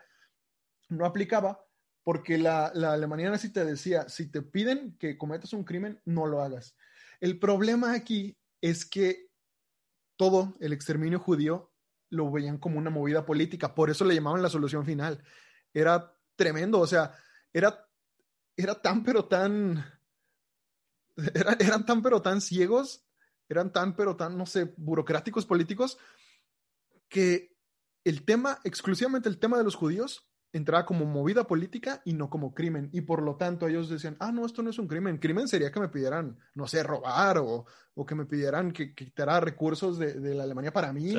no 0.89 1.05
aplicaba, 1.05 1.65
porque 2.03 2.37
la, 2.37 2.73
la 2.75 2.91
Alemania 2.91 3.29
nazi 3.29 3.53
te 3.53 3.63
decía, 3.63 4.09
si 4.09 4.29
te 4.29 4.41
piden 4.41 4.97
que 4.99 5.17
cometas 5.17 5.53
un 5.53 5.63
crimen, 5.63 6.01
no 6.03 6.25
lo 6.25 6.41
hagas. 6.41 6.75
El 7.21 7.39
problema 7.39 7.93
aquí 7.93 8.37
es 8.59 8.85
que 8.85 9.29
todo 10.17 10.57
el 10.59 10.73
exterminio 10.73 11.17
judío 11.17 11.68
lo 12.09 12.31
veían 12.31 12.57
como 12.57 12.77
una 12.77 12.89
movida 12.89 13.25
política, 13.25 13.75
por 13.75 13.89
eso 13.89 14.05
le 14.05 14.15
llamaban 14.15 14.41
la 14.41 14.49
solución 14.49 14.85
final. 14.85 15.23
Era 15.73 16.13
tremendo, 16.35 16.79
o 16.79 16.87
sea, 16.87 17.13
era, 17.53 17.87
era 18.55 18.81
tan 18.81 19.03
pero 19.03 19.25
tan, 19.25 19.83
eran 21.59 21.85
tan 21.85 22.01
pero 22.01 22.21
tan 22.21 22.41
ciegos, 22.41 23.05
eran 23.47 23.71
tan 23.71 23.95
pero 23.95 24.15
tan, 24.15 24.37
no 24.37 24.45
sé, 24.45 24.73
burocráticos 24.77 25.45
políticos, 25.45 25.97
que 27.07 27.55
el 28.03 28.23
tema, 28.23 28.59
exclusivamente 28.63 29.29
el 29.29 29.39
tema 29.39 29.57
de 29.57 29.63
los 29.63 29.75
judíos, 29.75 30.29
entraba 30.51 30.85
como 30.85 31.05
movida 31.05 31.45
política 31.45 32.01
y 32.05 32.13
no 32.13 32.29
como 32.29 32.53
crimen. 32.53 32.89
Y 32.91 33.01
por 33.01 33.21
lo 33.21 33.35
tanto 33.35 33.67
ellos 33.67 33.89
decían, 33.89 34.17
ah, 34.19 34.31
no, 34.31 34.45
esto 34.45 34.63
no 34.63 34.69
es 34.69 34.79
un 34.79 34.87
crimen. 34.87 35.17
Crimen 35.17 35.47
sería 35.47 35.71
que 35.71 35.79
me 35.79 35.89
pidieran, 35.89 36.37
no 36.55 36.67
sé, 36.67 36.81
robar 36.83 37.37
o, 37.37 37.65
o 37.93 38.05
que 38.05 38.15
me 38.15 38.25
pidieran 38.25 38.71
que, 38.71 38.93
quitara 38.95 39.39
recursos 39.39 39.99
de, 39.99 40.13
de, 40.13 40.33
la 40.33 40.43
Alemania 40.43 40.73
para 40.73 40.91
mí. 40.91 41.13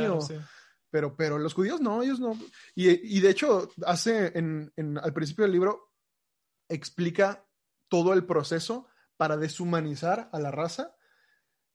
Pero, 0.90 1.16
pero 1.16 1.38
los 1.38 1.54
judíos 1.54 1.80
no, 1.80 2.02
ellos 2.02 2.20
no. 2.20 2.38
Y, 2.74 3.16
y 3.16 3.20
de 3.20 3.30
hecho, 3.30 3.70
hace 3.86 4.38
en, 4.38 4.72
en, 4.76 4.98
al 4.98 5.12
principio 5.12 5.44
del 5.44 5.52
libro, 5.52 5.92
explica 6.68 7.44
todo 7.88 8.12
el 8.12 8.24
proceso 8.24 8.86
para 9.16 9.36
deshumanizar 9.36 10.30
a 10.32 10.38
la 10.38 10.50
raza, 10.50 10.96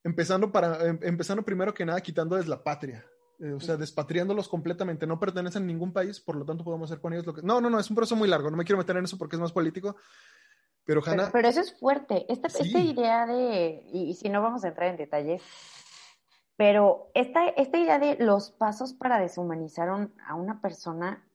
empezando, 0.04 0.52
para, 0.52 0.84
em, 0.88 1.00
empezando 1.04 1.44
primero 1.44 1.74
que 1.74 1.86
nada 1.86 2.02
quitándoles 2.02 2.48
la 2.48 2.64
patria. 2.64 3.06
Eh, 3.40 3.52
o 3.52 3.60
sea, 3.60 3.76
despatriándolos 3.76 4.48
completamente, 4.48 5.06
no 5.06 5.20
pertenecen 5.20 5.64
a 5.64 5.66
ningún 5.66 5.92
país, 5.92 6.22
por 6.22 6.38
lo 6.38 6.46
tanto 6.46 6.64
podemos 6.64 6.90
hacer 6.90 7.02
con 7.02 7.14
ellos 7.14 7.26
lo 7.26 7.34
que... 7.34 7.42
No, 7.42 7.60
no, 7.60 7.70
no, 7.70 7.80
es 7.80 7.90
un 7.90 7.96
proceso 7.96 8.16
muy 8.16 8.30
largo, 8.30 8.50
no 8.50 8.56
me 8.56 8.64
quiero 8.64 8.78
meter 8.78 8.96
en 8.96 9.04
eso 9.04 9.18
porque 9.18 9.36
es 9.36 9.42
más 9.42 9.52
político, 9.52 9.98
pero 10.86 11.02
Hanna... 11.06 11.30
Pero, 11.34 11.50
eso 11.50 11.60
es 11.60 11.78
fuerte, 11.78 12.26
esta, 12.30 12.48
esta 12.48 12.80
idea 12.80 13.26
de, 13.26 13.84
y, 13.92 14.14
si 14.14 14.30
no 14.30 14.42
vamos 14.42 14.64
a 14.64 14.70
entrar 14.70 14.90
en 14.90 14.98
detalle, 14.98 15.42
pero 16.58 17.10
esta, 17.14 17.48
esta 17.50 17.78
idea 17.78 18.00
de 18.00 18.18
los 18.18 18.52
pasos 18.52 18.94
para 18.94 19.20
deshumanizar 19.20 19.90
a 19.90 20.36
una 20.36 20.62
persona, 20.62 21.28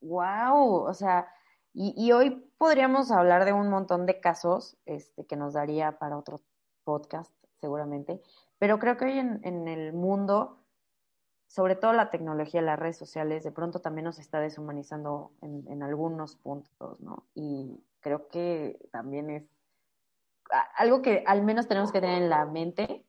wow, 0.00 0.84
o 0.84 0.94
sea, 0.94 1.28
y, 1.72 2.10
hoy 2.10 2.50
podríamos 2.58 3.12
hablar 3.12 3.44
de 3.44 3.52
un 3.52 3.70
montón 3.70 4.06
de 4.06 4.20
casos 4.20 4.76
este, 4.86 5.24
que 5.24 5.36
nos 5.36 5.52
daría 5.52 5.98
para 5.98 6.18
otro 6.18 6.40
podcast, 6.82 7.32
seguramente, 7.60 8.20
pero 8.58 8.78
creo 8.78 8.96
que 8.96 9.04
hoy 9.04 9.18
en, 9.18 9.40
en 9.44 9.68
el 9.68 9.92
mundo 9.92 10.60
sobre 11.50 11.74
todo 11.74 11.92
la 11.92 12.10
tecnología, 12.10 12.62
las 12.62 12.78
redes 12.78 12.96
sociales, 12.96 13.42
de 13.42 13.50
pronto 13.50 13.80
también 13.80 14.04
nos 14.04 14.20
está 14.20 14.38
deshumanizando 14.38 15.32
en, 15.42 15.82
algunos 15.82 16.36
puntos, 16.36 17.00
¿no? 17.00 17.26
Y 17.34 17.82
creo 17.98 18.28
que 18.28 18.78
también 18.92 19.30
es 19.30 19.50
algo 20.76 21.02
que 21.02 21.24
al 21.26 21.42
menos 21.42 21.66
tenemos 21.66 21.90
que 21.90 22.00
tener 22.00 22.22
en 22.22 22.30
la 22.30 22.46
mente, 22.46 23.04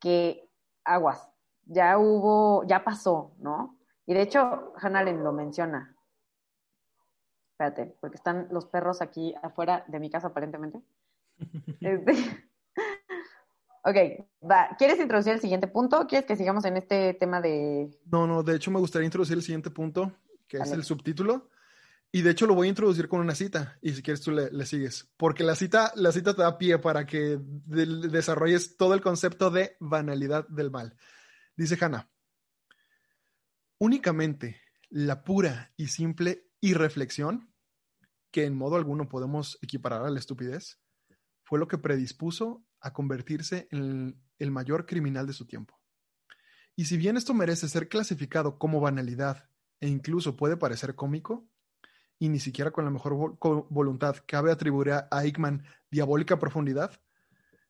que 0.00 0.43
aguas, 0.84 1.28
ya 1.66 1.98
hubo, 1.98 2.64
ya 2.66 2.84
pasó, 2.84 3.34
¿no? 3.38 3.78
Y 4.06 4.14
de 4.14 4.22
hecho, 4.22 4.72
Hannah 4.76 5.02
lo 5.04 5.32
menciona. 5.32 5.96
Espérate, 7.52 7.96
porque 8.00 8.16
están 8.16 8.48
los 8.50 8.66
perros 8.66 9.00
aquí 9.00 9.34
afuera 9.42 9.84
de 9.88 10.00
mi 10.00 10.10
casa 10.10 10.28
aparentemente. 10.28 10.82
Este, 11.80 12.14
Ok, 13.86 13.96
va. 14.50 14.70
¿Quieres 14.78 14.98
introducir 14.98 15.34
el 15.34 15.40
siguiente 15.40 15.68
punto? 15.68 16.06
¿Quieres 16.06 16.26
que 16.26 16.36
sigamos 16.36 16.64
en 16.64 16.78
este 16.78 17.12
tema 17.12 17.42
de...? 17.42 17.90
No, 18.10 18.26
no, 18.26 18.42
de 18.42 18.56
hecho 18.56 18.70
me 18.70 18.80
gustaría 18.80 19.04
introducir 19.04 19.36
el 19.36 19.42
siguiente 19.42 19.70
punto, 19.70 20.10
que 20.48 20.56
es 20.56 20.72
el 20.72 20.84
subtítulo. 20.84 21.50
Y 22.14 22.22
de 22.22 22.30
hecho 22.30 22.46
lo 22.46 22.54
voy 22.54 22.68
a 22.68 22.70
introducir 22.70 23.08
con 23.08 23.18
una 23.18 23.34
cita, 23.34 23.76
y 23.82 23.92
si 23.92 24.00
quieres 24.00 24.20
tú 24.20 24.30
le, 24.30 24.66
sigues. 24.66 25.12
Porque 25.16 25.42
la 25.42 25.56
cita, 25.56 25.90
la 25.96 26.12
cita 26.12 26.32
te 26.32 26.42
da 26.42 26.58
pie 26.58 26.78
para 26.78 27.06
que 27.06 27.40
desarrolles 27.40 28.76
todo 28.76 28.94
el 28.94 29.00
concepto 29.00 29.50
de 29.50 29.76
banalidad 29.80 30.46
del 30.46 30.70
mal. 30.70 30.96
Dice 31.56 31.76
Hannah, 31.80 32.08
únicamente 33.78 34.60
la 34.90 35.24
pura 35.24 35.72
y 35.76 35.88
simple 35.88 36.46
irreflexión, 36.60 37.52
que 38.30 38.44
en 38.44 38.54
modo 38.54 38.76
alguno 38.76 39.08
podemos 39.08 39.58
equiparar 39.60 40.04
a 40.04 40.10
la 40.10 40.20
estupidez, 40.20 40.80
fue 41.42 41.58
lo 41.58 41.66
que 41.66 41.78
predispuso 41.78 42.64
a 42.78 42.92
convertirse 42.92 43.66
en 43.72 44.22
el 44.38 44.52
mayor 44.52 44.86
criminal 44.86 45.26
de 45.26 45.32
su 45.32 45.48
tiempo. 45.48 45.80
Y 46.76 46.84
si 46.84 46.96
bien 46.96 47.16
esto 47.16 47.34
merece 47.34 47.68
ser 47.68 47.88
clasificado 47.88 48.56
como 48.56 48.80
banalidad 48.80 49.50
e 49.80 49.88
incluso 49.88 50.36
puede 50.36 50.56
parecer 50.56 50.94
cómico, 50.94 51.50
y 52.18 52.28
ni 52.28 52.38
siquiera 52.38 52.70
con 52.70 52.84
la 52.84 52.90
mejor 52.90 53.38
voluntad 53.70 54.16
cabe 54.26 54.50
atribuir 54.50 54.92
a 54.92 55.08
Eichmann 55.12 55.64
diabólica 55.90 56.38
profundidad, 56.38 57.00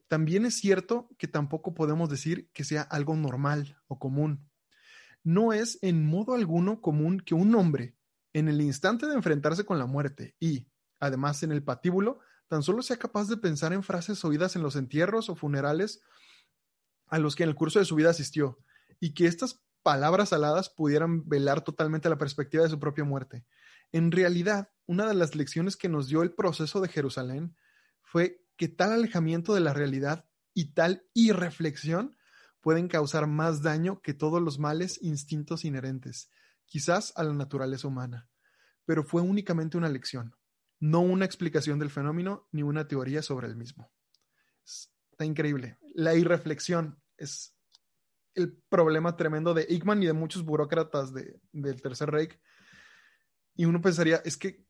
también 0.08 0.44
es 0.46 0.56
cierto 0.58 1.08
que 1.18 1.28
tampoco 1.28 1.74
podemos 1.74 2.08
decir 2.08 2.50
que 2.52 2.64
sea 2.64 2.82
algo 2.82 3.16
normal 3.16 3.78
o 3.88 3.98
común. 3.98 4.48
No 5.22 5.52
es 5.52 5.78
en 5.82 6.04
modo 6.04 6.34
alguno 6.34 6.80
común 6.80 7.20
que 7.20 7.34
un 7.34 7.54
hombre, 7.54 7.96
en 8.32 8.48
el 8.48 8.60
instante 8.60 9.06
de 9.06 9.14
enfrentarse 9.14 9.64
con 9.64 9.78
la 9.78 9.86
muerte 9.86 10.34
y, 10.38 10.68
además 11.00 11.42
en 11.42 11.52
el 11.52 11.62
patíbulo, 11.62 12.20
tan 12.48 12.62
solo 12.62 12.82
sea 12.82 12.98
capaz 12.98 13.28
de 13.28 13.38
pensar 13.38 13.72
en 13.72 13.82
frases 13.82 14.24
oídas 14.24 14.56
en 14.56 14.62
los 14.62 14.76
entierros 14.76 15.30
o 15.30 15.34
funerales 15.34 16.02
a 17.08 17.18
los 17.18 17.34
que 17.34 17.44
en 17.44 17.48
el 17.48 17.54
curso 17.54 17.78
de 17.78 17.84
su 17.84 17.94
vida 17.94 18.10
asistió, 18.10 18.58
y 19.00 19.14
que 19.14 19.26
estas 19.26 19.62
palabras 19.82 20.32
aladas 20.32 20.68
pudieran 20.70 21.28
velar 21.28 21.62
totalmente 21.62 22.08
la 22.08 22.18
perspectiva 22.18 22.64
de 22.64 22.70
su 22.70 22.78
propia 22.78 23.04
muerte. 23.04 23.44
En 23.94 24.10
realidad, 24.10 24.68
una 24.86 25.06
de 25.06 25.14
las 25.14 25.34
lecciones 25.34 25.76
que 25.76 25.88
nos 25.88 26.08
dio 26.08 26.22
el 26.22 26.32
proceso 26.32 26.80
de 26.80 26.88
Jerusalén 26.88 27.56
fue 28.02 28.44
que 28.56 28.68
tal 28.68 28.92
alejamiento 28.92 29.54
de 29.54 29.60
la 29.60 29.72
realidad 29.72 30.26
y 30.52 30.74
tal 30.74 31.06
irreflexión 31.14 32.16
pueden 32.60 32.88
causar 32.88 33.26
más 33.26 33.62
daño 33.62 34.02
que 34.02 34.12
todos 34.12 34.42
los 34.42 34.58
males 34.58 34.98
instintos 35.00 35.64
inherentes, 35.64 36.30
quizás 36.66 37.12
a 37.16 37.24
la 37.24 37.32
naturaleza 37.32 37.88
humana. 37.88 38.28
Pero 38.84 39.04
fue 39.04 39.22
únicamente 39.22 39.78
una 39.78 39.88
lección 39.88 40.34
no 40.84 41.00
una 41.00 41.24
explicación 41.24 41.78
del 41.78 41.88
fenómeno 41.88 42.46
ni 42.52 42.62
una 42.62 42.86
teoría 42.86 43.22
sobre 43.22 43.46
el 43.46 43.56
mismo. 43.56 43.90
Está 44.64 45.24
increíble. 45.24 45.78
La 45.94 46.14
irreflexión 46.14 47.00
es 47.16 47.56
el 48.34 48.60
problema 48.68 49.16
tremendo 49.16 49.54
de 49.54 49.62
Eichmann 49.62 50.02
y 50.02 50.06
de 50.06 50.12
muchos 50.12 50.44
burócratas 50.44 51.12
del 51.14 51.80
Tercer 51.80 52.10
Reich. 52.10 52.38
Y 53.54 53.64
uno 53.64 53.80
pensaría, 53.80 54.22
es 54.24 54.36
que, 54.36 54.64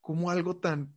¿cómo 0.00 0.30
algo 0.30 0.56
tan, 0.56 0.96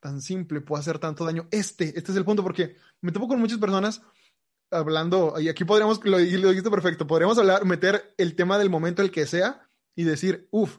tan 0.00 0.20
simple 0.20 0.60
puede 0.60 0.80
hacer 0.80 0.98
tanto 0.98 1.24
daño? 1.24 1.48
Este, 1.50 1.96
este 1.96 2.12
es 2.12 2.16
el 2.16 2.24
punto, 2.24 2.42
porque 2.42 2.76
me 3.00 3.12
topo 3.12 3.28
con 3.28 3.40
muchas 3.40 3.58
personas 3.58 4.02
hablando, 4.70 5.38
y 5.40 5.48
aquí 5.48 5.64
podríamos, 5.64 6.04
lo, 6.04 6.18
lo 6.18 6.48
dijiste 6.48 6.70
perfecto, 6.70 7.06
podríamos 7.06 7.38
hablar, 7.38 7.64
meter 7.64 8.14
el 8.18 8.36
tema 8.36 8.58
del 8.58 8.70
momento 8.70 9.02
el 9.02 9.10
que 9.10 9.26
sea 9.26 9.68
y 9.96 10.04
decir, 10.04 10.48
uff, 10.50 10.78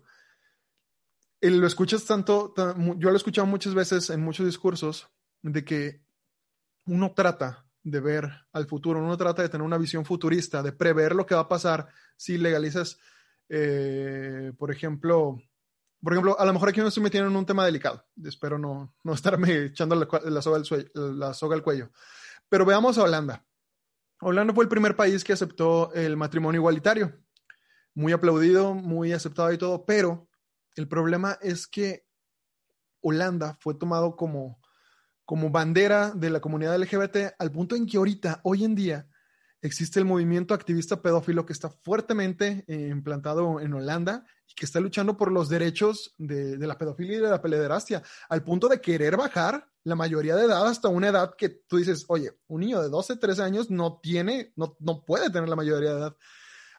lo 1.42 1.68
escuchas 1.68 2.06
tanto, 2.06 2.54
yo 2.56 3.10
lo 3.10 3.14
he 3.14 3.18
escuchado 3.18 3.48
muchas 3.48 3.74
veces 3.74 4.10
en 4.10 4.22
muchos 4.22 4.46
discursos, 4.46 5.10
de 5.42 5.66
que 5.66 6.04
uno 6.86 7.14
trata 7.14 7.66
de 7.84 8.00
ver 8.00 8.30
al 8.54 8.68
futuro, 8.68 9.00
uno 9.00 9.18
trata 9.18 9.42
de 9.42 9.50
tener 9.50 9.66
una 9.66 9.78
visión 9.78 10.06
futurista, 10.06 10.62
de 10.62 10.72
prever 10.72 11.16
lo 11.16 11.26
que 11.26 11.36
va 11.36 11.42
a 11.42 11.50
pasar 11.50 11.88
si 12.16 12.38
legalizas, 12.38 13.00
eh, 13.50 14.54
por 14.58 14.72
ejemplo, 14.72 15.42
por 16.02 16.14
ejemplo, 16.14 16.40
a 16.40 16.46
lo 16.46 16.54
mejor 16.54 16.70
aquí 16.70 16.82
me 16.82 16.88
estoy 16.88 17.04
metiendo 17.04 17.30
en 17.30 17.36
un 17.36 17.46
tema 17.46 17.66
delicado. 17.66 18.04
Espero 18.24 18.58
no, 18.58 18.96
no 19.04 19.14
estarme 19.14 19.66
echando 19.66 19.96
la, 19.96 21.34
soga 21.34 21.56
al 21.56 21.64
cuello. 21.64 21.92
Pero 22.50 22.66
veamos 22.66 22.98
a 22.98 23.04
Holanda. 23.04 23.46
Holanda 24.20 24.54
fue 24.54 24.64
el 24.64 24.70
primer 24.70 24.96
país 24.96 25.24
que 25.24 25.34
aceptó 25.34 25.94
el 25.94 26.18
matrimonio 26.18 26.60
igualitario. 26.60 27.20
Muy 27.94 28.14
aplaudido, 28.14 28.74
muy 28.74 29.14
aceptado 29.14 29.52
y 29.52 29.58
todo, 29.58 29.86
pero 29.86 30.28
el 30.76 30.88
problema 30.88 31.38
es 31.42 31.68
que 31.68 32.06
Holanda 33.02 33.58
fue 33.60 33.76
tomado 33.76 34.16
como, 34.16 34.60
como 35.26 35.50
bandera 35.50 36.12
de 36.12 36.30
la 36.30 36.40
comunidad 36.40 36.80
LGBT 36.80 37.36
al 37.38 37.52
punto 37.52 37.76
en 37.76 37.86
que 37.86 37.98
ahorita, 37.98 38.40
hoy 38.44 38.64
en 38.64 38.76
día, 38.76 39.08
existe 39.62 40.00
el 40.00 40.06
movimiento 40.06 40.54
activista 40.54 41.02
pedófilo 41.02 41.46
que 41.46 41.54
está 41.54 41.70
fuertemente 41.70 42.64
eh, 42.68 42.90
implantado 42.90 43.60
en 43.60 43.74
Holanda 43.74 44.26
y 44.48 44.56
que 44.56 44.66
está 44.66 44.80
luchando 44.80 45.18
por 45.18 45.32
los 45.32 45.50
derechos 45.50 46.16
de, 46.18 46.58
la 46.58 46.78
pedofilia 46.78 47.18
y 47.18 47.22
de 47.22 47.30
la 47.30 47.42
pederastia, 47.42 48.02
al 48.30 48.44
punto 48.44 48.68
de 48.68 48.82
querer 48.82 49.18
bajar 49.18 49.68
la 49.84 49.96
mayoría 49.96 50.36
de 50.36 50.46
edad 50.46 50.68
hasta 50.68 50.90
una 50.90 51.10
edad 51.10 51.36
que 51.38 51.50
tú 51.50 51.78
dices, 51.78 52.06
oye, 52.08 52.32
un 52.48 52.62
niño 52.62 52.82
de 52.82 52.90
12, 52.90 53.18
13 53.18 53.44
años 53.44 53.70
no 53.70 54.00
tiene, 54.02 54.52
no, 54.56 54.76
no 54.80 55.04
puede 55.06 55.30
tener 55.30 55.50
la 55.50 55.56
mayoría 55.56 55.92
de 55.92 56.00
edad. 56.00 56.18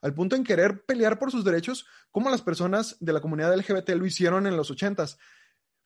Al 0.02 0.14
punto 0.14 0.34
en 0.34 0.44
querer 0.44 0.84
pelear 0.84 1.18
por 1.18 1.30
sus 1.30 1.44
derechos, 1.44 1.86
como 2.10 2.30
las 2.30 2.42
personas 2.42 2.96
de 2.98 3.12
la 3.12 3.20
comunidad 3.20 3.56
LGBT 3.56 3.90
lo 3.90 4.06
hicieron 4.06 4.46
en 4.48 4.56
los 4.56 4.70
80s. 4.70 5.16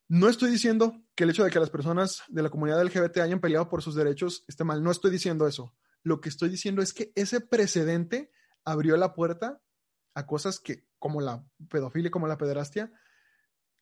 No 0.08 0.28
estoy 0.28 0.50
diciendo 0.50 1.02
que 1.14 1.24
el 1.24 1.30
hecho 1.30 1.44
de 1.44 1.50
que 1.50 1.60
las 1.60 1.68
personas 1.68 2.22
de 2.28 2.42
la 2.42 2.48
comunidad 2.48 2.82
LGBT 2.82 3.18
hayan 3.18 3.40
peleado 3.40 3.68
por 3.68 3.82
sus 3.82 3.94
derechos 3.94 4.44
esté 4.48 4.64
mal, 4.64 4.82
no 4.82 4.90
estoy 4.90 5.10
diciendo 5.10 5.46
eso 5.46 5.74
lo 6.06 6.20
que 6.20 6.28
estoy 6.28 6.48
diciendo 6.48 6.82
es 6.82 6.92
que 6.92 7.10
ese 7.16 7.40
precedente 7.40 8.30
abrió 8.64 8.96
la 8.96 9.12
puerta 9.12 9.60
a 10.14 10.24
cosas 10.24 10.60
que, 10.60 10.86
como 11.00 11.20
la 11.20 11.44
pedofilia, 11.68 12.12
como 12.12 12.28
la 12.28 12.38
pederastia, 12.38 12.92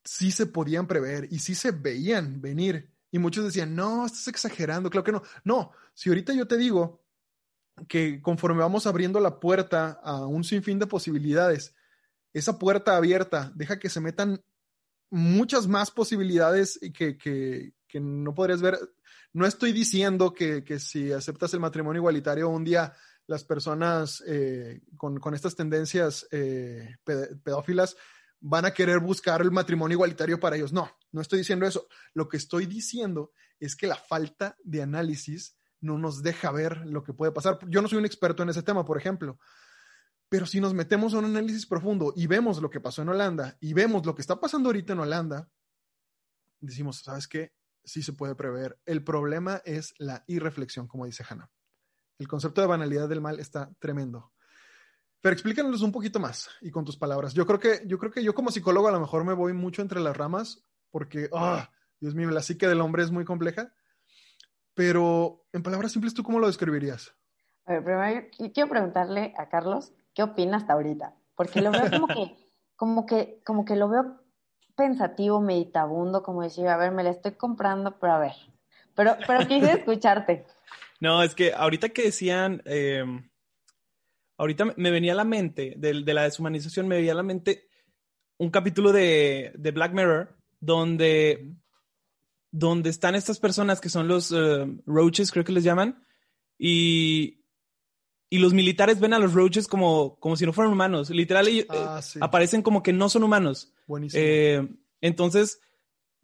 sí 0.04 0.30
se 0.30 0.46
podían 0.46 0.86
prever 0.86 1.28
y 1.30 1.40
sí 1.40 1.54
se 1.54 1.70
veían 1.70 2.40
venir. 2.40 2.90
Y 3.10 3.18
muchos 3.18 3.44
decían, 3.44 3.76
no, 3.76 4.06
estás 4.06 4.26
exagerando, 4.28 4.88
claro 4.88 5.04
que 5.04 5.12
no. 5.12 5.22
No, 5.44 5.72
si 5.92 6.08
ahorita 6.08 6.32
yo 6.32 6.48
te 6.48 6.56
digo 6.56 7.04
que 7.88 8.22
conforme 8.22 8.60
vamos 8.60 8.86
abriendo 8.86 9.20
la 9.20 9.38
puerta 9.38 10.00
a 10.02 10.26
un 10.26 10.44
sinfín 10.44 10.78
de 10.78 10.86
posibilidades, 10.86 11.74
esa 12.32 12.58
puerta 12.58 12.96
abierta 12.96 13.52
deja 13.54 13.78
que 13.78 13.90
se 13.90 14.00
metan 14.00 14.42
muchas 15.10 15.68
más 15.68 15.90
posibilidades 15.90 16.80
que, 16.94 17.18
que, 17.18 17.74
que 17.94 18.00
no 18.00 18.34
podrías 18.34 18.60
ver 18.60 18.76
no 19.32 19.46
estoy 19.46 19.72
diciendo 19.72 20.34
que, 20.34 20.64
si 20.80 21.12
aceptas 21.12 21.54
el 21.54 21.60
matrimonio 21.60 22.00
igualitario 22.00 22.48
un 22.48 22.64
día 22.64 22.92
las 23.28 23.44
personas 23.44 24.20
eh, 24.26 24.80
con, 24.96 25.32
estas 25.32 25.54
tendencias 25.54 26.26
eh, 26.32 26.96
pedófilas 27.04 27.96
van 28.40 28.64
a 28.64 28.72
querer 28.72 28.98
buscar 28.98 29.42
el 29.42 29.52
matrimonio 29.52 29.94
igualitario 29.94 30.40
para 30.40 30.56
ellos. 30.56 30.72
No, 30.72 30.90
no 31.12 31.20
estoy 31.20 31.38
diciendo 31.38 31.66
eso. 31.66 31.86
Lo 32.14 32.28
que 32.28 32.36
estoy 32.36 32.66
diciendo 32.66 33.30
es 33.60 33.76
que 33.76 33.86
la 33.86 33.96
falta 33.96 34.56
de 34.64 34.82
análisis 34.82 35.56
no 35.80 35.96
nos 35.96 36.22
deja 36.22 36.50
ver 36.50 36.84
lo 36.84 37.04
que 37.04 37.14
puede 37.14 37.30
pasar. 37.30 37.58
Yo 37.68 37.80
no 37.80 37.88
soy 37.88 37.98
un 37.98 38.06
experto 38.06 38.42
en 38.42 38.50
ese 38.50 38.62
tema, 38.62 38.84
por 38.84 38.98
ejemplo, 38.98 39.38
pero 40.28 40.46
si 40.46 40.60
nos 40.60 40.74
metemos 40.74 41.14
a 41.14 41.18
un 41.18 41.26
análisis 41.26 41.64
profundo 41.64 42.12
y 42.16 42.26
vemos 42.26 42.60
lo 42.60 42.68
que 42.68 42.80
pasó 42.80 43.02
en 43.02 43.10
Holanda 43.10 43.56
y 43.60 43.72
vemos 43.72 44.04
lo 44.04 44.14
que 44.14 44.20
está 44.20 44.38
pasando 44.38 44.68
ahorita 44.68 44.92
en 44.92 44.98
Holanda, 44.98 45.48
decimos, 46.60 46.98
¿sabes 46.98 47.26
qué? 47.26 47.52
Sí 47.84 48.02
se 48.02 48.12
puede 48.12 48.34
prever. 48.34 48.78
El 48.86 49.04
problema 49.04 49.60
es 49.64 49.94
la 49.98 50.24
irreflexión, 50.26 50.86
como 50.86 51.06
dice 51.06 51.24
Hannah. 51.28 51.50
El 52.18 52.28
concepto 52.28 52.60
de 52.60 52.66
banalidad 52.66 53.08
del 53.08 53.20
mal 53.20 53.40
está 53.40 53.70
tremendo. 53.78 54.32
Pero 55.20 55.32
explícanos 55.32 55.82
un 55.82 55.92
poquito 55.92 56.20
más 56.20 56.50
y 56.60 56.70
con 56.70 56.84
tus 56.84 56.96
palabras. 56.96 57.32
Yo 57.34 57.46
creo 57.46 57.58
que 57.58 57.82
yo 57.86 57.98
creo 57.98 58.12
que 58.12 58.22
yo 58.22 58.34
como 58.34 58.50
psicólogo 58.50 58.88
a 58.88 58.92
lo 58.92 59.00
mejor 59.00 59.24
me 59.24 59.32
voy 59.32 59.52
mucho 59.52 59.80
entre 59.80 60.00
las 60.00 60.16
ramas 60.16 60.62
porque, 60.90 61.28
ah, 61.32 61.70
Dios 61.98 62.14
mío, 62.14 62.30
la 62.30 62.42
psique 62.42 62.68
del 62.68 62.80
hombre 62.80 63.02
es 63.02 63.10
muy 63.10 63.24
compleja. 63.24 63.72
Pero 64.74 65.46
en 65.52 65.62
palabras 65.62 65.92
simples, 65.92 66.14
¿tú 66.14 66.22
cómo 66.22 66.40
lo 66.40 66.46
describirías? 66.46 67.14
A 67.64 67.72
ver, 67.72 67.84
primero 67.84 68.28
quiero 68.52 68.68
preguntarle 68.68 69.32
a 69.38 69.48
Carlos, 69.48 69.92
¿qué 70.14 70.22
opina 70.22 70.58
hasta 70.58 70.74
ahorita? 70.74 71.16
Porque 71.34 71.62
lo 71.62 71.70
veo 71.70 71.90
como 71.90 72.06
que, 72.06 72.36
como 72.76 73.06
que, 73.06 73.42
como 73.46 73.64
que 73.64 73.76
lo 73.76 73.88
veo 73.88 74.23
pensativo, 74.76 75.40
meditabundo, 75.40 76.22
como 76.22 76.42
decir, 76.42 76.66
a 76.68 76.76
ver, 76.76 76.92
me 76.92 77.02
la 77.02 77.10
estoy 77.10 77.32
comprando, 77.32 77.98
pero 77.98 78.12
a 78.14 78.18
ver. 78.18 78.34
Pero, 78.94 79.16
pero 79.26 79.46
quise 79.46 79.72
escucharte. 79.78 80.44
No, 81.00 81.22
es 81.22 81.34
que 81.34 81.52
ahorita 81.52 81.90
que 81.90 82.04
decían, 82.04 82.62
em, 82.64 83.28
ahorita 84.38 84.66
me 84.76 84.90
venía 84.90 85.12
a 85.12 85.16
la 85.16 85.24
mente, 85.24 85.74
de, 85.76 86.02
de, 86.02 86.14
la 86.14 86.24
deshumanización, 86.24 86.88
me 86.88 86.96
venía 86.96 87.12
a 87.12 87.16
la 87.16 87.22
mente 87.22 87.68
un 88.38 88.50
capítulo 88.50 88.92
de, 88.92 89.52
de 89.56 89.70
Black 89.70 89.92
Mirror, 89.92 90.36
donde, 90.60 91.52
donde 92.50 92.90
están 92.90 93.14
estas 93.14 93.38
personas 93.38 93.80
que 93.80 93.88
son 93.88 94.08
los 94.08 94.32
em, 94.32 94.80
roaches, 94.86 95.30
creo 95.30 95.44
que 95.44 95.52
les 95.52 95.64
llaman, 95.64 96.04
y, 96.58 97.43
y 98.34 98.38
los 98.38 98.52
militares 98.52 98.98
ven 98.98 99.14
a 99.14 99.20
los 99.20 99.32
roaches 99.32 99.68
como, 99.68 100.18
como 100.18 100.34
si 100.34 100.44
no 100.44 100.52
fueran 100.52 100.72
humanos. 100.72 101.08
Literal, 101.08 101.46
ah, 101.68 102.00
aparecen 102.20 102.62
como 102.62 102.82
que 102.82 102.92
no 102.92 103.08
son 103.08 103.22
humanos. 103.22 103.72
Buenísimo. 103.86 104.20
Eh, 104.26 104.68
entonces, 105.00 105.60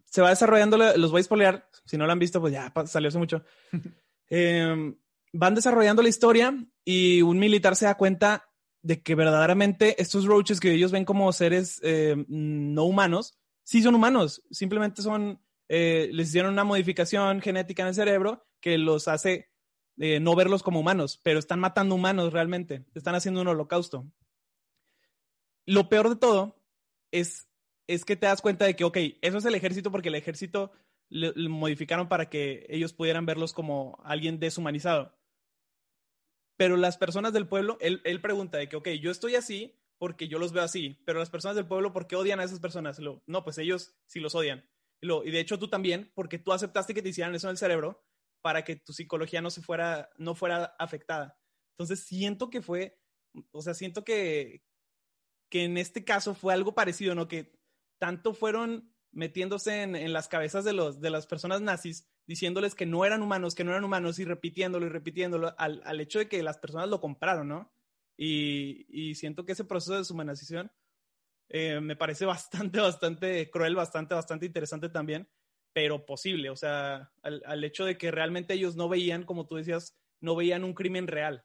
se 0.06 0.20
va 0.20 0.30
desarrollando, 0.30 0.76
los 0.76 1.12
voy 1.12 1.20
a 1.20 1.22
spoilear. 1.22 1.68
Si 1.84 1.96
no 1.96 2.06
lo 2.06 2.12
han 2.12 2.18
visto, 2.18 2.40
pues 2.40 2.52
ya 2.52 2.72
salió 2.86 3.11
hace 3.11 3.18
mucho. 3.18 3.44
Em, 4.32 4.96
van 5.32 5.54
desarrollando 5.54 6.02
la 6.02 6.08
historia 6.08 6.52
y 6.84 7.22
un 7.22 7.38
militar 7.38 7.76
se 7.76 7.84
da 7.84 7.96
cuenta 7.96 8.48
de 8.82 9.02
que 9.02 9.16
verdaderamente 9.16 10.00
estos 10.00 10.24
roaches 10.24 10.58
que 10.58 10.72
ellos 10.72 10.90
ven 10.90 11.04
como 11.04 11.32
seres 11.32 11.80
eh, 11.84 12.24
no 12.26 12.84
humanos, 12.86 13.38
sí 13.62 13.82
son 13.82 13.94
humanos. 13.94 14.42
Simplemente 14.50 15.02
son, 15.02 15.40
eh, 15.68 16.11
les 16.12 16.28
hicieron 16.28 16.52
una 16.52 16.64
modificación 16.64 17.40
genética 17.40 17.82
en 17.82 17.88
el 17.88 17.94
cerebro 17.94 18.46
que 18.61 18.78
los 18.78 19.06
hace 19.06 19.49
no 20.01 20.34
verlos 20.34 20.62
como 20.62 20.80
humanos, 20.80 21.20
pero 21.22 21.38
están 21.38 21.61
matando 21.61 21.94
humanos 21.94 22.32
realmente, 22.32 22.86
están 22.94 23.14
haciendo 23.14 23.42
un 23.42 23.48
holocausto. 23.48 24.11
Lo 25.66 25.90
peor 25.90 26.09
de 26.09 26.16
todo 26.16 26.57
es, 27.11 27.48
es 27.86 28.07
que 28.07 28.16
te 28.16 28.26
das 28.26 28.40
cuenta 28.40 28.64
de 28.64 28.74
que, 28.74 28.84
ok, 28.84 28.96
eso 29.20 29.38
es 29.38 29.44
el 29.44 29.55
ejército 29.55 29.90
porque 29.92 30.09
el 30.09 30.14
ejército 30.14 30.72
lo 31.11 31.51
modificaron 31.51 32.09
para 32.09 32.30
que 32.30 32.66
ellos 32.70 32.94
pudieran 32.94 33.26
verlos 33.26 33.53
como 33.53 34.01
alguien 34.03 34.40
deshumanizado. 34.40 35.14
Pero 36.57 36.78
las 36.78 36.96
personas 36.96 37.34
del 37.34 37.46
pueblo, 37.46 37.76
él, 37.80 38.01
él 38.05 38.22
pregunta 38.22 38.57
de 38.57 38.68
que, 38.68 38.76
ok, 38.76 38.88
yo 39.01 39.11
estoy 39.11 39.34
así 39.34 39.76
porque 39.98 40.28
yo 40.28 40.38
los 40.38 40.53
veo 40.53 40.62
así, 40.62 41.03
pero 41.05 41.18
las 41.18 41.28
personas 41.28 41.57
del 41.57 41.66
pueblo, 41.66 41.92
¿por 41.92 42.07
qué 42.07 42.16
odian 42.16 42.40
a 42.40 42.44
esas 42.44 42.59
personas? 42.59 42.98
Lo, 42.98 43.22
no, 43.26 43.44
pues 43.44 43.59
ellos 43.59 43.94
sí 44.07 44.18
los 44.18 44.34
odian. 44.34 44.66
Lo, 45.03 45.24
y 45.24 45.30
de 45.30 45.40
hecho 45.40 45.59
tú 45.59 45.68
también, 45.68 46.11
porque 46.14 46.38
tú 46.38 46.55
aceptaste 46.55 46.94
que 46.94 47.03
te 47.03 47.11
hicieran 47.11 47.34
eso 47.34 47.48
en 47.48 47.53
el 47.53 47.59
cerebro, 47.59 48.03
para 48.43 48.64
que 48.64 48.76
tu 48.76 48.93
psicología 48.93 49.41
no 49.41 49.51
se 49.51 49.62
fuera, 49.62 50.11
no 50.16 50.34
fuera 50.34 50.76
afectada. 50.78 51.38
Entonces 51.72 52.05
siento 52.07 52.51
que 52.51 52.62
fue, 52.62 52.99
o 53.53 53.62
sea, 53.62 53.74
siento 53.74 54.05
que, 54.05 54.62
que 55.51 55.64
en 55.64 55.76
este 55.78 56.05
caso 56.05 56.34
fue 56.34 56.53
algo 56.53 56.74
parecido, 56.74 57.14
¿no? 57.14 57.28
Que 57.28 57.53
tanto 57.99 58.34
fueron 58.34 58.95
metiéndose 59.12 59.82
en, 59.82 60.12
las 60.12 60.28
cabezas 60.28 60.64
de, 60.64 60.72
los, 60.72 61.01
de 61.01 61.11
las 61.11 61.26
personas 61.26 61.61
nazis, 61.61 62.09
diciéndoles 62.26 62.74
que 62.74 62.86
no 62.86 63.05
eran 63.05 63.22
humanos, 63.22 63.55
que 63.55 63.64
no 63.64 63.72
eran 63.72 63.84
humanos, 63.84 64.18
y 64.18 64.24
repitiéndolo 64.24 64.86
y 64.86 64.88
repitiéndolo, 64.88 65.55
al, 65.59 65.82
al 65.84 66.01
hecho 66.01 66.20
de 66.20 66.28
que 66.28 66.43
las 66.43 66.59
personas 66.59 66.88
lo 66.88 67.01
compraron, 67.01 67.49
¿no? 67.49 67.72
Y, 68.16 68.86
y 68.88 69.14
siento 69.16 69.45
que 69.45 69.53
ese 69.53 69.64
proceso 69.64 69.93
de 69.93 69.99
deshumanización 70.01 70.70
eh, 71.49 71.80
me 71.80 71.97
parece 71.97 72.24
bastante, 72.24 72.80
bastante 72.80 73.51
cruel, 73.51 73.74
bastante, 73.74 74.14
bastante 74.14 74.47
interesante 74.47 74.88
también 74.88 75.28
pero 75.73 76.05
posible, 76.05 76.51
o 76.51 76.57
sea, 76.57 77.11
al, 77.23 77.64
hecho 77.64 77.85
de 77.85 77.97
que 77.97 78.11
realmente 78.11 78.55
ellos 78.55 78.77
no 78.77 78.89
veían, 78.89 79.25
como 79.25 79.47
tú 79.47 79.57
decías, 79.57 79.97
no 80.21 80.35
veían 80.35 80.64
un 80.64 80.75
crimen 80.75 81.07
real. 81.07 81.45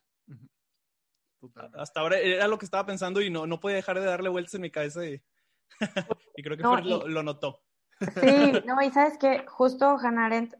Hasta 1.75 1.99
ahora 1.99 2.17
era 2.17 2.47
lo 2.47 2.57
que 2.57 2.65
estaba 2.65 2.87
pensando 2.87 3.21
y 3.21 3.29
no, 3.29 3.45
no 3.45 3.59
podía 3.59 3.75
dejar 3.75 3.99
de 3.99 4.05
darle 4.05 4.29
vueltas 4.29 4.55
en 4.55 4.61
mi 4.61 4.71
cabeza 4.71 5.05
y, 5.05 5.21
creo 6.43 6.57
que 6.57 6.63
lo, 6.63 7.23
notó. 7.23 7.61
Sí, 7.99 8.51
no, 8.65 8.81
y 8.81 8.89
sabes 8.91 9.17
que 9.17 9.45
justo 9.47 9.97
Hannah 10.01 10.25
Arendt 10.25 10.55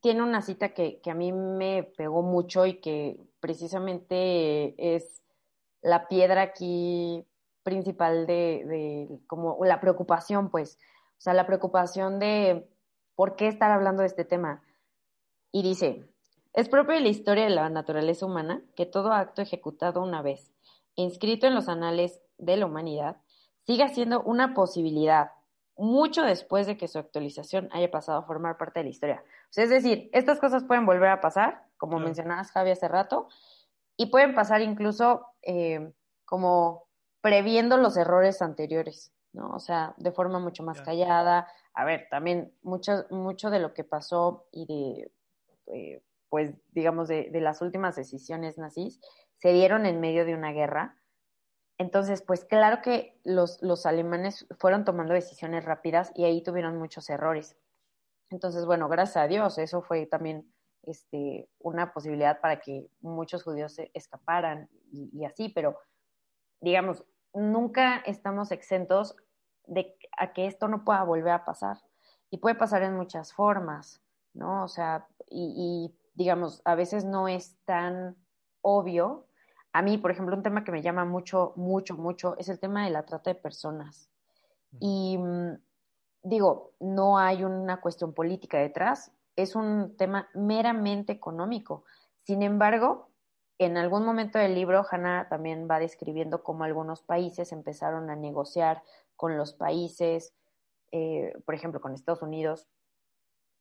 tiene 0.00 0.22
una 0.22 0.40
cita 0.40 0.70
que, 0.70 1.00
que, 1.02 1.10
a 1.10 1.14
mí 1.14 1.32
me 1.32 1.82
pegó 1.82 2.22
mucho 2.22 2.64
y 2.64 2.80
que 2.80 3.20
precisamente 3.40 4.74
es 4.96 5.22
la 5.82 6.08
piedra 6.08 6.42
aquí 6.42 7.26
principal 7.62 8.26
de, 8.26 8.64
de 8.66 9.18
como 9.26 9.62
la 9.64 9.80
preocupación, 9.80 10.50
pues, 10.50 10.78
o 11.18 11.20
sea, 11.20 11.34
la 11.34 11.46
preocupación 11.46 12.18
de 12.18 12.68
¿Por 13.16 13.34
qué 13.34 13.48
estar 13.48 13.72
hablando 13.72 14.02
de 14.02 14.08
este 14.08 14.24
tema? 14.24 14.62
Y 15.50 15.62
dice, 15.62 16.04
es 16.52 16.68
propio 16.68 16.94
de 16.94 17.00
la 17.00 17.08
historia 17.08 17.44
de 17.44 17.50
la 17.50 17.68
naturaleza 17.68 18.26
humana 18.26 18.62
que 18.76 18.86
todo 18.86 19.12
acto 19.12 19.42
ejecutado 19.42 20.02
una 20.02 20.22
vez, 20.22 20.52
inscrito 20.94 21.46
en 21.46 21.54
los 21.54 21.68
anales 21.68 22.20
de 22.38 22.56
la 22.56 22.66
humanidad, 22.66 23.16
siga 23.66 23.88
siendo 23.88 24.22
una 24.22 24.54
posibilidad, 24.54 25.32
mucho 25.76 26.22
después 26.22 26.66
de 26.66 26.76
que 26.76 26.88
su 26.88 26.98
actualización 26.98 27.68
haya 27.72 27.90
pasado 27.90 28.18
a 28.18 28.22
formar 28.22 28.56
parte 28.56 28.80
de 28.80 28.84
la 28.84 28.90
historia. 28.90 29.24
es 29.54 29.70
decir, 29.70 30.08
estas 30.12 30.38
cosas 30.38 30.64
pueden 30.64 30.86
volver 30.86 31.10
a 31.10 31.20
pasar, 31.20 31.64
como 31.76 31.98
mencionabas 31.98 32.52
Javi 32.52 32.70
hace 32.70 32.88
rato, 32.88 33.28
y 33.96 34.06
pueden 34.06 34.34
pasar 34.34 34.62
incluso 34.62 35.26
eh, 35.42 35.92
como 36.24 36.86
previendo 37.20 37.76
los 37.76 37.96
errores 37.96 38.40
anteriores, 38.40 39.12
¿no? 39.32 39.50
O 39.50 39.58
sea, 39.58 39.94
de 39.96 40.12
forma 40.12 40.38
mucho 40.38 40.62
más 40.62 40.80
callada. 40.80 41.48
A 41.76 41.84
ver, 41.84 42.08
también 42.10 42.52
mucho, 42.62 43.04
mucho 43.10 43.50
de 43.50 43.60
lo 43.60 43.72
que 43.72 43.84
pasó 43.84 44.48
y 44.50 44.66
de, 44.66 45.12
eh, 45.72 46.02
pues, 46.28 46.52
digamos, 46.72 47.06
de, 47.06 47.30
de 47.30 47.40
las 47.40 47.62
últimas 47.62 47.94
decisiones 47.94 48.58
nazis 48.58 49.00
se 49.36 49.52
dieron 49.52 49.86
en 49.86 50.00
medio 50.00 50.24
de 50.24 50.34
una 50.34 50.52
guerra 50.52 50.96
entonces, 51.78 52.22
pues 52.22 52.44
claro 52.44 52.80
que 52.82 53.18
los, 53.24 53.60
los 53.62 53.84
alemanes 53.84 54.46
fueron 54.58 54.84
tomando 54.84 55.12
decisiones 55.12 55.64
rápidas 55.64 56.10
y 56.14 56.24
ahí 56.24 56.42
tuvieron 56.42 56.78
muchos 56.78 57.10
errores. 57.10 57.56
Entonces, 58.30 58.64
bueno, 58.64 58.88
gracias 58.88 59.18
a 59.18 59.28
Dios, 59.28 59.58
eso 59.58 59.82
fue 59.82 60.06
también 60.06 60.52
este, 60.82 61.48
una 61.58 61.92
posibilidad 61.92 62.40
para 62.40 62.60
que 62.60 62.86
muchos 63.00 63.42
judíos 63.42 63.74
se 63.74 63.90
escaparan 63.92 64.68
y, 64.90 65.24
así, 65.24 65.50
pero 65.50 65.78
digamos, 66.60 67.04
nunca 67.34 67.98
estamos 68.06 68.50
exentos 68.52 69.14
de 69.66 69.96
a 70.18 70.32
que 70.32 70.46
esto 70.46 70.68
no 70.68 70.84
pueda 70.84 71.02
volver 71.04 71.32
a 71.32 71.44
pasar. 71.44 71.78
Y 72.30 72.38
puede 72.38 72.54
pasar 72.54 72.82
en 72.82 72.96
muchas 72.96 73.32
formas, 73.32 74.02
¿no? 74.34 74.64
O 74.64 74.68
sea, 74.68 75.06
y, 75.28 75.54
y 75.56 75.98
digamos, 76.14 76.62
a 76.64 76.74
veces 76.74 77.04
no 77.04 77.28
es 77.28 77.56
tan 77.64 78.16
obvio 78.62 79.26
a 79.76 79.82
mí, 79.82 79.98
por 79.98 80.10
ejemplo, 80.10 80.34
un 80.34 80.42
tema 80.42 80.64
que 80.64 80.72
me 80.72 80.80
llama 80.80 81.04
mucho, 81.04 81.52
mucho, 81.54 81.98
mucho 81.98 82.34
es 82.38 82.48
el 82.48 82.58
tema 82.58 82.86
de 82.86 82.90
la 82.90 83.04
trata 83.04 83.28
de 83.28 83.34
personas. 83.34 84.08
Y 84.80 85.18
mm, 85.18 85.58
digo, 86.22 86.72
no 86.80 87.18
hay 87.18 87.44
una 87.44 87.82
cuestión 87.82 88.14
política 88.14 88.56
detrás, 88.56 89.12
es 89.36 89.54
un 89.54 89.94
tema 89.98 90.30
meramente 90.32 91.12
económico. 91.12 91.84
Sin 92.22 92.42
embargo, 92.42 93.10
en 93.58 93.76
algún 93.76 94.06
momento 94.06 94.38
del 94.38 94.54
libro, 94.54 94.82
Hannah 94.90 95.28
también 95.28 95.68
va 95.70 95.78
describiendo 95.78 96.42
cómo 96.42 96.64
algunos 96.64 97.02
países 97.02 97.52
empezaron 97.52 98.08
a 98.08 98.16
negociar 98.16 98.82
con 99.16 99.36
los 99.36 99.54
países, 99.54 100.34
eh, 100.92 101.32
por 101.44 101.54
ejemplo, 101.54 101.80
con 101.80 101.94
Estados 101.94 102.22
Unidos, 102.22 102.66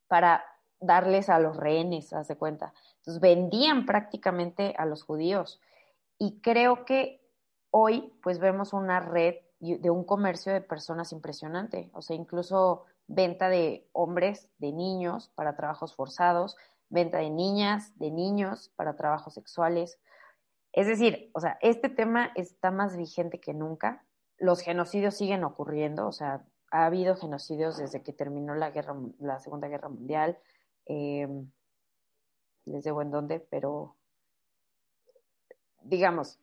para 0.07 0.43
darles 0.79 1.29
a 1.29 1.39
los 1.39 1.57
rehenes, 1.57 2.13
haz 2.13 2.27
de 2.27 2.37
cuenta. 2.37 2.73
Entonces, 2.97 3.21
vendían 3.21 3.85
prácticamente 3.85 4.75
a 4.77 4.85
los 4.85 5.03
judíos. 5.03 5.59
Y 6.17 6.39
creo 6.41 6.85
que 6.85 7.21
hoy 7.71 8.13
pues 8.23 8.39
vemos 8.39 8.73
una 8.73 8.99
red 8.99 9.35
de 9.59 9.89
un 9.89 10.03
comercio 10.03 10.53
de 10.53 10.61
personas 10.61 11.11
impresionante, 11.11 11.89
o 11.93 12.01
sea, 12.01 12.15
incluso 12.15 12.85
venta 13.07 13.49
de 13.49 13.87
hombres, 13.93 14.49
de 14.57 14.71
niños 14.71 15.31
para 15.35 15.55
trabajos 15.55 15.95
forzados, 15.95 16.55
venta 16.89 17.17
de 17.17 17.29
niñas, 17.29 17.97
de 17.97 18.11
niños 18.11 18.71
para 18.75 18.95
trabajos 18.95 19.33
sexuales. 19.33 19.99
Es 20.71 20.87
decir, 20.87 21.31
o 21.33 21.39
sea, 21.39 21.57
este 21.61 21.89
tema 21.89 22.31
está 22.35 22.71
más 22.71 22.95
vigente 22.95 23.39
que 23.39 23.53
nunca. 23.53 24.05
Los 24.37 24.61
genocidios 24.61 25.15
siguen 25.15 25.43
ocurriendo, 25.43 26.07
o 26.07 26.11
sea, 26.11 26.45
ha 26.71 26.85
habido 26.85 27.15
genocidios 27.15 27.77
desde 27.77 28.03
que 28.03 28.13
terminó 28.13 28.55
la 28.55 28.71
guerra, 28.71 28.95
la 29.19 29.39
Segunda 29.39 29.67
Guerra 29.67 29.89
Mundial. 29.89 30.37
Eh, 30.87 31.27
les 32.65 32.83
debo 32.83 33.01
en 33.01 33.11
dónde, 33.11 33.39
pero 33.39 33.95
digamos, 35.83 36.39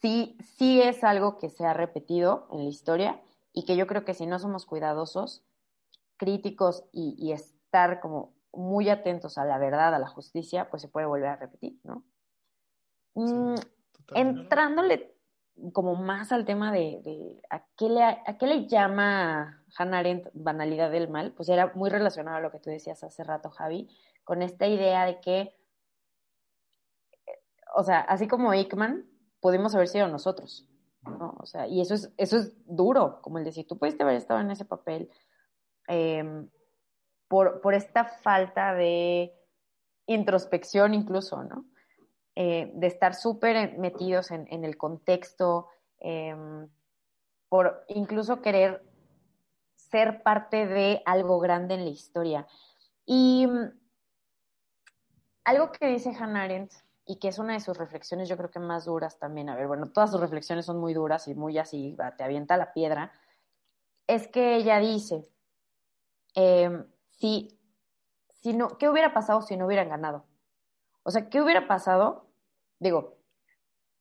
sí, 0.00 0.36
sí 0.56 0.82
es 0.82 1.04
algo 1.04 1.38
que 1.38 1.48
se 1.48 1.64
ha 1.64 1.74
repetido 1.74 2.48
en 2.52 2.64
la 2.64 2.70
historia 2.70 3.22
y 3.52 3.64
que 3.64 3.76
yo 3.76 3.86
creo 3.86 4.04
que 4.04 4.14
si 4.14 4.26
no 4.26 4.38
somos 4.38 4.66
cuidadosos, 4.66 5.44
críticos 6.16 6.84
y, 6.92 7.32
estar 7.32 8.00
como 8.00 8.34
muy 8.52 8.88
atentos 8.88 9.38
a 9.38 9.44
la 9.44 9.58
verdad, 9.58 9.94
a 9.94 9.98
la 9.98 10.08
justicia, 10.08 10.68
pues 10.70 10.82
se 10.82 10.88
puede 10.88 11.06
volver 11.06 11.28
a 11.28 11.36
repetir, 11.36 11.78
¿no? 11.84 12.04
Mm, 13.14 13.54
entrándole 14.14 15.17
como 15.72 15.94
más 15.96 16.32
al 16.32 16.44
tema 16.44 16.72
de, 16.72 17.40
a, 17.50 17.64
qué 17.76 17.88
le, 17.88 18.02
a 18.02 18.36
qué 18.38 18.46
le 18.46 18.66
llama 18.66 19.64
Hannah 19.76 19.98
Arendt 19.98 20.28
banalidad 20.34 20.90
del 20.90 21.08
mal, 21.08 21.32
pues 21.32 21.48
era 21.48 21.72
muy 21.74 21.90
relacionado 21.90 22.36
a 22.36 22.40
lo 22.40 22.50
que 22.50 22.60
tú 22.60 22.70
decías 22.70 23.02
hace 23.04 23.24
rato, 23.24 23.50
Javi, 23.50 23.88
con 24.24 24.42
esta 24.42 24.66
idea 24.66 25.04
de 25.04 25.20
que 25.20 25.58
o 27.74 27.84
sea, 27.84 28.00
así 28.00 28.26
como 28.26 28.52
Eichmann, 28.52 29.08
pudimos 29.40 29.74
haber 29.74 29.88
sido 29.88 30.08
nosotros, 30.08 30.66
¿no? 31.02 31.36
O 31.38 31.46
sea, 31.46 31.66
y 31.66 31.80
eso 31.80 31.94
es, 31.94 32.12
eso 32.16 32.38
es 32.38 32.56
duro, 32.66 33.20
como 33.22 33.38
el 33.38 33.44
decir, 33.44 33.66
tú 33.66 33.78
pudiste 33.78 34.02
haber 34.02 34.16
estado 34.16 34.40
en 34.40 34.50
ese 34.50 34.64
papel 34.64 35.10
em, 35.86 36.48
por, 37.28 37.60
por, 37.60 37.74
esta 37.74 38.04
falta 38.04 38.74
de 38.74 39.32
introspección 40.06 40.94
incluso, 40.94 41.44
¿no? 41.44 41.66
Eh, 42.40 42.70
de 42.72 42.86
estar 42.86 43.16
súper 43.16 43.76
metidos 43.78 44.30
en, 44.30 44.64
el 44.64 44.76
contexto, 44.76 45.66
em, 45.98 46.68
por 47.48 47.84
incluso 47.88 48.40
querer 48.40 48.80
ser 49.74 50.22
parte 50.22 50.68
de 50.68 51.02
algo 51.04 51.40
grande 51.40 51.74
en 51.74 51.82
la 51.82 51.90
historia. 51.90 52.46
Y 53.04 53.44
mm, 53.44 53.72
algo 55.46 55.72
que 55.72 55.88
dice 55.88 56.14
Hannah 56.16 56.44
Arendt 56.44 56.74
y 57.04 57.18
que 57.18 57.26
es 57.26 57.40
una 57.40 57.54
de 57.54 57.60
sus 57.60 57.76
reflexiones 57.76 58.28
yo 58.28 58.36
creo 58.36 58.52
que 58.52 58.60
más 58.60 58.84
duras 58.84 59.18
también, 59.18 59.48
a 59.48 59.56
ver, 59.56 59.66
bueno, 59.66 59.90
todas 59.90 60.12
sus 60.12 60.20
reflexiones 60.20 60.64
son 60.64 60.78
muy 60.78 60.94
duras 60.94 61.26
y 61.26 61.34
muy 61.34 61.58
así, 61.58 61.96
te 62.16 62.22
avienta 62.22 62.56
la 62.56 62.72
piedra, 62.72 63.10
es 64.06 64.28
que 64.28 64.54
ella 64.54 64.78
dice, 64.78 65.28
em, 66.36 66.86
si, 67.10 67.58
si 68.28 68.52
no, 68.52 68.78
¿qué 68.78 68.88
hubiera 68.88 69.12
pasado 69.12 69.42
si 69.42 69.56
no 69.56 69.66
hubieran 69.66 69.88
ganado? 69.88 70.24
O 71.02 71.10
sea, 71.10 71.28
¿qué 71.28 71.42
hubiera 71.42 71.66
pasado? 71.66 72.27
Digo, 72.78 73.16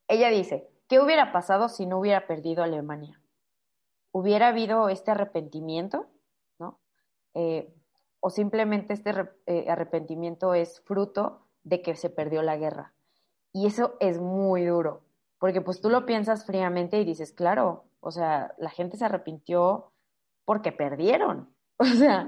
ella 0.07 0.29
dice, 0.29 0.69
¿qué 0.87 0.99
hubiera 0.99 1.31
pasado 1.31 1.69
si 1.69 1.85
no 1.85 1.99
hubiera 1.99 2.27
perdido 2.27 2.63
Alemania? 2.63 3.21
¿Hubiera 4.11 4.49
habido 4.49 4.89
este 4.89 5.11
arrepentimiento? 5.11 6.07
¿No? 6.59 6.79
Eh, 7.33 7.73
o 8.19 8.29
simplemente 8.29 8.93
este 8.93 9.13
eh, 9.45 9.69
arrepentimiento 9.69 10.53
es 10.53 10.81
fruto 10.81 11.47
de 11.63 11.81
que 11.81 11.95
se 11.95 12.09
perdió 12.09 12.41
la 12.41 12.57
guerra. 12.57 12.93
Y 13.53 13.67
eso 13.67 13.95
es 13.99 14.19
muy 14.19 14.65
duro, 14.65 15.03
porque 15.39 15.61
pues 15.61 15.81
tú 15.81 15.89
lo 15.89 16.05
piensas 16.05 16.45
fríamente 16.45 16.99
y 16.99 17.05
dices, 17.05 17.31
claro, 17.33 17.85
o 17.99 18.11
sea, 18.11 18.53
la 18.57 18.69
gente 18.69 18.97
se 18.97 19.05
arrepintió 19.05 19.91
porque 20.45 20.71
perdieron. 20.71 21.53
O 21.79 21.85
sea, 21.85 22.27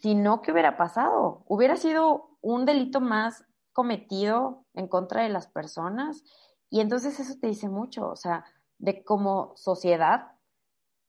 si 0.00 0.16
no, 0.16 0.42
¿qué 0.42 0.50
hubiera 0.50 0.76
pasado? 0.76 1.44
Hubiera 1.46 1.76
sido 1.76 2.36
un 2.40 2.64
delito 2.64 3.00
más 3.00 3.44
cometido 3.74 4.64
en 4.72 4.88
contra 4.88 5.22
de 5.22 5.28
las 5.28 5.46
personas. 5.46 6.24
Y 6.70 6.80
entonces 6.80 7.20
eso 7.20 7.34
te 7.38 7.48
dice 7.48 7.68
mucho, 7.68 8.08
o 8.08 8.16
sea, 8.16 8.46
de 8.78 9.04
como 9.04 9.52
sociedad, 9.56 10.32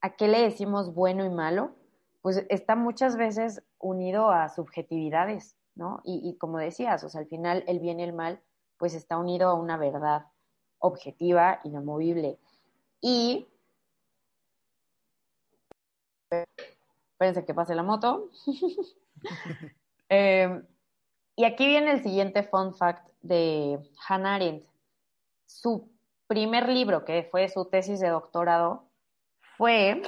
¿a 0.01 0.15
qué 0.17 0.27
le 0.27 0.41
decimos 0.41 0.93
bueno 0.93 1.23
y 1.23 1.29
malo? 1.29 1.75
Pues 2.21 2.45
está 2.49 2.75
muchas 2.75 3.15
veces 3.15 3.63
unido 3.79 4.31
a 4.31 4.49
subjetividades, 4.49 5.55
¿no? 5.75 6.01
Y, 6.03 6.27
y 6.27 6.37
como 6.37 6.57
decías, 6.57 7.03
o 7.05 7.09
sea, 7.09 7.21
al 7.21 7.27
final 7.27 7.63
el 7.67 7.79
bien 7.79 8.01
y 8.01 8.03
el 8.03 8.11
mal 8.13 8.41
pues 8.77 8.93
está 8.93 9.17
unido 9.17 9.47
a 9.47 9.53
una 9.53 9.77
verdad 9.77 10.25
objetiva, 10.79 11.61
inamovible. 11.63 12.37
Y 12.99 13.47
espérense 17.13 17.45
que 17.45 17.53
pase 17.53 17.75
la 17.75 17.83
moto. 17.83 18.29
Em, 20.09 20.63
y 21.35 21.43
aquí 21.43 21.67
viene 21.67 21.91
el 21.91 22.03
siguiente 22.03 22.43
fun 22.43 22.73
fact 22.73 23.07
de 23.21 23.79
Hannah 24.07 24.35
Arendt. 24.35 24.63
Su 25.45 25.89
primer 26.27 26.69
libro, 26.69 27.05
que 27.05 27.27
fue 27.29 27.49
su 27.49 27.65
tesis 27.65 27.99
de 27.99 28.09
doctorado, 28.09 28.85
fue 29.57 30.01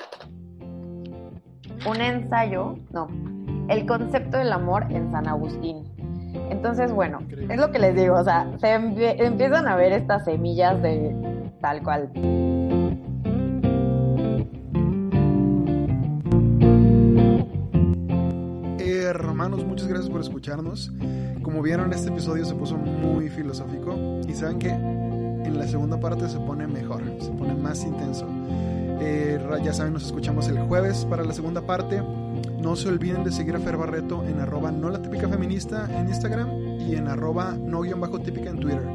un 1.88 2.02
ensayo, 2.02 2.78
no, 2.92 3.08
el 3.70 3.86
concepto 3.86 4.38
del 4.38 4.52
amor 4.52 4.86
en 4.90 5.12
San 5.12 5.28
Agustín. 5.28 5.86
Entonces, 6.50 6.92
bueno, 6.92 7.20
es 7.30 7.60
lo 7.60 7.72
que 7.72 7.80
les 7.80 7.96
digo, 7.96 8.16
o 8.16 8.24
sea, 8.24 8.48
se 8.60 8.74
empiezan 8.74 9.68
a 9.68 9.76
ver 9.76 9.92
estas 9.92 10.26
semillas 10.26 10.82
de 10.82 11.52
tal 11.62 11.84
cual. 11.84 12.10
Hermanos, 19.48 19.66
muchas 19.66 19.88
gracias 19.88 20.10
por 20.10 20.20
escucharnos. 20.20 20.92
Como 21.42 21.62
vieron, 21.62 21.94
este 21.94 22.10
episodio 22.10 22.44
se 22.44 22.54
puso 22.54 22.76
muy 22.76 23.30
filosófico 23.30 23.96
y 24.28 24.34
saben 24.34 24.60
que 24.60 24.72
en 24.72 25.58
la 25.58 25.66
segunda 25.68 25.98
parte 25.98 26.28
se 26.28 26.38
pone 26.38 26.68
mejor, 26.68 27.02
se 27.22 27.32
pone 27.32 27.56
más 27.56 27.82
intenso. 27.86 28.28
Eh, 29.00 29.40
ya 29.64 29.74
saben, 29.74 29.94
nos 29.94 30.06
escuchamos 30.06 30.50
el 30.50 30.60
jueves 30.60 31.06
para 31.06 31.24
la 31.24 31.32
segunda 31.32 31.62
parte. 31.62 32.04
No 32.60 32.76
se 32.76 32.90
olviden 32.90 33.24
de 33.24 33.32
seguir 33.32 33.56
a 33.56 33.60
Fer 33.60 33.78
Barreto 33.78 34.26
en 34.28 34.42
arroba 34.42 34.70
no 34.70 34.90
la 34.90 35.02
típica 35.02 35.30
feminista 35.30 35.88
en 35.98 36.10
Instagram 36.10 36.82
y 36.82 36.96
en 36.96 37.08
arroba 37.08 37.56
no 37.58 37.84
guion 37.84 38.02
bajo 38.02 38.20
típica 38.20 38.50
en 38.50 38.60
Twitter. 38.60 38.86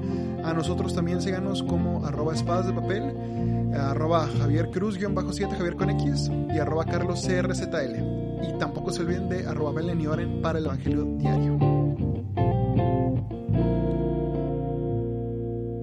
A 0.45 0.53
nosotros 0.53 0.95
también 0.95 1.23
síganos 1.23 1.63
como 1.63 2.05
arroba 2.05 2.35
espadas 2.35 2.67
de 2.67 2.75
papel. 2.75 3.73
arroba 3.75 4.29
Javier 4.39 4.71
Cruz-7 4.71 5.57
Javier 5.57 5.77
con 5.77 5.89
X 5.89 6.31
y 6.55 6.59
arroba 6.59 6.85
Carlos 6.85 7.27
CRZL. 7.27 8.12
Y 8.43 8.53
tampoco 8.59 8.91
se 8.93 9.03
olviden 9.03 9.29
de 9.29 9.47
arroba 9.47 9.81
y 9.81 10.07
Oren 10.07 10.43
para 10.43 10.59
el 10.59 10.67
Evangelio 10.67 11.05
Diario. 11.19 11.59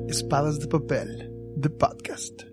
Espadas 0.07 0.60
de 0.60 0.68
Papel, 0.68 1.32
The 1.60 1.70
Podcast. 1.70 2.43